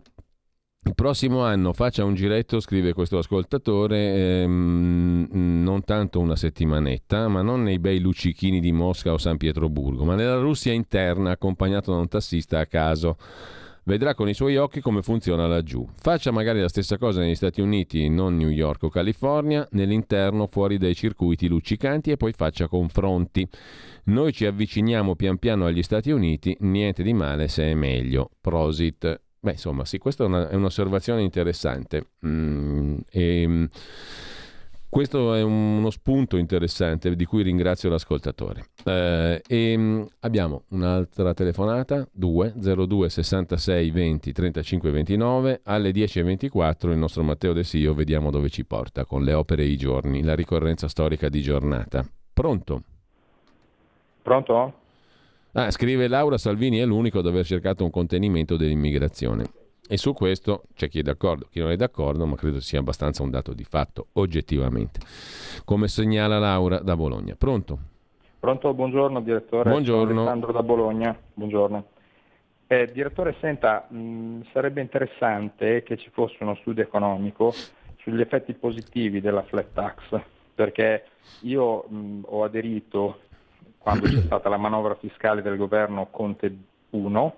Il 0.88 0.94
prossimo 0.94 1.44
anno 1.44 1.74
faccia 1.74 2.02
un 2.02 2.14
giretto, 2.14 2.60
scrive 2.60 2.94
questo 2.94 3.18
ascoltatore, 3.18 4.40
ehm, 4.40 5.28
non 5.30 5.84
tanto 5.84 6.18
una 6.18 6.34
settimanetta, 6.34 7.28
ma 7.28 7.42
non 7.42 7.62
nei 7.62 7.78
bei 7.78 8.00
luccichini 8.00 8.58
di 8.58 8.72
Mosca 8.72 9.12
o 9.12 9.18
San 9.18 9.36
Pietroburgo, 9.36 10.04
ma 10.04 10.14
nella 10.14 10.38
Russia 10.38 10.72
interna, 10.72 11.32
accompagnato 11.32 11.92
da 11.92 11.98
un 11.98 12.08
tassista 12.08 12.58
a 12.58 12.64
caso. 12.64 13.18
Vedrà 13.84 14.14
con 14.14 14.30
i 14.30 14.34
suoi 14.34 14.56
occhi 14.56 14.80
come 14.80 15.02
funziona 15.02 15.46
laggiù. 15.46 15.86
Faccia 15.94 16.30
magari 16.30 16.62
la 16.62 16.70
stessa 16.70 16.96
cosa 16.96 17.20
negli 17.20 17.34
Stati 17.34 17.60
Uniti, 17.60 18.08
non 18.08 18.38
New 18.38 18.48
York 18.48 18.84
o 18.84 18.88
California, 18.88 19.68
nell'interno, 19.72 20.48
fuori 20.50 20.78
dai 20.78 20.94
circuiti 20.94 21.48
luccicanti 21.48 22.12
e 22.12 22.16
poi 22.16 22.32
faccia 22.32 22.66
confronti. 22.66 23.46
Noi 24.04 24.32
ci 24.32 24.46
avviciniamo 24.46 25.16
pian 25.16 25.36
piano 25.36 25.66
agli 25.66 25.82
Stati 25.82 26.10
Uniti, 26.10 26.56
niente 26.60 27.02
di 27.02 27.12
male 27.12 27.46
se 27.46 27.64
è 27.64 27.74
meglio. 27.74 28.30
Prosit. 28.40 29.27
Beh, 29.40 29.52
insomma, 29.52 29.84
sì, 29.84 29.98
questa 29.98 30.24
è, 30.24 30.26
una, 30.26 30.48
è 30.48 30.54
un'osservazione 30.54 31.22
interessante. 31.22 32.10
Mm, 32.26 32.98
e, 33.10 33.68
questo 34.90 35.34
è 35.34 35.42
uno 35.42 35.90
spunto 35.90 36.38
interessante 36.38 37.14
di 37.14 37.24
cui 37.26 37.42
ringrazio 37.42 37.90
l'ascoltatore. 37.90 38.70
Eh, 38.84 39.42
e 39.46 40.06
abbiamo 40.20 40.64
un'altra 40.70 41.34
telefonata, 41.34 42.08
2 42.10 42.54
02 42.56 43.10
66 43.10 43.90
20 43.90 44.32
35 44.32 44.90
29. 44.90 45.60
Alle 45.64 45.90
10.24 45.90 46.90
il 46.90 46.96
nostro 46.96 47.22
Matteo 47.22 47.52
De 47.52 47.64
Sio 47.64 47.92
vediamo 47.92 48.30
dove 48.30 48.48
ci 48.48 48.64
porta 48.64 49.04
con 49.04 49.24
le 49.24 49.34
opere 49.34 49.62
e 49.62 49.66
i 49.66 49.76
giorni, 49.76 50.22
la 50.22 50.34
ricorrenza 50.34 50.88
storica 50.88 51.28
di 51.28 51.42
giornata. 51.42 52.02
Pronto? 52.32 52.82
Pronto? 54.22 54.86
Ah, 55.52 55.70
scrive 55.70 56.08
Laura 56.08 56.36
Salvini 56.36 56.78
è 56.78 56.84
l'unico 56.84 57.20
ad 57.20 57.26
aver 57.26 57.44
cercato 57.44 57.82
un 57.82 57.90
contenimento 57.90 58.56
dell'immigrazione. 58.56 59.44
E 59.88 59.96
su 59.96 60.12
questo 60.12 60.64
c'è 60.74 60.88
chi 60.88 60.98
è 60.98 61.02
d'accordo, 61.02 61.46
chi 61.50 61.60
non 61.60 61.70
è 61.70 61.76
d'accordo, 61.76 62.26
ma 62.26 62.36
credo 62.36 62.60
sia 62.60 62.78
abbastanza 62.78 63.22
un 63.22 63.30
dato 63.30 63.54
di 63.54 63.64
fatto, 63.64 64.08
oggettivamente. 64.12 65.00
Come 65.64 65.88
segnala 65.88 66.38
Laura 66.38 66.80
da 66.80 66.94
Bologna. 66.94 67.34
Pronto? 67.36 67.78
Pronto, 68.38 68.74
buongiorno 68.74 69.22
direttore. 69.22 69.70
Buongiorno. 69.70 70.08
Sono 70.08 70.20
Alessandro 70.20 70.52
da 70.52 70.62
Bologna. 70.62 71.18
Buongiorno. 71.32 71.86
Eh, 72.66 72.90
direttore, 72.92 73.34
senta, 73.40 73.86
mh, 73.88 74.48
sarebbe 74.52 74.82
interessante 74.82 75.82
che 75.82 75.96
ci 75.96 76.10
fosse 76.10 76.36
uno 76.40 76.54
studio 76.56 76.82
economico 76.82 77.54
sugli 78.02 78.20
effetti 78.20 78.52
positivi 78.52 79.22
della 79.22 79.42
flat 79.42 79.72
tax, 79.72 80.20
perché 80.54 81.04
io 81.40 81.84
mh, 81.88 82.20
ho 82.26 82.44
aderito 82.44 83.20
quando 83.78 84.06
c'è 84.06 84.20
stata 84.22 84.48
la 84.48 84.56
manovra 84.56 84.94
fiscale 84.96 85.42
del 85.42 85.56
governo 85.56 86.08
Conte 86.10 86.56
1 86.90 87.34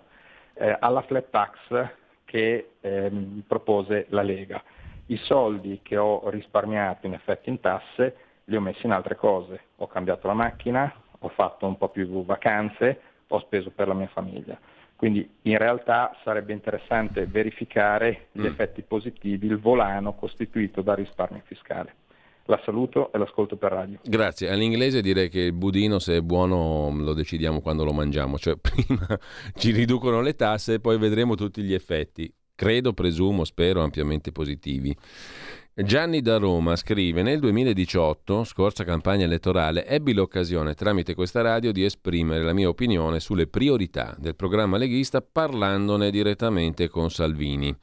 eh, 0.55 0.77
alla 0.79 1.03
flat 1.03 1.31
tax 1.31 1.89
che 2.25 2.73
ehm, 2.81 3.43
propose 3.47 4.07
la 4.11 4.23
Lega. 4.23 4.63
I 5.07 5.17
soldi 5.17 5.81
che 5.83 5.97
ho 5.97 6.29
risparmiato 6.31 7.07
in 7.07 7.15
effetti 7.15 7.51
in 7.51 7.61
tasse 7.61 8.17
li 8.45 8.57
ho 8.57 8.61
messi 8.61 8.87
in 8.87 8.93
altre 8.93 9.17
cose. 9.17 9.61
Ho 9.77 9.87
cambiato 9.87 10.27
la 10.27 10.35
macchina, 10.35 10.93
ho 11.19 11.29
fatto 11.29 11.67
un 11.67 11.77
po' 11.77 11.89
più 11.89 12.25
vacanze, 12.25 13.01
ho 13.29 13.41
speso 13.41 13.71
per 13.71 13.89
la 13.89 13.95
mia 13.95 14.09
famiglia. 14.09 14.59
Quindi 14.97 15.39
in 15.43 15.57
realtà 15.57 16.15
sarebbe 16.23 16.53
interessante 16.53 17.27
verificare 17.27 18.27
gli 18.33 18.43
Mm. 18.43 18.47
effetti 18.47 18.83
positivi, 18.83 19.47
il 19.47 19.59
volano 19.59 20.13
costituito 20.13 20.83
dal 20.83 20.97
risparmio 20.97 21.41
fiscale. 21.47 21.95
La 22.47 22.61
saluto 22.65 23.13
e 23.13 23.19
l'ascolto 23.19 23.57
per 23.57 23.73
radio. 23.73 23.99
Grazie. 24.03 24.51
All'inglese 24.51 25.01
direi 25.01 25.29
che 25.29 25.41
il 25.41 25.53
budino, 25.53 25.99
se 25.99 26.17
è 26.17 26.21
buono, 26.21 26.93
lo 26.97 27.15
decidiamo 27.15 27.61
quando 27.61 27.85
lo 27.85 27.93
mangiamo. 27.93 28.39
Cioè, 28.39 28.57
prima 28.61 29.07
ci 29.55 29.71
riducono 29.71 30.21
le 30.21 30.35
tasse 30.35 30.75
e 30.75 30.81
poi 30.81 30.99
vedremo 30.99 31.35
tutti 31.35 31.63
gli 31.63 31.75
effetti. 31.75 32.33
Credo, 32.55 32.93
presumo, 32.93 33.45
spero, 33.45 33.83
ampiamente 33.83 34.33
positivi. 34.33 34.95
Gianni 35.73 36.21
da 36.21 36.37
Roma 36.37 36.77
scrive: 36.77 37.23
Nel 37.23 37.41
2018, 37.41 38.45
scorsa 38.45 38.85
campagna 38.85 39.25
elettorale, 39.25 39.87
ebbi 39.87 40.13
l'occasione 40.13 40.75
tramite 40.75 41.15
questa 41.15 41.41
radio 41.41 41.73
di 41.73 41.85
esprimere 41.85 42.45
la 42.45 42.53
mia 42.53 42.69
opinione 42.69 43.21
sulle 43.21 43.47
priorità 43.47 44.15
del 44.19 44.37
programma 44.37 44.77
leghista 44.77 45.23
parlandone 45.23 46.11
direttamente 46.11 46.89
con 46.89 47.11
Salvini. 47.11 47.75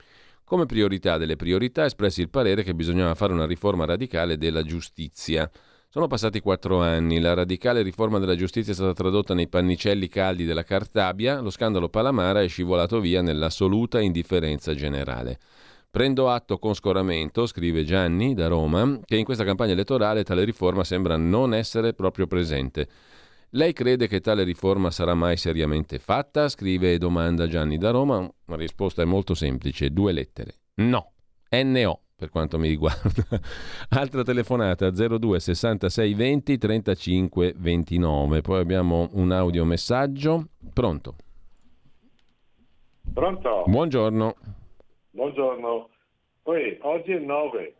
Come 0.49 0.65
priorità 0.65 1.17
delle 1.17 1.35
priorità 1.35 1.83
espressi 1.83 2.21
il 2.21 2.29
parere 2.29 2.63
che 2.63 2.73
bisognava 2.73 3.15
fare 3.15 3.33
una 3.33 3.45
riforma 3.45 3.83
radicale 3.83 4.37
della 4.37 4.63
giustizia. 4.63 5.51
Sono 5.89 6.07
passati 6.07 6.39
quattro 6.39 6.79
anni, 6.79 7.19
la 7.19 7.33
radicale 7.33 7.81
riforma 7.81 8.17
della 8.17 8.37
giustizia 8.37 8.71
è 8.71 8.75
stata 8.75 8.93
tradotta 8.93 9.33
nei 9.33 9.49
pannicelli 9.49 10.07
caldi 10.07 10.45
della 10.45 10.63
Cartabia, 10.63 11.41
lo 11.41 11.49
scandalo 11.49 11.89
Palamara 11.89 12.41
è 12.41 12.47
scivolato 12.47 13.01
via 13.01 13.21
nell'assoluta 13.21 13.99
indifferenza 13.99 14.73
generale. 14.73 15.37
Prendo 15.91 16.29
atto 16.29 16.59
con 16.59 16.73
scoramento, 16.75 17.45
scrive 17.45 17.83
Gianni 17.83 18.33
da 18.33 18.47
Roma, 18.47 19.01
che 19.03 19.17
in 19.17 19.25
questa 19.25 19.43
campagna 19.43 19.73
elettorale 19.73 20.23
tale 20.23 20.45
riforma 20.45 20.85
sembra 20.85 21.17
non 21.17 21.53
essere 21.53 21.93
proprio 21.93 22.25
presente. 22.25 22.87
Lei 23.51 23.71
crede 23.71 24.07
che 24.07 24.19
tale 24.19 24.43
riforma 24.43 24.91
sarà 24.91 25.13
mai 25.13 25.37
seriamente 25.37 25.99
fatta? 25.99 26.49
Scrive 26.49 26.91
e 26.91 26.97
domanda 26.97 27.47
Gianni 27.47 27.77
da 27.77 27.91
Roma. 27.91 28.29
La 28.47 28.57
risposta 28.57 29.03
è 29.03 29.05
molto 29.05 29.33
semplice, 29.35 29.89
due 29.91 30.11
lettere. 30.11 30.55
No. 30.75 31.13
NO. 31.51 32.01
per 32.17 32.29
quanto 32.29 32.59
mi 32.59 32.67
riguarda. 32.67 33.23
Altra 33.91 34.23
telefonata 34.23 34.89
02 34.91 35.39
66 35.39 36.13
20 36.13 36.57
35 36.57 37.53
29. 37.55 38.41
Poi 38.41 38.59
abbiamo 38.59 39.07
un 39.13 39.31
audiomessaggio. 39.31 40.49
Pronto? 40.73 41.15
Pronto? 43.13 43.63
Buongiorno. 43.65 44.35
Buongiorno. 45.11 45.89
Poi, 46.43 46.77
oggi 46.81 47.11
è 47.13 47.15
il 47.15 47.23
9. 47.23 47.75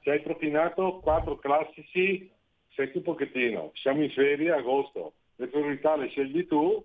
Ci 0.00 0.10
hai 0.10 0.20
propinato 0.20 1.00
quattro 1.02 1.38
classici, 1.38 2.30
secchi 2.76 2.98
un 2.98 3.02
pochettino. 3.02 3.72
Siamo 3.74 4.02
in 4.02 4.10
ferie, 4.10 4.52
agosto. 4.52 5.14
Le 5.36 5.48
priorità 5.48 5.96
le 5.96 6.08
scegli 6.08 6.46
tu. 6.46 6.84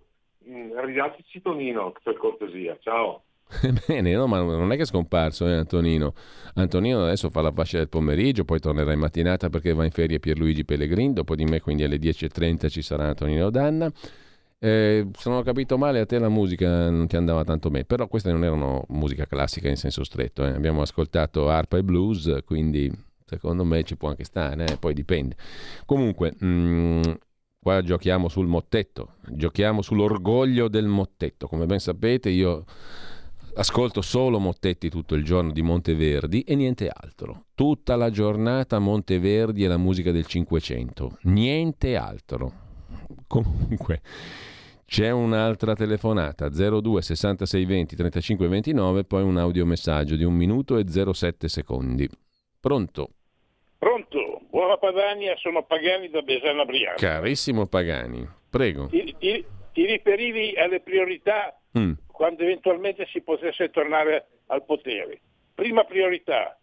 Mm, 0.50 0.72
Ridacci 0.76 1.42
Tonino, 1.42 1.94
per 2.02 2.18
cortesia. 2.18 2.76
Ciao. 2.82 3.24
Bene, 3.86 4.14
no, 4.14 4.28
ma 4.28 4.40
non 4.42 4.72
è 4.72 4.76
che 4.78 4.84
è 4.84 4.86
scomparso 4.86 5.46
eh, 5.46 5.54
Antonino. 5.54 6.14
Antonino 6.56 7.04
adesso 7.04 7.30
fa 7.30 7.42
la 7.42 7.52
fascia 7.52 7.78
del 7.78 7.90
pomeriggio, 7.90 8.46
poi 8.46 8.60
tornerà 8.60 8.94
in 8.94 9.00
mattinata 9.00 9.50
perché 9.50 9.74
va 9.74 9.84
in 9.84 9.92
ferie 9.92 10.20
Pierluigi 10.20 10.64
Pellegrin, 10.64 11.14
dopo 11.14 11.36
di 11.36 11.44
me 11.44 11.60
quindi 11.60 11.84
alle 11.84 11.98
10.30 11.98 12.70
ci 12.70 12.82
sarà 12.82 13.08
Antonino 13.10 13.50
Danna. 13.50 13.92
Eh, 14.64 15.08
se 15.18 15.30
non 15.30 15.40
ho 15.40 15.44
capito 15.44 15.78
male, 15.78 16.00
a 16.00 16.06
te 16.06 16.18
la 16.20 16.30
musica 16.30 16.90
non 16.90 17.08
ti 17.08 17.18
andava 17.18 17.44
tanto 17.44 17.70
bene, 17.70 17.84
però 17.84 18.08
queste 18.08 18.32
non 18.32 18.44
erano 18.46 18.86
musica 18.90 19.26
classica 19.26 19.68
in 19.68 19.76
senso 19.76 20.04
stretto. 20.04 20.46
eh. 20.46 20.52
Abbiamo 20.52 20.82
ascoltato 20.82 21.50
arpa 21.50 21.78
e 21.78 21.84
blues, 21.84 22.38
quindi 22.46 22.90
secondo 23.32 23.64
me 23.64 23.84
ci 23.84 23.96
può 23.96 24.10
anche 24.10 24.26
stare, 24.26 24.66
eh, 24.66 24.78
poi 24.78 24.94
dipende. 24.94 25.38
Comunque, 25.86 26.36
mm, 26.44 27.02
qua 27.60 27.82
giochiamo 27.82 28.28
sul 28.28 28.48
mottetto, 28.48 29.14
giochiamo 29.30 29.82
sull'orgoglio 29.82 30.68
del 30.68 30.88
mottetto. 30.88 31.48
Come 31.48 31.66
ben 31.66 31.80
sapete, 31.80 32.30
io 32.30 32.66
ascolto 33.56 34.02
solo 34.02 34.38
mottetti 34.38 34.90
tutto 34.90 35.16
il 35.16 35.24
giorno 35.24 35.54
di 35.54 35.62
Monteverdi 35.62 36.42
e 36.42 36.56
niente 36.56 36.90
altro. 36.90 37.46
Tutta 37.56 37.96
la 37.96 38.10
giornata 38.10 38.80
Monteverdi 38.80 39.64
e 39.64 39.68
la 39.68 39.78
musica 39.78 40.12
del 40.12 40.26
Cinquecento, 40.26 41.18
niente 41.24 41.96
altro. 41.96 42.52
Comunque. 43.28 44.02
C'è 44.92 45.10
un'altra 45.10 45.74
telefonata 45.74 46.50
02 46.50 47.02
66 47.02 47.64
20 47.64 47.96
35 47.96 48.48
29, 48.50 49.06
poi 49.06 49.24
un 49.24 49.38
audiomessaggio 49.38 50.18
di 50.18 50.26
un 50.26 50.34
minuto 50.34 50.76
e 50.76 50.84
07 50.86 51.48
secondi. 51.48 52.10
Pronto? 52.60 53.12
Pronto? 53.86 54.42
Buona 54.52 54.78
Padania, 54.78 55.36
sono 55.38 55.64
Pagani 55.64 56.08
da 56.12 56.22
Besana 56.22 56.66
Brianza. 56.66 57.04
Carissimo 57.04 57.66
Pagani, 57.66 58.24
prego. 58.48 58.86
Ti, 58.86 59.16
ti- 59.18 59.44
ti 59.74 59.86
riferivi 59.88 60.54
alle 60.56 60.82
priorità 60.82 61.60
Mm. 61.76 61.94
quando 62.06 62.44
eventualmente 62.44 63.08
si 63.08 63.22
potesse 63.22 63.72
tornare 63.72 64.28
al 64.48 64.64
potere. 64.66 65.20
Prima 65.56 65.84
priorità, 65.84 66.56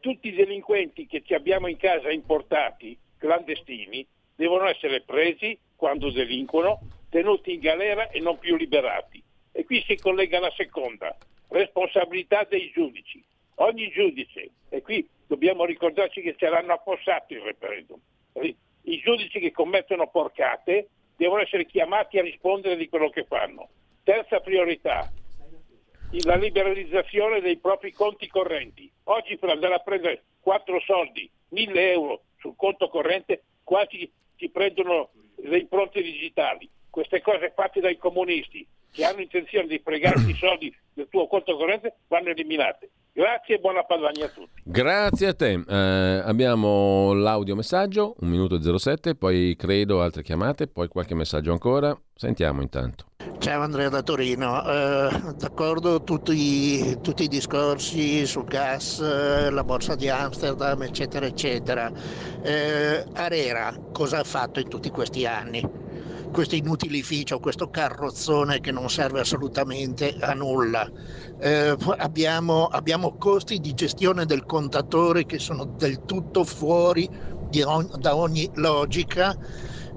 tutti 0.00 0.28
i 0.28 0.32
delinquenti 0.34 1.06
che 1.06 1.20
ci 1.22 1.34
abbiamo 1.34 1.66
in 1.66 1.76
casa 1.76 2.10
importati, 2.10 2.96
clandestini, 3.18 4.06
devono 4.34 4.66
essere 4.66 5.02
presi 5.02 5.58
quando 5.76 6.10
delinquono, 6.10 6.78
tenuti 7.10 7.52
in 7.52 7.60
galera 7.60 8.08
e 8.08 8.20
non 8.20 8.38
più 8.38 8.56
liberati. 8.56 9.22
E 9.52 9.66
qui 9.66 9.84
si 9.86 9.96
collega 9.98 10.40
la 10.40 10.52
seconda, 10.56 11.14
responsabilità 11.48 12.46
dei 12.48 12.70
giudici. 12.72 13.22
Ogni 13.56 13.90
giudice, 13.90 14.48
e 14.70 14.80
qui 14.80 15.06
dobbiamo 15.26 15.64
ricordarci 15.64 16.20
che 16.20 16.34
ce 16.36 16.48
l'hanno 16.48 16.74
affossato 16.74 17.32
il 17.34 17.40
referendum, 17.40 17.98
i 18.82 18.98
giudici 19.00 19.40
che 19.40 19.50
commettono 19.50 20.08
porcate 20.08 20.88
devono 21.16 21.42
essere 21.42 21.66
chiamati 21.66 22.18
a 22.18 22.22
rispondere 22.22 22.76
di 22.76 22.88
quello 22.88 23.08
che 23.10 23.24
fanno. 23.24 23.68
Terza 24.02 24.40
priorità, 24.40 25.10
la 26.24 26.36
liberalizzazione 26.36 27.40
dei 27.40 27.58
propri 27.58 27.92
conti 27.92 28.28
correnti. 28.28 28.90
Oggi 29.04 29.36
per 29.36 29.50
andare 29.50 29.74
a 29.74 29.78
prendere 29.78 30.24
quattro 30.40 30.80
soldi, 30.80 31.30
1000 31.48 31.92
euro 31.92 32.22
sul 32.38 32.54
conto 32.56 32.88
corrente, 32.88 33.44
quasi 33.62 34.10
ti 34.36 34.50
prendono 34.50 35.10
le 35.36 35.58
impronte 35.58 36.02
digitali. 36.02 36.68
Queste 36.90 37.20
cose 37.20 37.52
fatte 37.54 37.80
dai 37.80 37.96
comunisti 37.96 38.66
che 38.92 39.04
hanno 39.04 39.20
intenzione 39.20 39.66
di 39.66 39.80
fregarti 39.80 40.30
i 40.30 40.34
soldi 40.34 40.74
del 40.92 41.08
tuo 41.08 41.26
conto 41.26 41.56
corrente 41.56 41.96
vanno 42.06 42.28
eliminate. 42.28 42.90
Grazie 43.16 43.54
e 43.54 43.58
buona 43.60 43.84
Padania 43.84 44.24
a 44.24 44.28
tutti. 44.28 44.60
Grazie 44.64 45.28
a 45.28 45.34
te. 45.34 45.52
Eh, 45.52 46.22
abbiamo 46.24 47.12
l'audiomessaggio, 47.12 48.16
un 48.18 48.28
minuto 48.28 48.56
e 48.56 48.78
07, 48.78 49.14
poi 49.14 49.54
credo 49.56 50.02
altre 50.02 50.24
chiamate, 50.24 50.66
poi 50.66 50.88
qualche 50.88 51.14
messaggio 51.14 51.52
ancora. 51.52 51.96
Sentiamo 52.12 52.60
intanto. 52.60 53.04
Ciao 53.38 53.60
Andrea 53.62 53.88
da 53.88 54.02
Torino, 54.02 54.64
Eh, 54.64 55.32
d'accordo 55.36 56.02
tutti, 56.02 57.00
tutti 57.00 57.22
i 57.22 57.28
discorsi 57.28 58.26
sul 58.26 58.44
gas, 58.44 58.98
eh, 58.98 59.48
la 59.50 59.62
borsa 59.62 59.94
di 59.94 60.08
Amsterdam, 60.08 60.82
eccetera, 60.82 61.24
eccetera. 61.26 61.92
Eh, 62.42 63.04
Arera 63.12 63.72
cosa 63.92 64.18
ha 64.18 64.24
fatto 64.24 64.58
in 64.58 64.68
tutti 64.68 64.90
questi 64.90 65.24
anni? 65.24 65.62
Questo 66.34 66.56
inutilificio, 66.56 67.38
questo 67.38 67.68
carrozzone 67.68 68.58
che 68.58 68.72
non 68.72 68.90
serve 68.90 69.20
assolutamente 69.20 70.16
a 70.18 70.34
nulla. 70.34 70.84
Eh, 71.36 71.76
abbiamo, 71.98 72.66
abbiamo 72.66 73.14
costi 73.16 73.60
di 73.60 73.72
gestione 73.72 74.24
del 74.26 74.44
contatore 74.44 75.26
che 75.26 75.38
sono 75.38 75.64
del 75.64 76.00
tutto 76.04 76.42
fuori 76.44 77.08
ogni- 77.64 77.88
da 77.92 78.16
ogni 78.16 78.50
logica 78.54 79.32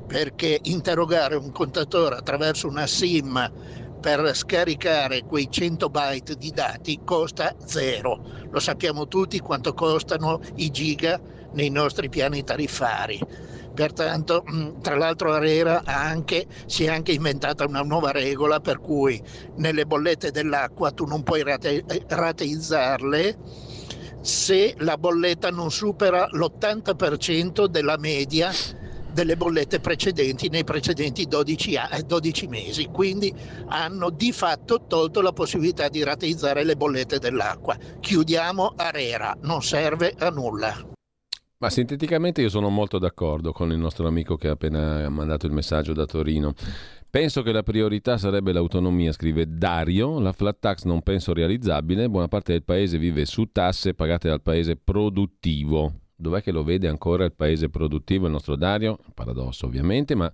perché 0.06 0.60
interrogare 0.64 1.34
un 1.36 1.50
contatore 1.50 2.18
attraverso 2.18 2.68
una 2.68 2.86
SIM 2.86 3.52
per 4.00 4.36
scaricare 4.36 5.24
quei 5.26 5.50
100 5.50 5.90
byte 5.90 6.36
di 6.36 6.52
dati 6.52 7.02
costa 7.04 7.52
zero. 7.58 8.20
Lo 8.50 8.60
sappiamo 8.60 9.08
tutti 9.08 9.40
quanto 9.40 9.74
costano 9.74 10.38
i 10.56 10.70
giga 10.70 11.20
nei 11.52 11.70
nostri 11.72 12.10
piani 12.10 12.44
tariffari. 12.44 13.20
Pertanto, 13.78 14.42
mh, 14.44 14.82
tra 14.82 14.96
l'altro 14.96 15.34
Arera 15.34 15.84
anche, 15.86 16.48
si 16.66 16.86
è 16.86 16.90
anche 16.90 17.12
inventata 17.12 17.64
una 17.64 17.82
nuova 17.84 18.10
regola 18.10 18.60
per 18.60 18.80
cui 18.80 19.22
nelle 19.58 19.86
bollette 19.86 20.32
dell'acqua 20.32 20.90
tu 20.90 21.06
non 21.06 21.22
puoi 21.22 21.44
rate- 21.44 21.86
rateizzarle 22.08 23.38
se 24.20 24.74
la 24.80 24.98
bolletta 24.98 25.52
non 25.52 25.70
supera 25.70 26.28
l'80% 26.32 27.68
della 27.68 27.98
media 28.00 28.52
delle 29.14 29.38
bollette 29.38 29.80
precedenti 29.80 30.50
nei 30.50 30.64
precedenti 30.64 31.28
12, 31.28 31.78
a- 31.78 31.88
eh, 31.92 32.02
12 32.02 32.48
mesi, 32.48 32.88
quindi 32.92 33.32
hanno 33.68 34.10
di 34.10 34.32
fatto 34.32 34.82
tolto 34.88 35.22
la 35.22 35.34
possibilità 35.34 35.88
di 35.88 36.02
rateizzare 36.02 36.64
le 36.64 36.76
bollette 36.76 37.20
dell'acqua. 37.20 37.78
Chiudiamo 38.00 38.74
Arera, 38.76 39.38
non 39.42 39.62
serve 39.62 40.16
a 40.18 40.30
nulla. 40.30 40.97
Ma 41.60 41.72
sinteticamente 41.72 42.42
io 42.42 42.50
sono 42.50 42.70
molto 42.70 43.00
d'accordo 43.00 43.52
con 43.52 43.72
il 43.72 43.80
nostro 43.80 44.06
amico 44.06 44.36
che 44.38 44.48
ha 44.48 44.52
appena 44.52 45.10
mandato 45.10 45.48
il 45.48 45.54
messaggio 45.54 45.92
da 45.92 46.06
Torino. 46.06 46.54
Penso 47.10 47.42
che 47.42 47.52
la 47.52 47.64
priorità 47.64 48.20
sarebbe 48.20 48.54
l'autonomia, 48.54 49.12
scrive 49.12 49.48
Dario. 49.48 50.20
La 50.20 50.34
flat 50.34 50.60
tax 50.60 50.84
non 50.84 51.02
penso 51.02 51.34
realizzabile. 51.34 52.10
Buona 52.10 52.28
parte 52.28 52.52
del 52.52 52.64
paese 52.64 53.00
vive 53.00 53.26
su 53.26 53.46
tasse 53.52 53.96
pagate 53.96 54.28
dal 54.28 54.44
paese 54.44 54.76
produttivo. 54.76 56.02
Dov'è 56.16 56.44
che 56.44 56.52
lo 56.52 56.64
vede 56.64 56.88
ancora 56.88 57.26
il 57.26 57.34
paese 57.34 57.70
produttivo, 57.70 58.28
il 58.28 58.34
nostro 58.34 58.56
Dario? 58.56 59.00
Paradosso 59.16 59.66
ovviamente, 59.66 60.14
ma 60.14 60.32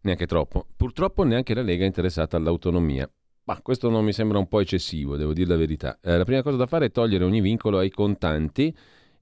neanche 0.00 0.26
troppo. 0.26 0.68
Purtroppo 0.74 1.22
neanche 1.24 1.52
la 1.52 1.60
Lega 1.60 1.84
è 1.84 1.86
interessata 1.86 2.38
all'autonomia. 2.38 3.06
Ma 3.44 3.60
questo 3.60 3.90
non 3.90 4.06
mi 4.06 4.14
sembra 4.14 4.38
un 4.38 4.48
po' 4.48 4.60
eccessivo, 4.60 5.18
devo 5.18 5.34
dire 5.34 5.50
la 5.50 5.56
verità. 5.56 5.98
Eh, 6.02 6.16
la 6.16 6.24
prima 6.24 6.40
cosa 6.40 6.56
da 6.56 6.66
fare 6.66 6.86
è 6.86 6.90
togliere 6.90 7.24
ogni 7.24 7.42
vincolo 7.42 7.76
ai 7.76 7.90
contanti 7.90 8.74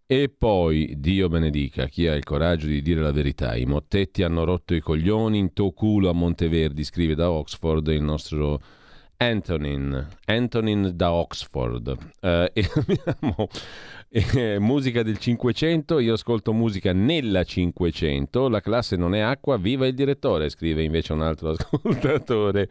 e 0.06 0.28
poi, 0.28 0.94
Dio 0.98 1.28
benedica, 1.28 1.86
chi 1.86 2.06
ha 2.06 2.14
il 2.14 2.24
coraggio 2.24 2.66
di 2.66 2.82
dire 2.82 3.00
la 3.00 3.12
verità. 3.12 3.56
I 3.56 3.64
mottetti 3.64 4.22
hanno 4.22 4.44
rotto 4.44 4.74
i 4.74 4.80
coglioni 4.80 5.38
in 5.38 5.52
to 5.54 5.72
culo 5.72 6.10
a 6.10 6.12
Monteverdi, 6.12 6.84
scrive 6.84 7.14
da 7.14 7.30
Oxford 7.30 7.86
il 7.88 8.02
nostro 8.02 8.60
Antonin. 9.16 10.06
Antonin 10.26 10.92
da 10.94 11.12
Oxford. 11.12 11.96
Eh, 12.20 12.50
e 12.52 12.70
abbiamo 12.74 13.48
eh, 14.14 14.60
musica 14.60 15.02
del 15.02 15.18
500, 15.18 15.98
io 15.98 16.12
ascolto 16.12 16.52
musica 16.52 16.92
nella 16.92 17.42
500, 17.42 18.48
la 18.48 18.60
classe 18.60 18.94
non 18.94 19.12
è 19.12 19.18
acqua, 19.18 19.56
viva 19.56 19.88
il 19.88 19.94
direttore, 19.94 20.48
scrive 20.50 20.84
invece 20.84 21.12
un 21.12 21.22
altro 21.22 21.50
ascoltatore. 21.58 22.68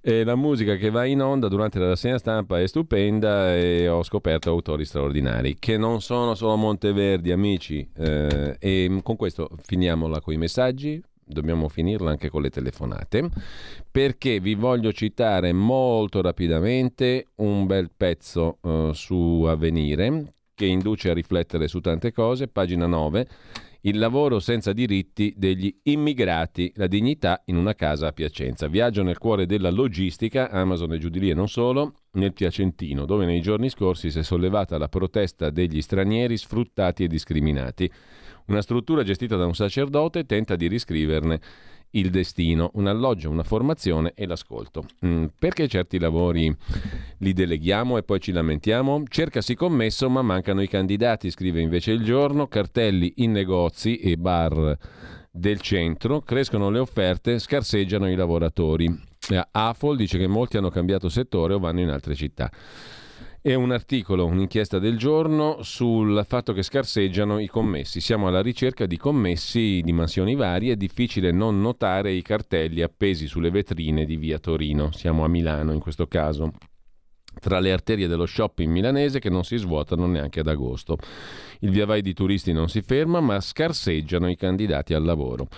E 0.00 0.24
la 0.24 0.36
musica 0.36 0.76
che 0.76 0.88
va 0.88 1.04
in 1.04 1.20
onda 1.20 1.48
durante 1.48 1.78
la 1.78 1.88
rassegna 1.88 2.16
stampa 2.16 2.58
è 2.58 2.66
stupenda 2.66 3.54
e 3.54 3.88
ho 3.88 4.02
scoperto 4.02 4.48
autori 4.48 4.86
straordinari, 4.86 5.56
che 5.58 5.76
non 5.76 6.00
sono 6.00 6.34
solo 6.34 6.56
Monteverdi, 6.56 7.30
amici. 7.30 7.86
Eh, 7.94 8.56
e 8.58 9.00
con 9.02 9.16
questo 9.16 9.50
finiamola 9.62 10.22
con 10.22 10.32
i 10.32 10.38
messaggi, 10.38 11.02
dobbiamo 11.22 11.68
finirla 11.68 12.10
anche 12.10 12.30
con 12.30 12.40
le 12.40 12.48
telefonate, 12.48 13.28
perché 13.90 14.40
vi 14.40 14.54
voglio 14.54 14.94
citare 14.94 15.52
molto 15.52 16.22
rapidamente 16.22 17.26
un 17.36 17.66
bel 17.66 17.90
pezzo 17.94 18.56
eh, 18.62 18.90
su 18.94 19.44
Avvenire 19.46 20.36
che 20.60 20.66
induce 20.66 21.08
a 21.08 21.14
riflettere 21.14 21.68
su 21.68 21.80
tante 21.80 22.12
cose, 22.12 22.46
pagina 22.46 22.86
9. 22.86 23.26
il 23.84 23.98
lavoro 23.98 24.40
senza 24.40 24.74
diritti 24.74 25.32
degli 25.34 25.74
immigrati, 25.84 26.70
la 26.76 26.86
dignità 26.86 27.40
in 27.46 27.56
una 27.56 27.74
casa 27.74 28.08
a 28.08 28.12
Piacenza. 28.12 28.66
Viaggio 28.66 29.02
nel 29.02 29.16
cuore 29.16 29.46
della 29.46 29.70
logistica, 29.70 30.50
Amazon 30.50 30.92
e 30.92 30.98
giù 30.98 31.08
non 31.32 31.48
solo, 31.48 31.94
nel 32.12 32.34
Piacentino, 32.34 33.06
dove 33.06 33.24
nei 33.24 33.40
giorni 33.40 33.70
scorsi 33.70 34.10
si 34.10 34.18
è 34.18 34.22
sollevata 34.22 34.76
la 34.76 34.88
protesta 34.88 35.48
degli 35.48 35.80
stranieri 35.80 36.36
sfruttati 36.36 37.04
e 37.04 37.08
discriminati. 37.08 37.90
Una 38.48 38.60
struttura 38.60 39.02
gestita 39.02 39.36
da 39.36 39.46
un 39.46 39.54
sacerdote 39.54 40.26
tenta 40.26 40.56
di 40.56 40.66
riscriverne 40.66 41.40
il 41.92 42.10
destino, 42.10 42.70
un 42.74 42.86
alloggio, 42.86 43.30
una 43.30 43.42
formazione 43.42 44.12
e 44.14 44.26
l'ascolto. 44.26 44.84
Mm, 45.04 45.26
perché 45.38 45.68
certi 45.68 45.98
lavori 45.98 46.54
li 47.18 47.32
deleghiamo 47.32 47.96
e 47.96 48.02
poi 48.02 48.20
ci 48.20 48.32
lamentiamo? 48.32 49.02
Cercasi 49.08 49.54
commesso 49.54 50.08
ma 50.08 50.22
mancano 50.22 50.62
i 50.62 50.68
candidati, 50.68 51.30
scrive 51.30 51.60
invece 51.60 51.92
il 51.92 52.02
giorno, 52.02 52.46
cartelli 52.46 53.14
in 53.16 53.32
negozi 53.32 53.96
e 53.96 54.16
bar 54.16 54.78
del 55.30 55.60
centro, 55.60 56.20
crescono 56.20 56.70
le 56.70 56.78
offerte, 56.78 57.38
scarseggiano 57.38 58.10
i 58.10 58.16
lavoratori. 58.16 58.86
Eh, 59.28 59.48
Afol 59.52 59.96
dice 59.96 60.18
che 60.18 60.26
molti 60.26 60.56
hanno 60.56 60.70
cambiato 60.70 61.08
settore 61.08 61.54
o 61.54 61.58
vanno 61.58 61.80
in 61.80 61.88
altre 61.88 62.14
città. 62.14 62.50
E 63.42 63.54
un 63.54 63.72
articolo, 63.72 64.26
un'inchiesta 64.26 64.78
del 64.78 64.98
giorno 64.98 65.62
sul 65.62 66.22
fatto 66.26 66.52
che 66.52 66.62
scarseggiano 66.62 67.38
i 67.38 67.46
commessi. 67.46 67.98
Siamo 67.98 68.28
alla 68.28 68.42
ricerca 68.42 68.84
di 68.84 68.98
commessi 68.98 69.80
di 69.82 69.92
mansioni 69.92 70.34
varie, 70.34 70.74
è 70.74 70.76
difficile 70.76 71.32
non 71.32 71.58
notare 71.58 72.12
i 72.12 72.20
cartelli 72.20 72.82
appesi 72.82 73.26
sulle 73.26 73.50
vetrine 73.50 74.04
di 74.04 74.18
via 74.18 74.38
Torino. 74.38 74.92
Siamo 74.92 75.24
a 75.24 75.28
Milano 75.28 75.72
in 75.72 75.80
questo 75.80 76.06
caso 76.06 76.52
tra 77.40 77.60
le 77.60 77.72
arterie 77.72 78.08
dello 78.08 78.26
shopping 78.26 78.70
milanese 78.70 79.20
che 79.20 79.30
non 79.30 79.44
si 79.44 79.56
svuotano 79.56 80.06
neanche 80.06 80.40
ad 80.40 80.48
agosto. 80.48 80.98
Il 81.60 81.70
via 81.70 81.86
vai 81.86 82.02
di 82.02 82.12
turisti 82.12 82.52
non 82.52 82.68
si 82.68 82.82
ferma, 82.82 83.20
ma 83.20 83.40
scarseggiano 83.40 84.28
i 84.28 84.36
candidati 84.36 84.92
al 84.92 85.04
lavoro. 85.04 85.48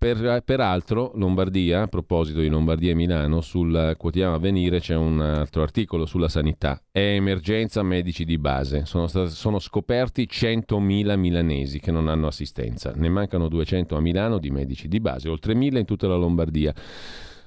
Per, 0.00 0.42
peraltro, 0.46 1.12
Lombardia, 1.16 1.82
a 1.82 1.86
proposito 1.86 2.40
di 2.40 2.48
Lombardia 2.48 2.92
e 2.92 2.94
Milano, 2.94 3.42
sul 3.42 3.96
quotidiano 3.98 4.34
Avvenire 4.34 4.80
c'è 4.80 4.94
un 4.94 5.20
altro 5.20 5.60
articolo 5.60 6.06
sulla 6.06 6.30
sanità. 6.30 6.80
È 6.90 7.00
emergenza 7.00 7.82
medici 7.82 8.24
di 8.24 8.38
base. 8.38 8.86
Sono, 8.86 9.08
sono 9.08 9.58
scoperti 9.58 10.26
100.000 10.26 11.18
milanesi 11.18 11.80
che 11.80 11.90
non 11.90 12.08
hanno 12.08 12.28
assistenza. 12.28 12.94
Ne 12.94 13.10
mancano 13.10 13.48
200 13.48 13.94
a 13.94 14.00
Milano 14.00 14.38
di 14.38 14.50
medici 14.50 14.88
di 14.88 15.00
base, 15.00 15.28
oltre 15.28 15.52
1.000 15.52 15.76
in 15.76 15.84
tutta 15.84 16.08
la 16.08 16.16
Lombardia. 16.16 16.72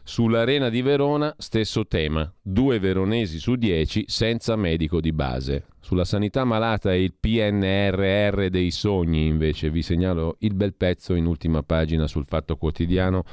Sull'Arena 0.05 0.67
di 0.67 0.81
Verona, 0.81 1.33
stesso 1.37 1.87
tema. 1.87 2.31
Due 2.41 2.77
veronesi 2.77 3.39
su 3.39 3.55
dieci 3.55 4.03
senza 4.07 4.57
medico 4.57 4.99
di 4.99 5.13
base. 5.13 5.67
Sulla 5.79 6.03
sanità 6.03 6.43
malata 6.43 6.91
e 6.91 7.03
il 7.03 7.13
PNRR 7.17 8.49
dei 8.49 8.69
sogni, 8.69 9.27
invece, 9.27 9.69
vi 9.69 9.81
segnalo 9.81 10.35
il 10.39 10.55
bel 10.55 10.73
pezzo 10.73 11.15
in 11.15 11.25
ultima 11.25 11.63
pagina 11.63 12.05
sul 12.05 12.25
Fatto 12.27 12.57
Quotidiano 12.57 13.23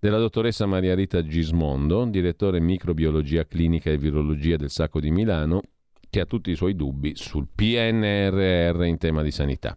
della 0.00 0.18
dottoressa 0.18 0.66
Maria 0.66 0.96
Rita 0.96 1.24
Gismondo, 1.24 2.04
direttore 2.06 2.58
microbiologia 2.58 3.46
clinica 3.46 3.90
e 3.90 3.96
virologia 3.96 4.56
del 4.56 4.70
Sacco 4.70 4.98
di 4.98 5.12
Milano, 5.12 5.60
che 6.10 6.18
ha 6.18 6.26
tutti 6.26 6.50
i 6.50 6.56
suoi 6.56 6.74
dubbi 6.74 7.12
sul 7.14 7.46
PNRR 7.54 8.84
in 8.84 8.98
tema 8.98 9.22
di 9.22 9.30
sanità. 9.30 9.76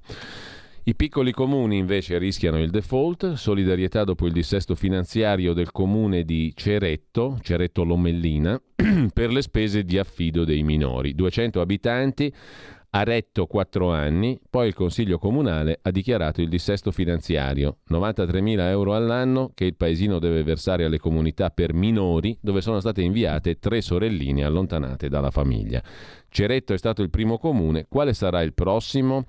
I 0.87 0.93
piccoli 0.93 1.31
comuni 1.31 1.79
invece 1.79 2.19
rischiano 2.19 2.61
il 2.61 2.69
default, 2.69 3.33
solidarietà 3.33 4.03
dopo 4.03 4.27
il 4.27 4.31
dissesto 4.31 4.75
finanziario 4.75 5.53
del 5.53 5.71
comune 5.71 6.23
di 6.23 6.53
Ceretto, 6.55 7.39
Ceretto 7.41 7.83
Lomellina, 7.83 8.61
per 9.11 9.31
le 9.31 9.41
spese 9.41 9.83
di 9.83 9.97
affido 9.97 10.43
dei 10.43 10.61
minori. 10.61 11.15
200 11.15 11.59
abitanti, 11.59 12.31
ha 12.91 13.03
retto 13.03 13.47
4 13.47 13.91
anni, 13.91 14.39
poi 14.47 14.67
il 14.67 14.75
Consiglio 14.75 15.17
Comunale 15.17 15.79
ha 15.81 15.89
dichiarato 15.89 16.41
il 16.41 16.49
dissesto 16.49 16.91
finanziario, 16.91 17.79
93.000 17.89 18.59
euro 18.69 18.95
all'anno 18.95 19.51
che 19.53 19.65
il 19.65 19.75
paesino 19.75 20.19
deve 20.19 20.43
versare 20.43 20.85
alle 20.85 20.99
comunità 20.99 21.49
per 21.49 21.73
minori 21.73 22.37
dove 22.39 22.61
sono 22.61 22.79
state 22.79 23.01
inviate 23.01 23.57
tre 23.57 23.81
sorelline 23.81 24.45
allontanate 24.45 25.09
dalla 25.09 25.31
famiglia. 25.31 25.83
Ceretto 26.29 26.73
è 26.73 26.77
stato 26.77 27.01
il 27.01 27.09
primo 27.09 27.37
comune, 27.37 27.85
quale 27.89 28.13
sarà 28.13 28.41
il 28.43 28.53
prossimo? 28.53 29.25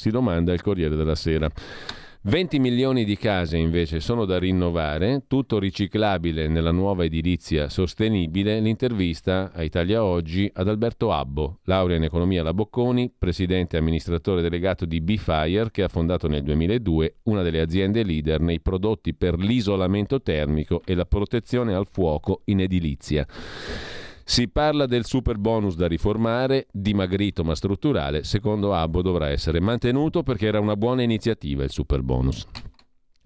Si 0.00 0.08
domanda 0.08 0.54
il 0.54 0.62
Corriere 0.62 0.96
della 0.96 1.14
Sera. 1.14 1.46
20 2.22 2.58
milioni 2.58 3.04
di 3.04 3.18
case 3.18 3.58
invece 3.58 4.00
sono 4.00 4.24
da 4.24 4.38
rinnovare, 4.38 5.24
tutto 5.28 5.58
riciclabile 5.58 6.48
nella 6.48 6.70
nuova 6.70 7.04
edilizia 7.04 7.68
sostenibile. 7.68 8.60
L'intervista 8.60 9.52
a 9.52 9.62
Italia 9.62 10.02
Oggi 10.02 10.50
ad 10.54 10.68
Alberto 10.68 11.12
Abbo, 11.12 11.58
laurea 11.64 11.98
in 11.98 12.04
economia 12.04 12.40
alla 12.40 12.54
Bocconi, 12.54 13.12
presidente 13.18 13.76
e 13.76 13.80
amministratore 13.80 14.40
delegato 14.40 14.86
di 14.86 15.02
B-Fire, 15.02 15.70
che 15.70 15.82
ha 15.82 15.88
fondato 15.88 16.28
nel 16.28 16.44
2002 16.44 17.16
una 17.24 17.42
delle 17.42 17.60
aziende 17.60 18.02
leader 18.02 18.40
nei 18.40 18.60
prodotti 18.60 19.12
per 19.12 19.38
l'isolamento 19.38 20.22
termico 20.22 20.80
e 20.86 20.94
la 20.94 21.04
protezione 21.04 21.74
al 21.74 21.86
fuoco 21.86 22.40
in 22.46 22.60
edilizia. 22.60 23.26
Si 24.24 24.48
parla 24.48 24.86
del 24.86 25.04
super 25.04 25.38
bonus 25.38 25.76
da 25.76 25.88
riformare, 25.88 26.66
dimagrito 26.72 27.44
ma 27.44 27.54
strutturale. 27.54 28.24
Secondo 28.24 28.74
Abbo 28.74 29.02
dovrà 29.02 29.28
essere 29.28 29.60
mantenuto 29.60 30.22
perché 30.22 30.46
era 30.46 30.60
una 30.60 30.76
buona 30.76 31.02
iniziativa 31.02 31.64
il 31.64 31.70
super 31.70 32.02
bonus. 32.02 32.46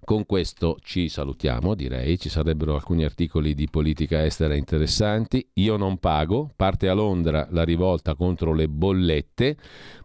Con 0.05 0.27
questo 0.27 0.77
ci 0.83 1.09
salutiamo, 1.09 1.75
direi, 1.75 2.19
ci 2.19 2.29
sarebbero 2.29 2.75
alcuni 2.75 3.05
articoli 3.05 3.55
di 3.55 3.71
politica 3.71 4.23
estera 4.23 4.55
interessanti. 4.55 5.49
Io 5.55 5.79
non 5.79 5.97
pago, 5.97 6.51
parte 6.55 6.91
a 6.91 6.93
Londra 6.93 7.49
la 7.51 7.65
rivolta 7.65 8.15
contro 8.15 8.53
le 8.53 8.69
bollette, 8.69 9.57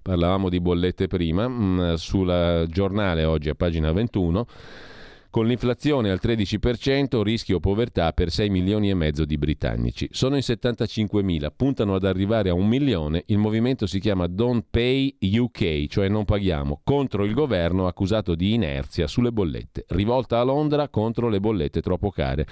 parlavamo 0.02 0.48
di 0.48 0.62
bollette 0.62 1.08
prima, 1.08 1.50
mh, 1.50 1.96
sul 1.96 2.66
giornale 2.70 3.26
oggi 3.26 3.50
a 3.50 3.56
pagina 3.56 3.92
21. 3.92 4.46
Con 5.32 5.46
l'inflazione 5.46 6.10
al 6.10 6.20
13%, 6.20 7.22
rischio 7.22 7.60
povertà 7.60 8.14
per 8.14 8.32
6 8.32 8.50
milioni 8.50 8.90
e 8.90 8.96
mezzo 8.96 9.26
di 9.26 9.38
britannici. 9.38 10.08
Sono 10.12 10.36
in 10.36 10.42
75 10.42 11.22
mila, 11.22 11.52
puntano 11.52 11.94
ad 11.94 12.04
arrivare 12.04 12.50
a 12.50 12.56
un 12.56 12.68
milione. 12.68 13.26
Il 13.28 13.38
movimento 13.38 13.86
si 13.86 14.00
chiama 14.00 14.26
Don't 14.26 14.66
Pay 14.72 15.18
UK, 15.22 15.86
cioè 15.86 16.10
non 16.10 16.26
paghiamo, 16.26 16.82
contro 16.84 17.26
il 17.26 17.36
governo 17.36 17.86
accusato 17.86 18.34
di 18.34 18.56
inerzia 18.56 19.06
sulle 19.06 19.32
bollette. 19.32 19.86
Rivolta 19.90 20.40
a 20.40 20.44
Londra 20.44 20.90
contro 20.90 21.30
le 21.30 21.40
bollette 21.40 21.82
troppo 21.82 22.10
care. 22.10 22.48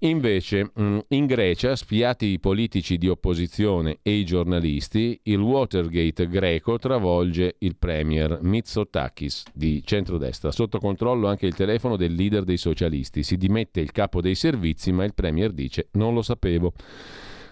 Invece, 0.00 0.70
mm, 0.80 0.98
in 1.08 1.26
Grecia, 1.26 1.74
spiati 1.74 2.26
i 2.26 2.38
politici 2.38 2.98
di 2.98 3.08
opposizione 3.08 3.98
e 4.02 4.12
i 4.12 4.24
giornalisti, 4.24 5.18
il 5.24 5.40
Watergate 5.40 6.28
greco 6.28 6.78
travolge 6.78 7.56
il 7.58 7.74
premier 7.76 8.38
Mitsotakis 8.40 9.42
di 9.52 9.82
centrodestra. 9.84 10.52
Sotto 10.52 10.78
controllo 10.78 11.26
anche 11.26 11.46
il 11.46 11.54
telefono 11.54 11.96
del 11.96 12.14
leader 12.14 12.44
dei 12.44 12.58
socialisti. 12.58 13.24
Si 13.24 13.36
dimette 13.36 13.80
il 13.80 13.90
capo 13.90 14.20
dei 14.20 14.36
servizi, 14.36 14.92
ma 14.92 15.02
il 15.02 15.14
premier 15.14 15.50
dice 15.50 15.88
non 15.92 16.14
lo 16.14 16.22
sapevo. 16.22 16.74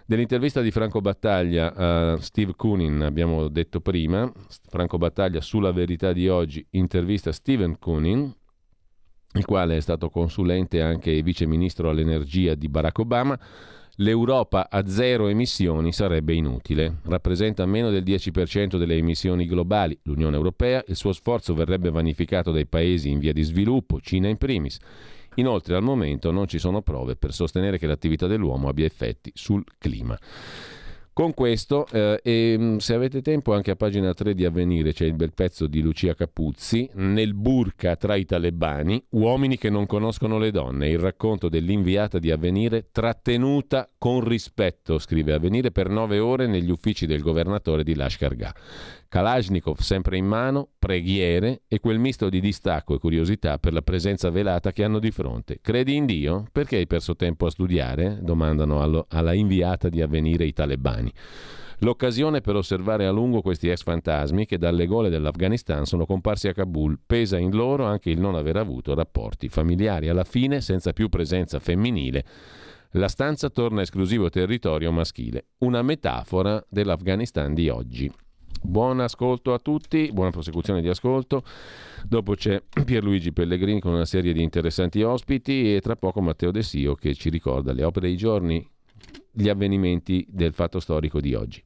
Dell'intervista 0.06 0.60
di 0.60 0.70
Franco 0.70 1.00
Battaglia 1.00 1.74
a 1.74 2.16
Steve 2.20 2.52
Coonin 2.54 3.02
abbiamo 3.02 3.48
detto 3.48 3.80
prima, 3.80 4.30
Franco 4.68 4.98
Battaglia 4.98 5.40
sulla 5.40 5.72
verità 5.72 6.12
di 6.12 6.28
oggi 6.28 6.64
intervista 6.70 7.32
Steven 7.32 7.76
Coonin, 7.80 8.32
il 9.36 9.44
quale 9.44 9.76
è 9.76 9.80
stato 9.80 10.10
consulente 10.10 10.80
anche 10.80 11.22
vice 11.22 11.46
ministro 11.46 11.90
all'energia 11.90 12.54
di 12.54 12.68
Barack 12.68 12.98
Obama, 12.98 13.38
l'Europa 13.96 14.68
a 14.70 14.86
zero 14.86 15.28
emissioni 15.28 15.92
sarebbe 15.92 16.34
inutile. 16.34 16.98
Rappresenta 17.04 17.64
meno 17.66 17.90
del 17.90 18.02
10% 18.02 18.76
delle 18.76 18.96
emissioni 18.96 19.46
globali 19.46 19.98
l'Unione 20.02 20.36
Europea, 20.36 20.82
il 20.86 20.96
suo 20.96 21.12
sforzo 21.12 21.54
verrebbe 21.54 21.90
vanificato 21.90 22.50
dai 22.50 22.66
paesi 22.66 23.10
in 23.10 23.18
via 23.18 23.32
di 23.32 23.42
sviluppo, 23.42 24.00
Cina 24.00 24.28
in 24.28 24.36
primis. 24.36 24.78
Inoltre 25.36 25.76
al 25.76 25.82
momento 25.82 26.30
non 26.30 26.46
ci 26.46 26.58
sono 26.58 26.80
prove 26.80 27.14
per 27.14 27.32
sostenere 27.32 27.78
che 27.78 27.86
l'attività 27.86 28.26
dell'uomo 28.26 28.68
abbia 28.68 28.86
effetti 28.86 29.30
sul 29.34 29.64
clima. 29.78 30.18
Con 31.16 31.32
questo, 31.32 31.86
eh, 31.92 32.20
e 32.22 32.76
se 32.76 32.92
avete 32.92 33.22
tempo, 33.22 33.54
anche 33.54 33.70
a 33.70 33.74
pagina 33.74 34.12
3 34.12 34.34
di 34.34 34.44
Avvenire 34.44 34.92
c'è 34.92 35.06
il 35.06 35.14
bel 35.14 35.32
pezzo 35.32 35.66
di 35.66 35.80
Lucia 35.80 36.14
Capuzzi, 36.14 36.90
Nel 36.92 37.32
burka 37.32 37.96
tra 37.96 38.16
i 38.16 38.26
talebani, 38.26 39.02
uomini 39.12 39.56
che 39.56 39.70
non 39.70 39.86
conoscono 39.86 40.36
le 40.36 40.50
donne, 40.50 40.90
il 40.90 40.98
racconto 40.98 41.48
dell'inviata 41.48 42.18
di 42.18 42.30
Avvenire 42.30 42.88
trattenuta 42.92 43.88
con 43.96 44.28
rispetto, 44.28 44.98
scrive 44.98 45.32
Avvenire, 45.32 45.70
per 45.70 45.88
nove 45.88 46.18
ore 46.18 46.46
negli 46.46 46.70
uffici 46.70 47.06
del 47.06 47.22
governatore 47.22 47.82
di 47.82 47.94
Lashkar 47.94 48.36
Gah. 48.36 48.54
Kalashnikov 49.08 49.78
sempre 49.78 50.16
in 50.16 50.26
mano, 50.26 50.68
preghiere 50.78 51.62
e 51.68 51.80
quel 51.80 51.98
misto 51.98 52.28
di 52.28 52.40
distacco 52.40 52.94
e 52.94 52.98
curiosità 52.98 53.58
per 53.58 53.72
la 53.72 53.82
presenza 53.82 54.30
velata 54.30 54.72
che 54.72 54.84
hanno 54.84 54.98
di 54.98 55.10
fronte. 55.10 55.58
Credi 55.60 55.94
in 55.94 56.06
Dio? 56.06 56.44
Perché 56.50 56.76
hai 56.76 56.86
perso 56.86 57.16
tempo 57.16 57.46
a 57.46 57.50
studiare? 57.50 58.18
domandano 58.20 58.82
allo, 58.82 59.06
alla 59.08 59.32
inviata 59.32 59.88
di 59.88 60.02
avvenire 60.02 60.44
i 60.44 60.52
talebani. 60.52 61.12
L'occasione 61.80 62.40
per 62.40 62.56
osservare 62.56 63.06
a 63.06 63.10
lungo 63.10 63.42
questi 63.42 63.68
ex 63.68 63.82
fantasmi 63.82 64.46
che 64.46 64.56
dalle 64.56 64.86
gole 64.86 65.10
dell'Afghanistan 65.10 65.84
sono 65.84 66.06
comparsi 66.06 66.48
a 66.48 66.54
Kabul. 66.54 66.98
Pesa 67.04 67.36
in 67.36 67.54
loro 67.54 67.84
anche 67.84 68.08
il 68.08 68.18
non 68.18 68.34
aver 68.34 68.56
avuto 68.56 68.94
rapporti 68.94 69.48
familiari. 69.50 70.08
Alla 70.08 70.24
fine, 70.24 70.62
senza 70.62 70.94
più 70.94 71.10
presenza 71.10 71.58
femminile, 71.58 72.24
la 72.92 73.08
stanza 73.08 73.50
torna 73.50 73.82
esclusivo 73.82 74.30
territorio 74.30 74.90
maschile. 74.90 75.48
Una 75.58 75.82
metafora 75.82 76.64
dell'Afghanistan 76.66 77.52
di 77.52 77.68
oggi. 77.68 78.10
Buon 78.62 79.00
ascolto 79.00 79.52
a 79.52 79.58
tutti, 79.58 80.10
buona 80.12 80.30
prosecuzione 80.30 80.80
di 80.80 80.88
ascolto. 80.88 81.44
Dopo 82.04 82.34
c'è 82.34 82.62
Pierluigi 82.84 83.32
Pellegrini 83.32 83.80
con 83.80 83.92
una 83.92 84.04
serie 84.04 84.32
di 84.32 84.42
interessanti 84.42 85.02
ospiti 85.02 85.74
e 85.74 85.80
tra 85.80 85.96
poco 85.96 86.20
Matteo 86.20 86.50
De 86.50 86.62
Sio 86.62 86.94
che 86.94 87.14
ci 87.14 87.28
ricorda 87.28 87.72
le 87.72 87.84
opere 87.84 88.08
dei 88.08 88.16
giorni, 88.16 88.66
gli 89.30 89.48
avvenimenti 89.48 90.26
del 90.28 90.52
fatto 90.52 90.80
storico 90.80 91.20
di 91.20 91.34
oggi. 91.34 91.62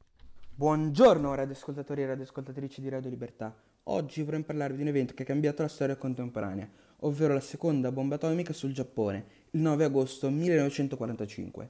Buongiorno 0.53 1.33
radioascoltatori 1.33 2.01
e 2.01 2.07
radioascoltatrici 2.07 2.81
di 2.81 2.89
Radio 2.89 3.09
Libertà. 3.09 3.55
Oggi 3.85 4.21
vorrei 4.21 4.43
parlarvi 4.43 4.75
di 4.75 4.81
un 4.83 4.89
evento 4.89 5.13
che 5.13 5.23
ha 5.23 5.25
cambiato 5.25 5.63
la 5.63 5.69
storia 5.69 5.95
contemporanea, 5.95 6.69
ovvero 6.99 7.33
la 7.33 7.39
seconda 7.39 7.91
bomba 7.91 8.15
atomica 8.15 8.53
sul 8.53 8.73
Giappone, 8.73 9.25
il 9.51 9.61
9 9.61 9.85
agosto 9.85 10.29
1945. 10.29 11.69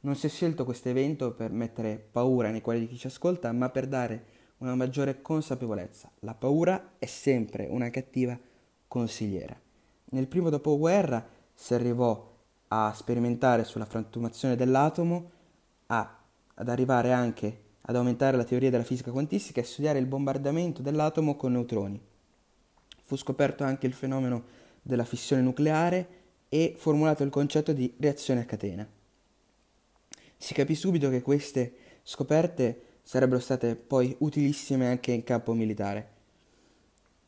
Non 0.00 0.14
si 0.14 0.26
è 0.26 0.28
scelto 0.28 0.64
questo 0.64 0.88
evento 0.90 1.32
per 1.32 1.52
mettere 1.52 1.96
paura 1.96 2.50
nei 2.50 2.60
cuori 2.60 2.80
di 2.80 2.86
chi 2.86 2.98
ci 2.98 3.06
ascolta, 3.06 3.50
ma 3.52 3.70
per 3.70 3.86
dare 3.86 4.24
una 4.58 4.74
maggiore 4.74 5.22
consapevolezza. 5.22 6.10
La 6.20 6.34
paura 6.34 6.94
è 6.98 7.06
sempre 7.06 7.66
una 7.68 7.90
cattiva 7.90 8.38
consigliera. 8.86 9.58
Nel 10.10 10.26
primo 10.26 10.50
dopoguerra 10.50 11.26
si 11.54 11.74
arrivò 11.74 12.36
a 12.68 12.92
sperimentare 12.94 13.64
sulla 13.64 13.84
frantumazione 13.84 14.56
dell'atomo, 14.56 15.30
a, 15.86 16.18
ad 16.54 16.68
arrivare 16.68 17.12
anche 17.12 17.66
ad 17.82 17.96
aumentare 17.96 18.36
la 18.36 18.44
teoria 18.44 18.70
della 18.70 18.84
fisica 18.84 19.10
quantistica 19.10 19.60
e 19.60 19.64
studiare 19.64 19.98
il 19.98 20.06
bombardamento 20.06 20.82
dell'atomo 20.82 21.36
con 21.36 21.52
neutroni. 21.52 22.00
Fu 23.02 23.16
scoperto 23.16 23.64
anche 23.64 23.86
il 23.86 23.94
fenomeno 23.94 24.44
della 24.82 25.04
fissione 25.04 25.40
nucleare 25.40 26.16
e 26.48 26.74
formulato 26.76 27.22
il 27.22 27.30
concetto 27.30 27.72
di 27.72 27.94
reazione 27.98 28.40
a 28.40 28.44
catena. 28.44 28.86
Si 30.36 30.54
capì 30.54 30.74
subito 30.74 31.08
che 31.08 31.22
queste 31.22 31.74
scoperte 32.02 32.82
sarebbero 33.08 33.40
state 33.40 33.74
poi 33.74 34.14
utilissime 34.18 34.86
anche 34.86 35.12
in 35.12 35.24
campo 35.24 35.54
militare. 35.54 36.10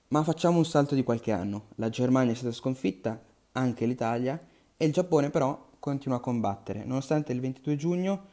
Ma 0.08 0.22
facciamo 0.22 0.58
un 0.58 0.66
salto 0.66 0.94
di 0.94 1.02
qualche 1.02 1.32
anno. 1.32 1.68
La 1.76 1.88
Germania 1.88 2.32
è 2.32 2.36
stata 2.36 2.52
sconfitta, 2.52 3.18
anche 3.52 3.86
l'Italia, 3.86 4.38
e 4.76 4.84
il 4.84 4.92
Giappone 4.92 5.30
però 5.30 5.68
continua 5.78 6.18
a 6.18 6.20
combattere, 6.20 6.84
nonostante 6.84 7.32
il 7.32 7.40
22 7.40 7.76
giugno 7.76 8.24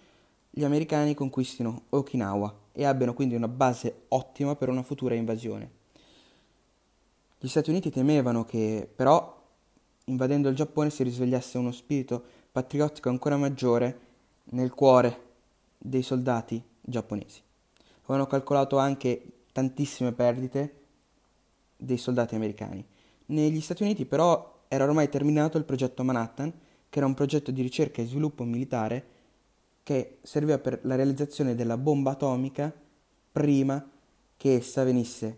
gli 0.49 0.65
americani 0.65 1.13
conquistino 1.13 1.83
Okinawa 1.87 2.53
e 2.73 2.83
abbiano 2.83 3.13
quindi 3.13 3.35
una 3.35 3.47
base 3.47 4.01
ottima 4.09 4.57
per 4.57 4.67
una 4.67 4.83
futura 4.83 5.15
invasione. 5.15 5.71
Gli 7.39 7.47
Stati 7.47 7.69
Uniti 7.69 7.89
temevano 7.89 8.43
che 8.43 8.89
però 8.93 9.41
invadendo 10.03 10.49
il 10.49 10.55
Giappone 10.55 10.89
si 10.89 11.01
risvegliasse 11.01 11.57
uno 11.57 11.71
spirito 11.71 12.21
patriottico 12.51 13.07
ancora 13.07 13.37
maggiore 13.37 13.99
nel 14.49 14.73
cuore 14.73 15.21
dei 15.77 16.01
soldati 16.01 16.75
giapponesi. 16.89 17.41
Avevano 18.03 18.27
calcolato 18.27 18.77
anche 18.77 19.21
tantissime 19.51 20.13
perdite 20.13 20.75
dei 21.75 21.97
soldati 21.97 22.35
americani. 22.35 22.83
Negli 23.27 23.59
Stati 23.59 23.83
Uniti 23.83 24.05
però 24.05 24.63
era 24.69 24.85
ormai 24.85 25.09
terminato 25.09 25.57
il 25.57 25.65
progetto 25.65 26.03
Manhattan, 26.03 26.51
che 26.89 26.97
era 26.99 27.07
un 27.07 27.13
progetto 27.13 27.51
di 27.51 27.61
ricerca 27.61 28.01
e 28.01 28.05
sviluppo 28.05 28.43
militare 28.43 29.15
che 29.83 30.19
serviva 30.21 30.57
per 30.57 30.79
la 30.83 30.95
realizzazione 30.95 31.55
della 31.55 31.77
bomba 31.77 32.11
atomica 32.11 32.73
prima 33.31 33.89
che 34.37 34.55
essa 34.55 34.83
venisse 34.83 35.37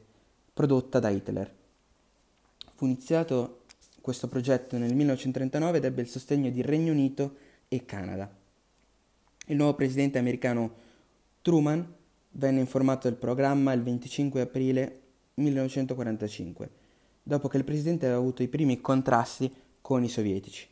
prodotta 0.54 1.00
da 1.00 1.10
Hitler. 1.10 1.56
Fu 2.76 2.86
iniziato 2.86 3.62
questo 4.02 4.28
progetto 4.28 4.78
nel 4.78 4.95
1939 4.95 5.78
ed 5.78 5.86
ebbe 5.86 6.02
il 6.02 6.08
sostegno 6.08 6.50
di 6.50 6.62
Regno 6.62 6.91
Unito 6.91 7.36
e 7.68 7.86
Canada. 7.86 8.30
Il 9.47 9.56
nuovo 9.56 9.74
presidente 9.74 10.18
americano 10.18 10.88
Truman 11.42 11.96
venne 12.32 12.60
informato 12.60 13.08
del 13.08 13.18
programma 13.18 13.72
il 13.72 13.82
25 13.82 14.42
aprile 14.42 15.00
1945, 15.36 16.70
dopo 17.24 17.48
che 17.48 17.56
il 17.56 17.64
presidente 17.64 18.06
aveva 18.06 18.20
avuto 18.20 18.44
i 18.44 18.50
primi 18.50 18.82
contrasti 18.82 19.50
con 19.80 20.04
i 20.04 20.10
sovietici. 20.10 20.68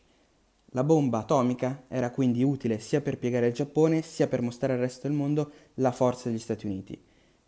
La 0.72 0.84
bomba 0.84 1.20
atomica 1.20 1.86
era 1.88 2.12
quindi 2.12 2.44
utile 2.44 2.80
sia 2.80 3.00
per 3.00 3.18
piegare 3.18 3.48
il 3.48 3.54
Giappone 3.54 4.02
sia 4.02 4.28
per 4.28 4.42
mostrare 4.42 4.74
al 4.74 4.80
resto 4.80 5.08
del 5.08 5.16
mondo 5.16 5.52
la 5.76 5.94
forza 5.94 6.28
degli 6.28 6.38
Stati 6.38 6.66
Uniti 6.66 7.02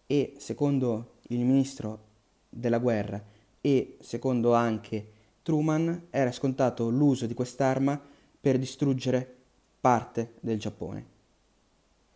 e, 0.08 0.36
secondo 0.38 1.16
il 1.24 1.40
ministro 1.40 2.06
della 2.48 2.80
guerra 2.80 3.22
e 3.60 3.98
secondo 4.00 4.54
anche 4.54 5.12
Truman, 5.44 6.08
era 6.10 6.32
scontato 6.32 6.90
l'uso 6.90 7.26
di 7.26 7.34
quest'arma 7.34 8.02
per 8.40 8.58
distruggere 8.58 9.36
parte 9.82 10.36
del 10.40 10.58
Giappone. 10.58 11.19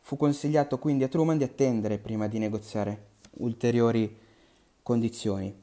Fu 0.06 0.18
consigliato 0.18 0.80
quindi 0.80 1.06
a 1.06 1.08
Truman 1.08 1.38
di 1.38 1.46
attendere 1.46 1.98
prima 1.98 2.28
di 2.28 2.38
negoziare 2.38 3.12
ulteriori 3.38 4.14
condizioni. 4.84 5.56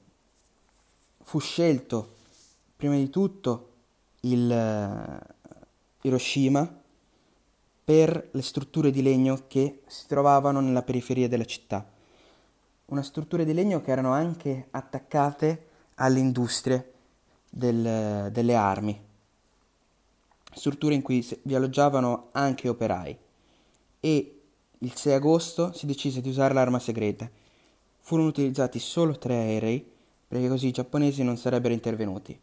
Fu 1.23 1.39
scelto 1.39 2.17
prima 2.75 2.95
di 2.95 3.11
tutto 3.11 3.69
il 4.21 4.51
eh, 4.51 5.35
Hiroshima 6.01 6.83
per 7.85 8.31
le 8.31 8.43
strutture 8.43 8.91
di 8.91 9.03
legno 9.03 9.45
che 9.47 9.83
si 9.87 10.07
trovavano 10.07 10.61
nella 10.61 10.83
periferia 10.83 11.29
della 11.29 11.45
città. 11.45 11.87
Una 12.87 13.03
struttura 13.03 13.45
di 13.45 13.53
legno 13.53 13.83
che 13.83 13.91
erano 13.91 14.13
anche 14.13 14.69
attaccate 14.71 15.67
alle 15.97 16.19
industrie 16.19 16.93
del, 17.51 18.31
delle 18.33 18.55
armi, 18.55 18.99
strutture 20.55 20.95
in 20.95 21.03
cui 21.03 21.29
vi 21.43 21.55
alloggiavano 21.55 22.29
anche 22.33 22.71
operai. 22.71 23.19
E 24.01 24.41
il 24.79 24.95
6 24.95 25.13
agosto 25.13 25.73
si 25.73 25.87
decise 25.87 26.21
di 26.21 26.29
usare 26.29 26.55
l'arma 26.55 26.79
segreta. 26.79 27.31
Furono 28.01 28.29
utilizzati 28.29 28.79
solo 28.79 29.19
tre 29.19 29.35
aerei 29.35 29.87
perché 30.27 30.49
così 30.49 30.69
i 30.69 30.73
giapponesi 30.73 31.23
non 31.23 31.37
sarebbero 31.37 31.75
intervenuti 31.75 32.39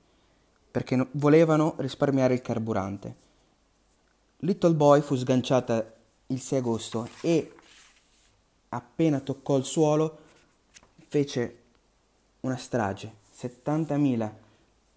perché 0.78 0.96
no- 0.96 1.08
volevano 1.14 1.74
risparmiare 1.78 2.36
il 2.36 2.42
carburante. 2.42 3.16
Little 4.42 4.76
Boy 4.76 5.02
fu 5.02 5.16
sganciata 5.16 5.92
il 6.28 6.40
6 6.40 6.60
agosto 6.60 7.10
e 7.22 7.52
appena 8.70 9.20
toccò 9.20 9.58
il 9.58 9.66
suolo 9.66 10.18
fece 11.08 11.62
una 12.42 12.58
strage. 12.58 13.26
70.000 13.36 14.32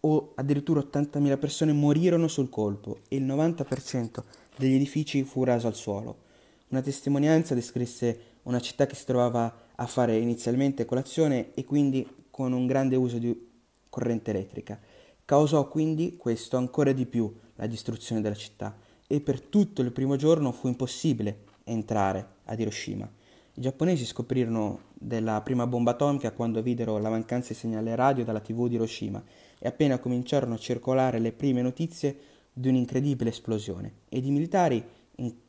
o 0.00 0.32
addirittura 0.34 0.80
80.000 0.80 1.38
persone 1.38 1.72
morirono 1.72 2.28
sul 2.28 2.50
colpo 2.50 2.98
e 3.08 3.16
il 3.16 3.24
90% 3.24 4.22
degli 4.56 4.74
edifici 4.74 5.24
fu 5.24 5.44
raso 5.44 5.66
al 5.66 5.74
suolo. 5.74 6.28
Una 6.70 6.82
testimonianza 6.82 7.56
descrisse 7.56 8.38
una 8.42 8.60
città 8.60 8.86
che 8.86 8.94
si 8.94 9.04
trovava 9.04 9.66
a 9.74 9.86
fare 9.86 10.16
inizialmente 10.16 10.84
colazione 10.84 11.52
e 11.54 11.64
quindi 11.64 12.08
con 12.30 12.52
un 12.52 12.68
grande 12.68 12.94
uso 12.94 13.18
di 13.18 13.48
corrente 13.88 14.30
elettrica. 14.30 14.78
Causò 15.24 15.66
quindi 15.66 16.16
questo 16.16 16.56
ancora 16.56 16.92
di 16.92 17.06
più 17.06 17.32
la 17.56 17.66
distruzione 17.66 18.20
della 18.20 18.36
città 18.36 18.78
e 19.08 19.20
per 19.20 19.40
tutto 19.40 19.82
il 19.82 19.90
primo 19.90 20.14
giorno 20.14 20.52
fu 20.52 20.68
impossibile 20.68 21.40
entrare 21.64 22.34
ad 22.44 22.60
Hiroshima. 22.60 23.10
I 23.54 23.60
giapponesi 23.60 24.04
scoprirono 24.04 24.90
della 24.94 25.40
prima 25.40 25.66
bomba 25.66 25.90
atomica 25.90 26.30
quando 26.30 26.62
videro 26.62 26.98
la 26.98 27.10
mancanza 27.10 27.48
di 27.48 27.58
segnale 27.58 27.96
radio 27.96 28.22
dalla 28.22 28.38
TV 28.38 28.68
di 28.68 28.76
Hiroshima 28.76 29.20
e 29.58 29.66
appena 29.66 29.98
cominciarono 29.98 30.54
a 30.54 30.58
circolare 30.58 31.18
le 31.18 31.32
prime 31.32 31.62
notizie 31.62 32.16
di 32.52 32.68
un'incredibile 32.68 33.30
esplosione 33.30 33.94
ed 34.08 34.24
i 34.24 34.30
militari 34.30 34.98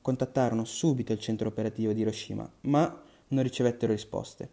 contattarono 0.01 0.65
subito 0.65 1.13
il 1.13 1.19
centro 1.19 1.47
operativo 1.47 1.93
di 1.93 2.01
Hiroshima, 2.01 2.49
ma 2.61 3.01
non 3.30 3.43
ricevettero 3.43 3.91
risposte. 3.91 4.49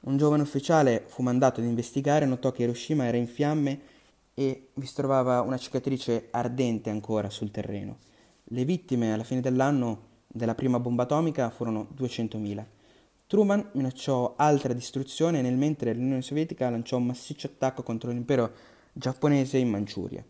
Un 0.00 0.16
giovane 0.16 0.42
ufficiale 0.42 1.04
fu 1.06 1.22
mandato 1.22 1.60
ad 1.60 1.66
investigare 1.66 2.24
e 2.24 2.28
notò 2.28 2.52
che 2.52 2.62
Hiroshima 2.62 3.04
era 3.04 3.16
in 3.16 3.26
fiamme 3.26 3.80
e 4.34 4.68
vi 4.74 4.86
si 4.86 4.94
trovava 4.94 5.40
una 5.40 5.58
cicatrice 5.58 6.28
ardente 6.30 6.90
ancora 6.90 7.28
sul 7.30 7.50
terreno. 7.50 7.98
Le 8.44 8.64
vittime 8.64 9.12
alla 9.12 9.24
fine 9.24 9.40
dell'anno 9.40 10.06
della 10.28 10.54
prima 10.54 10.78
bomba 10.78 11.02
atomica 11.02 11.50
furono 11.50 11.88
200.000. 11.96 12.64
Truman 13.26 13.70
minacciò 13.72 14.34
altra 14.36 14.72
distruzione 14.72 15.42
nel 15.42 15.56
mentre 15.56 15.92
l'Unione 15.92 16.22
Sovietica 16.22 16.70
lanciò 16.70 16.96
un 16.96 17.06
massiccio 17.06 17.48
attacco 17.48 17.82
contro 17.82 18.10
l'impero 18.10 18.52
giapponese 18.92 19.58
in 19.58 19.68
Manciuria. 19.68 20.24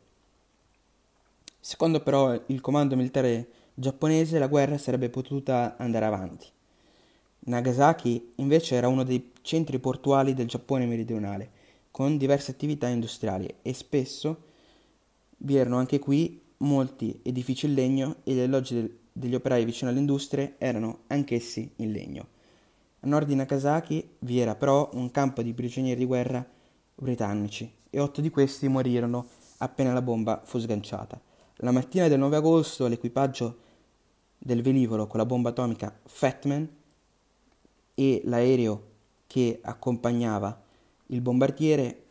Secondo 1.60 2.00
però 2.00 2.32
il 2.46 2.60
comando 2.60 2.96
militare 2.96 3.48
giapponese 3.78 4.40
la 4.40 4.48
guerra 4.48 4.76
sarebbe 4.76 5.08
potuta 5.08 5.76
andare 5.78 6.04
avanti. 6.04 6.46
Nagasaki 7.40 8.32
invece 8.36 8.74
era 8.74 8.88
uno 8.88 9.04
dei 9.04 9.30
centri 9.42 9.78
portuali 9.78 10.34
del 10.34 10.48
Giappone 10.48 10.84
meridionale 10.84 11.50
con 11.92 12.16
diverse 12.16 12.50
attività 12.50 12.88
industriali 12.88 13.48
e 13.62 13.72
spesso 13.72 14.42
vi 15.38 15.56
erano 15.56 15.76
anche 15.76 16.00
qui 16.00 16.42
molti 16.58 17.20
edifici 17.22 17.66
in 17.66 17.74
legno 17.74 18.16
e 18.24 18.34
gli 18.34 18.40
alloggi 18.40 18.74
del, 18.74 18.98
degli 19.12 19.36
operai 19.36 19.64
vicino 19.64 19.90
alle 19.90 20.00
industrie 20.00 20.56
erano 20.58 21.02
anch'essi 21.06 21.70
in 21.76 21.92
legno. 21.92 22.26
A 23.00 23.06
nord 23.06 23.28
di 23.28 23.36
Nagasaki 23.36 24.16
vi 24.18 24.40
era 24.40 24.56
però 24.56 24.90
un 24.94 25.12
campo 25.12 25.40
di 25.40 25.54
prigionieri 25.54 26.00
di 26.00 26.04
guerra 26.04 26.44
britannici 26.96 27.72
e 27.90 28.00
otto 28.00 28.20
di 28.20 28.30
questi 28.30 28.66
morirono 28.66 29.24
appena 29.58 29.92
la 29.92 30.02
bomba 30.02 30.42
fu 30.44 30.58
sganciata. 30.58 31.20
La 31.58 31.70
mattina 31.70 32.08
del 32.08 32.18
9 32.18 32.36
agosto 32.36 32.88
l'equipaggio 32.88 33.66
del 34.38 34.62
velivolo 34.62 35.06
con 35.06 35.18
la 35.18 35.26
bomba 35.26 35.50
atomica 35.50 35.98
Fatman 36.04 36.68
e 37.94 38.20
l'aereo 38.24 38.82
che 39.26 39.58
accompagnava 39.62 40.62
il 41.06 41.20
bombardiere 41.20 42.04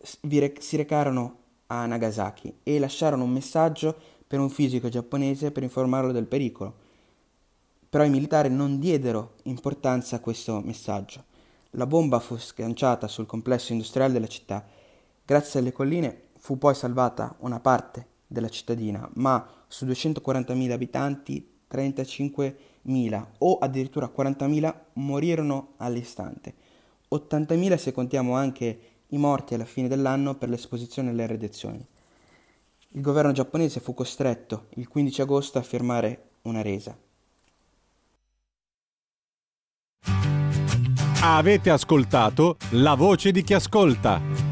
si 0.00 0.76
recarono 0.76 1.36
a 1.66 1.86
Nagasaki 1.86 2.60
e 2.62 2.78
lasciarono 2.78 3.24
un 3.24 3.30
messaggio 3.30 3.96
per 4.26 4.38
un 4.38 4.50
fisico 4.50 4.88
giapponese 4.88 5.50
per 5.50 5.62
informarlo 5.62 6.12
del 6.12 6.26
pericolo. 6.26 6.86
Però 7.88 8.04
i 8.04 8.10
militari 8.10 8.50
non 8.50 8.78
diedero 8.78 9.34
importanza 9.44 10.16
a 10.16 10.20
questo 10.20 10.60
messaggio. 10.60 11.24
La 11.72 11.86
bomba 11.86 12.18
fu 12.20 12.36
sganciata 12.36 13.08
sul 13.08 13.26
complesso 13.26 13.72
industriale 13.72 14.12
della 14.12 14.26
città. 14.26 14.64
Grazie 15.24 15.60
alle 15.60 15.72
colline 15.72 16.22
fu 16.36 16.58
poi 16.58 16.74
salvata 16.74 17.34
una 17.40 17.60
parte 17.60 18.06
della 18.26 18.48
cittadina, 18.48 19.08
ma 19.14 19.46
su 19.68 19.86
240.000 19.86 20.72
abitanti 20.72 21.56
35.000 21.70 23.26
o 23.38 23.58
addirittura 23.58 24.10
40.000 24.14 24.74
morirono 24.94 25.74
all'istante. 25.76 26.54
80.000 27.10 27.76
se 27.76 27.92
contiamo 27.92 28.34
anche 28.34 28.80
i 29.08 29.18
morti 29.18 29.54
alla 29.54 29.64
fine 29.64 29.88
dell'anno 29.88 30.34
per 30.34 30.48
l'esposizione 30.48 31.10
alle 31.10 31.26
radiazioni. 31.26 31.86
Il 32.92 33.02
governo 33.02 33.32
giapponese 33.32 33.80
fu 33.80 33.94
costretto 33.94 34.66
il 34.76 34.88
15 34.88 35.20
agosto 35.20 35.58
a 35.58 35.62
firmare 35.62 36.30
una 36.42 36.62
resa. 36.62 36.96
Avete 41.20 41.70
ascoltato 41.70 42.56
La 42.70 42.94
voce 42.94 43.30
di 43.30 43.42
chi 43.42 43.52
ascolta. 43.52 44.47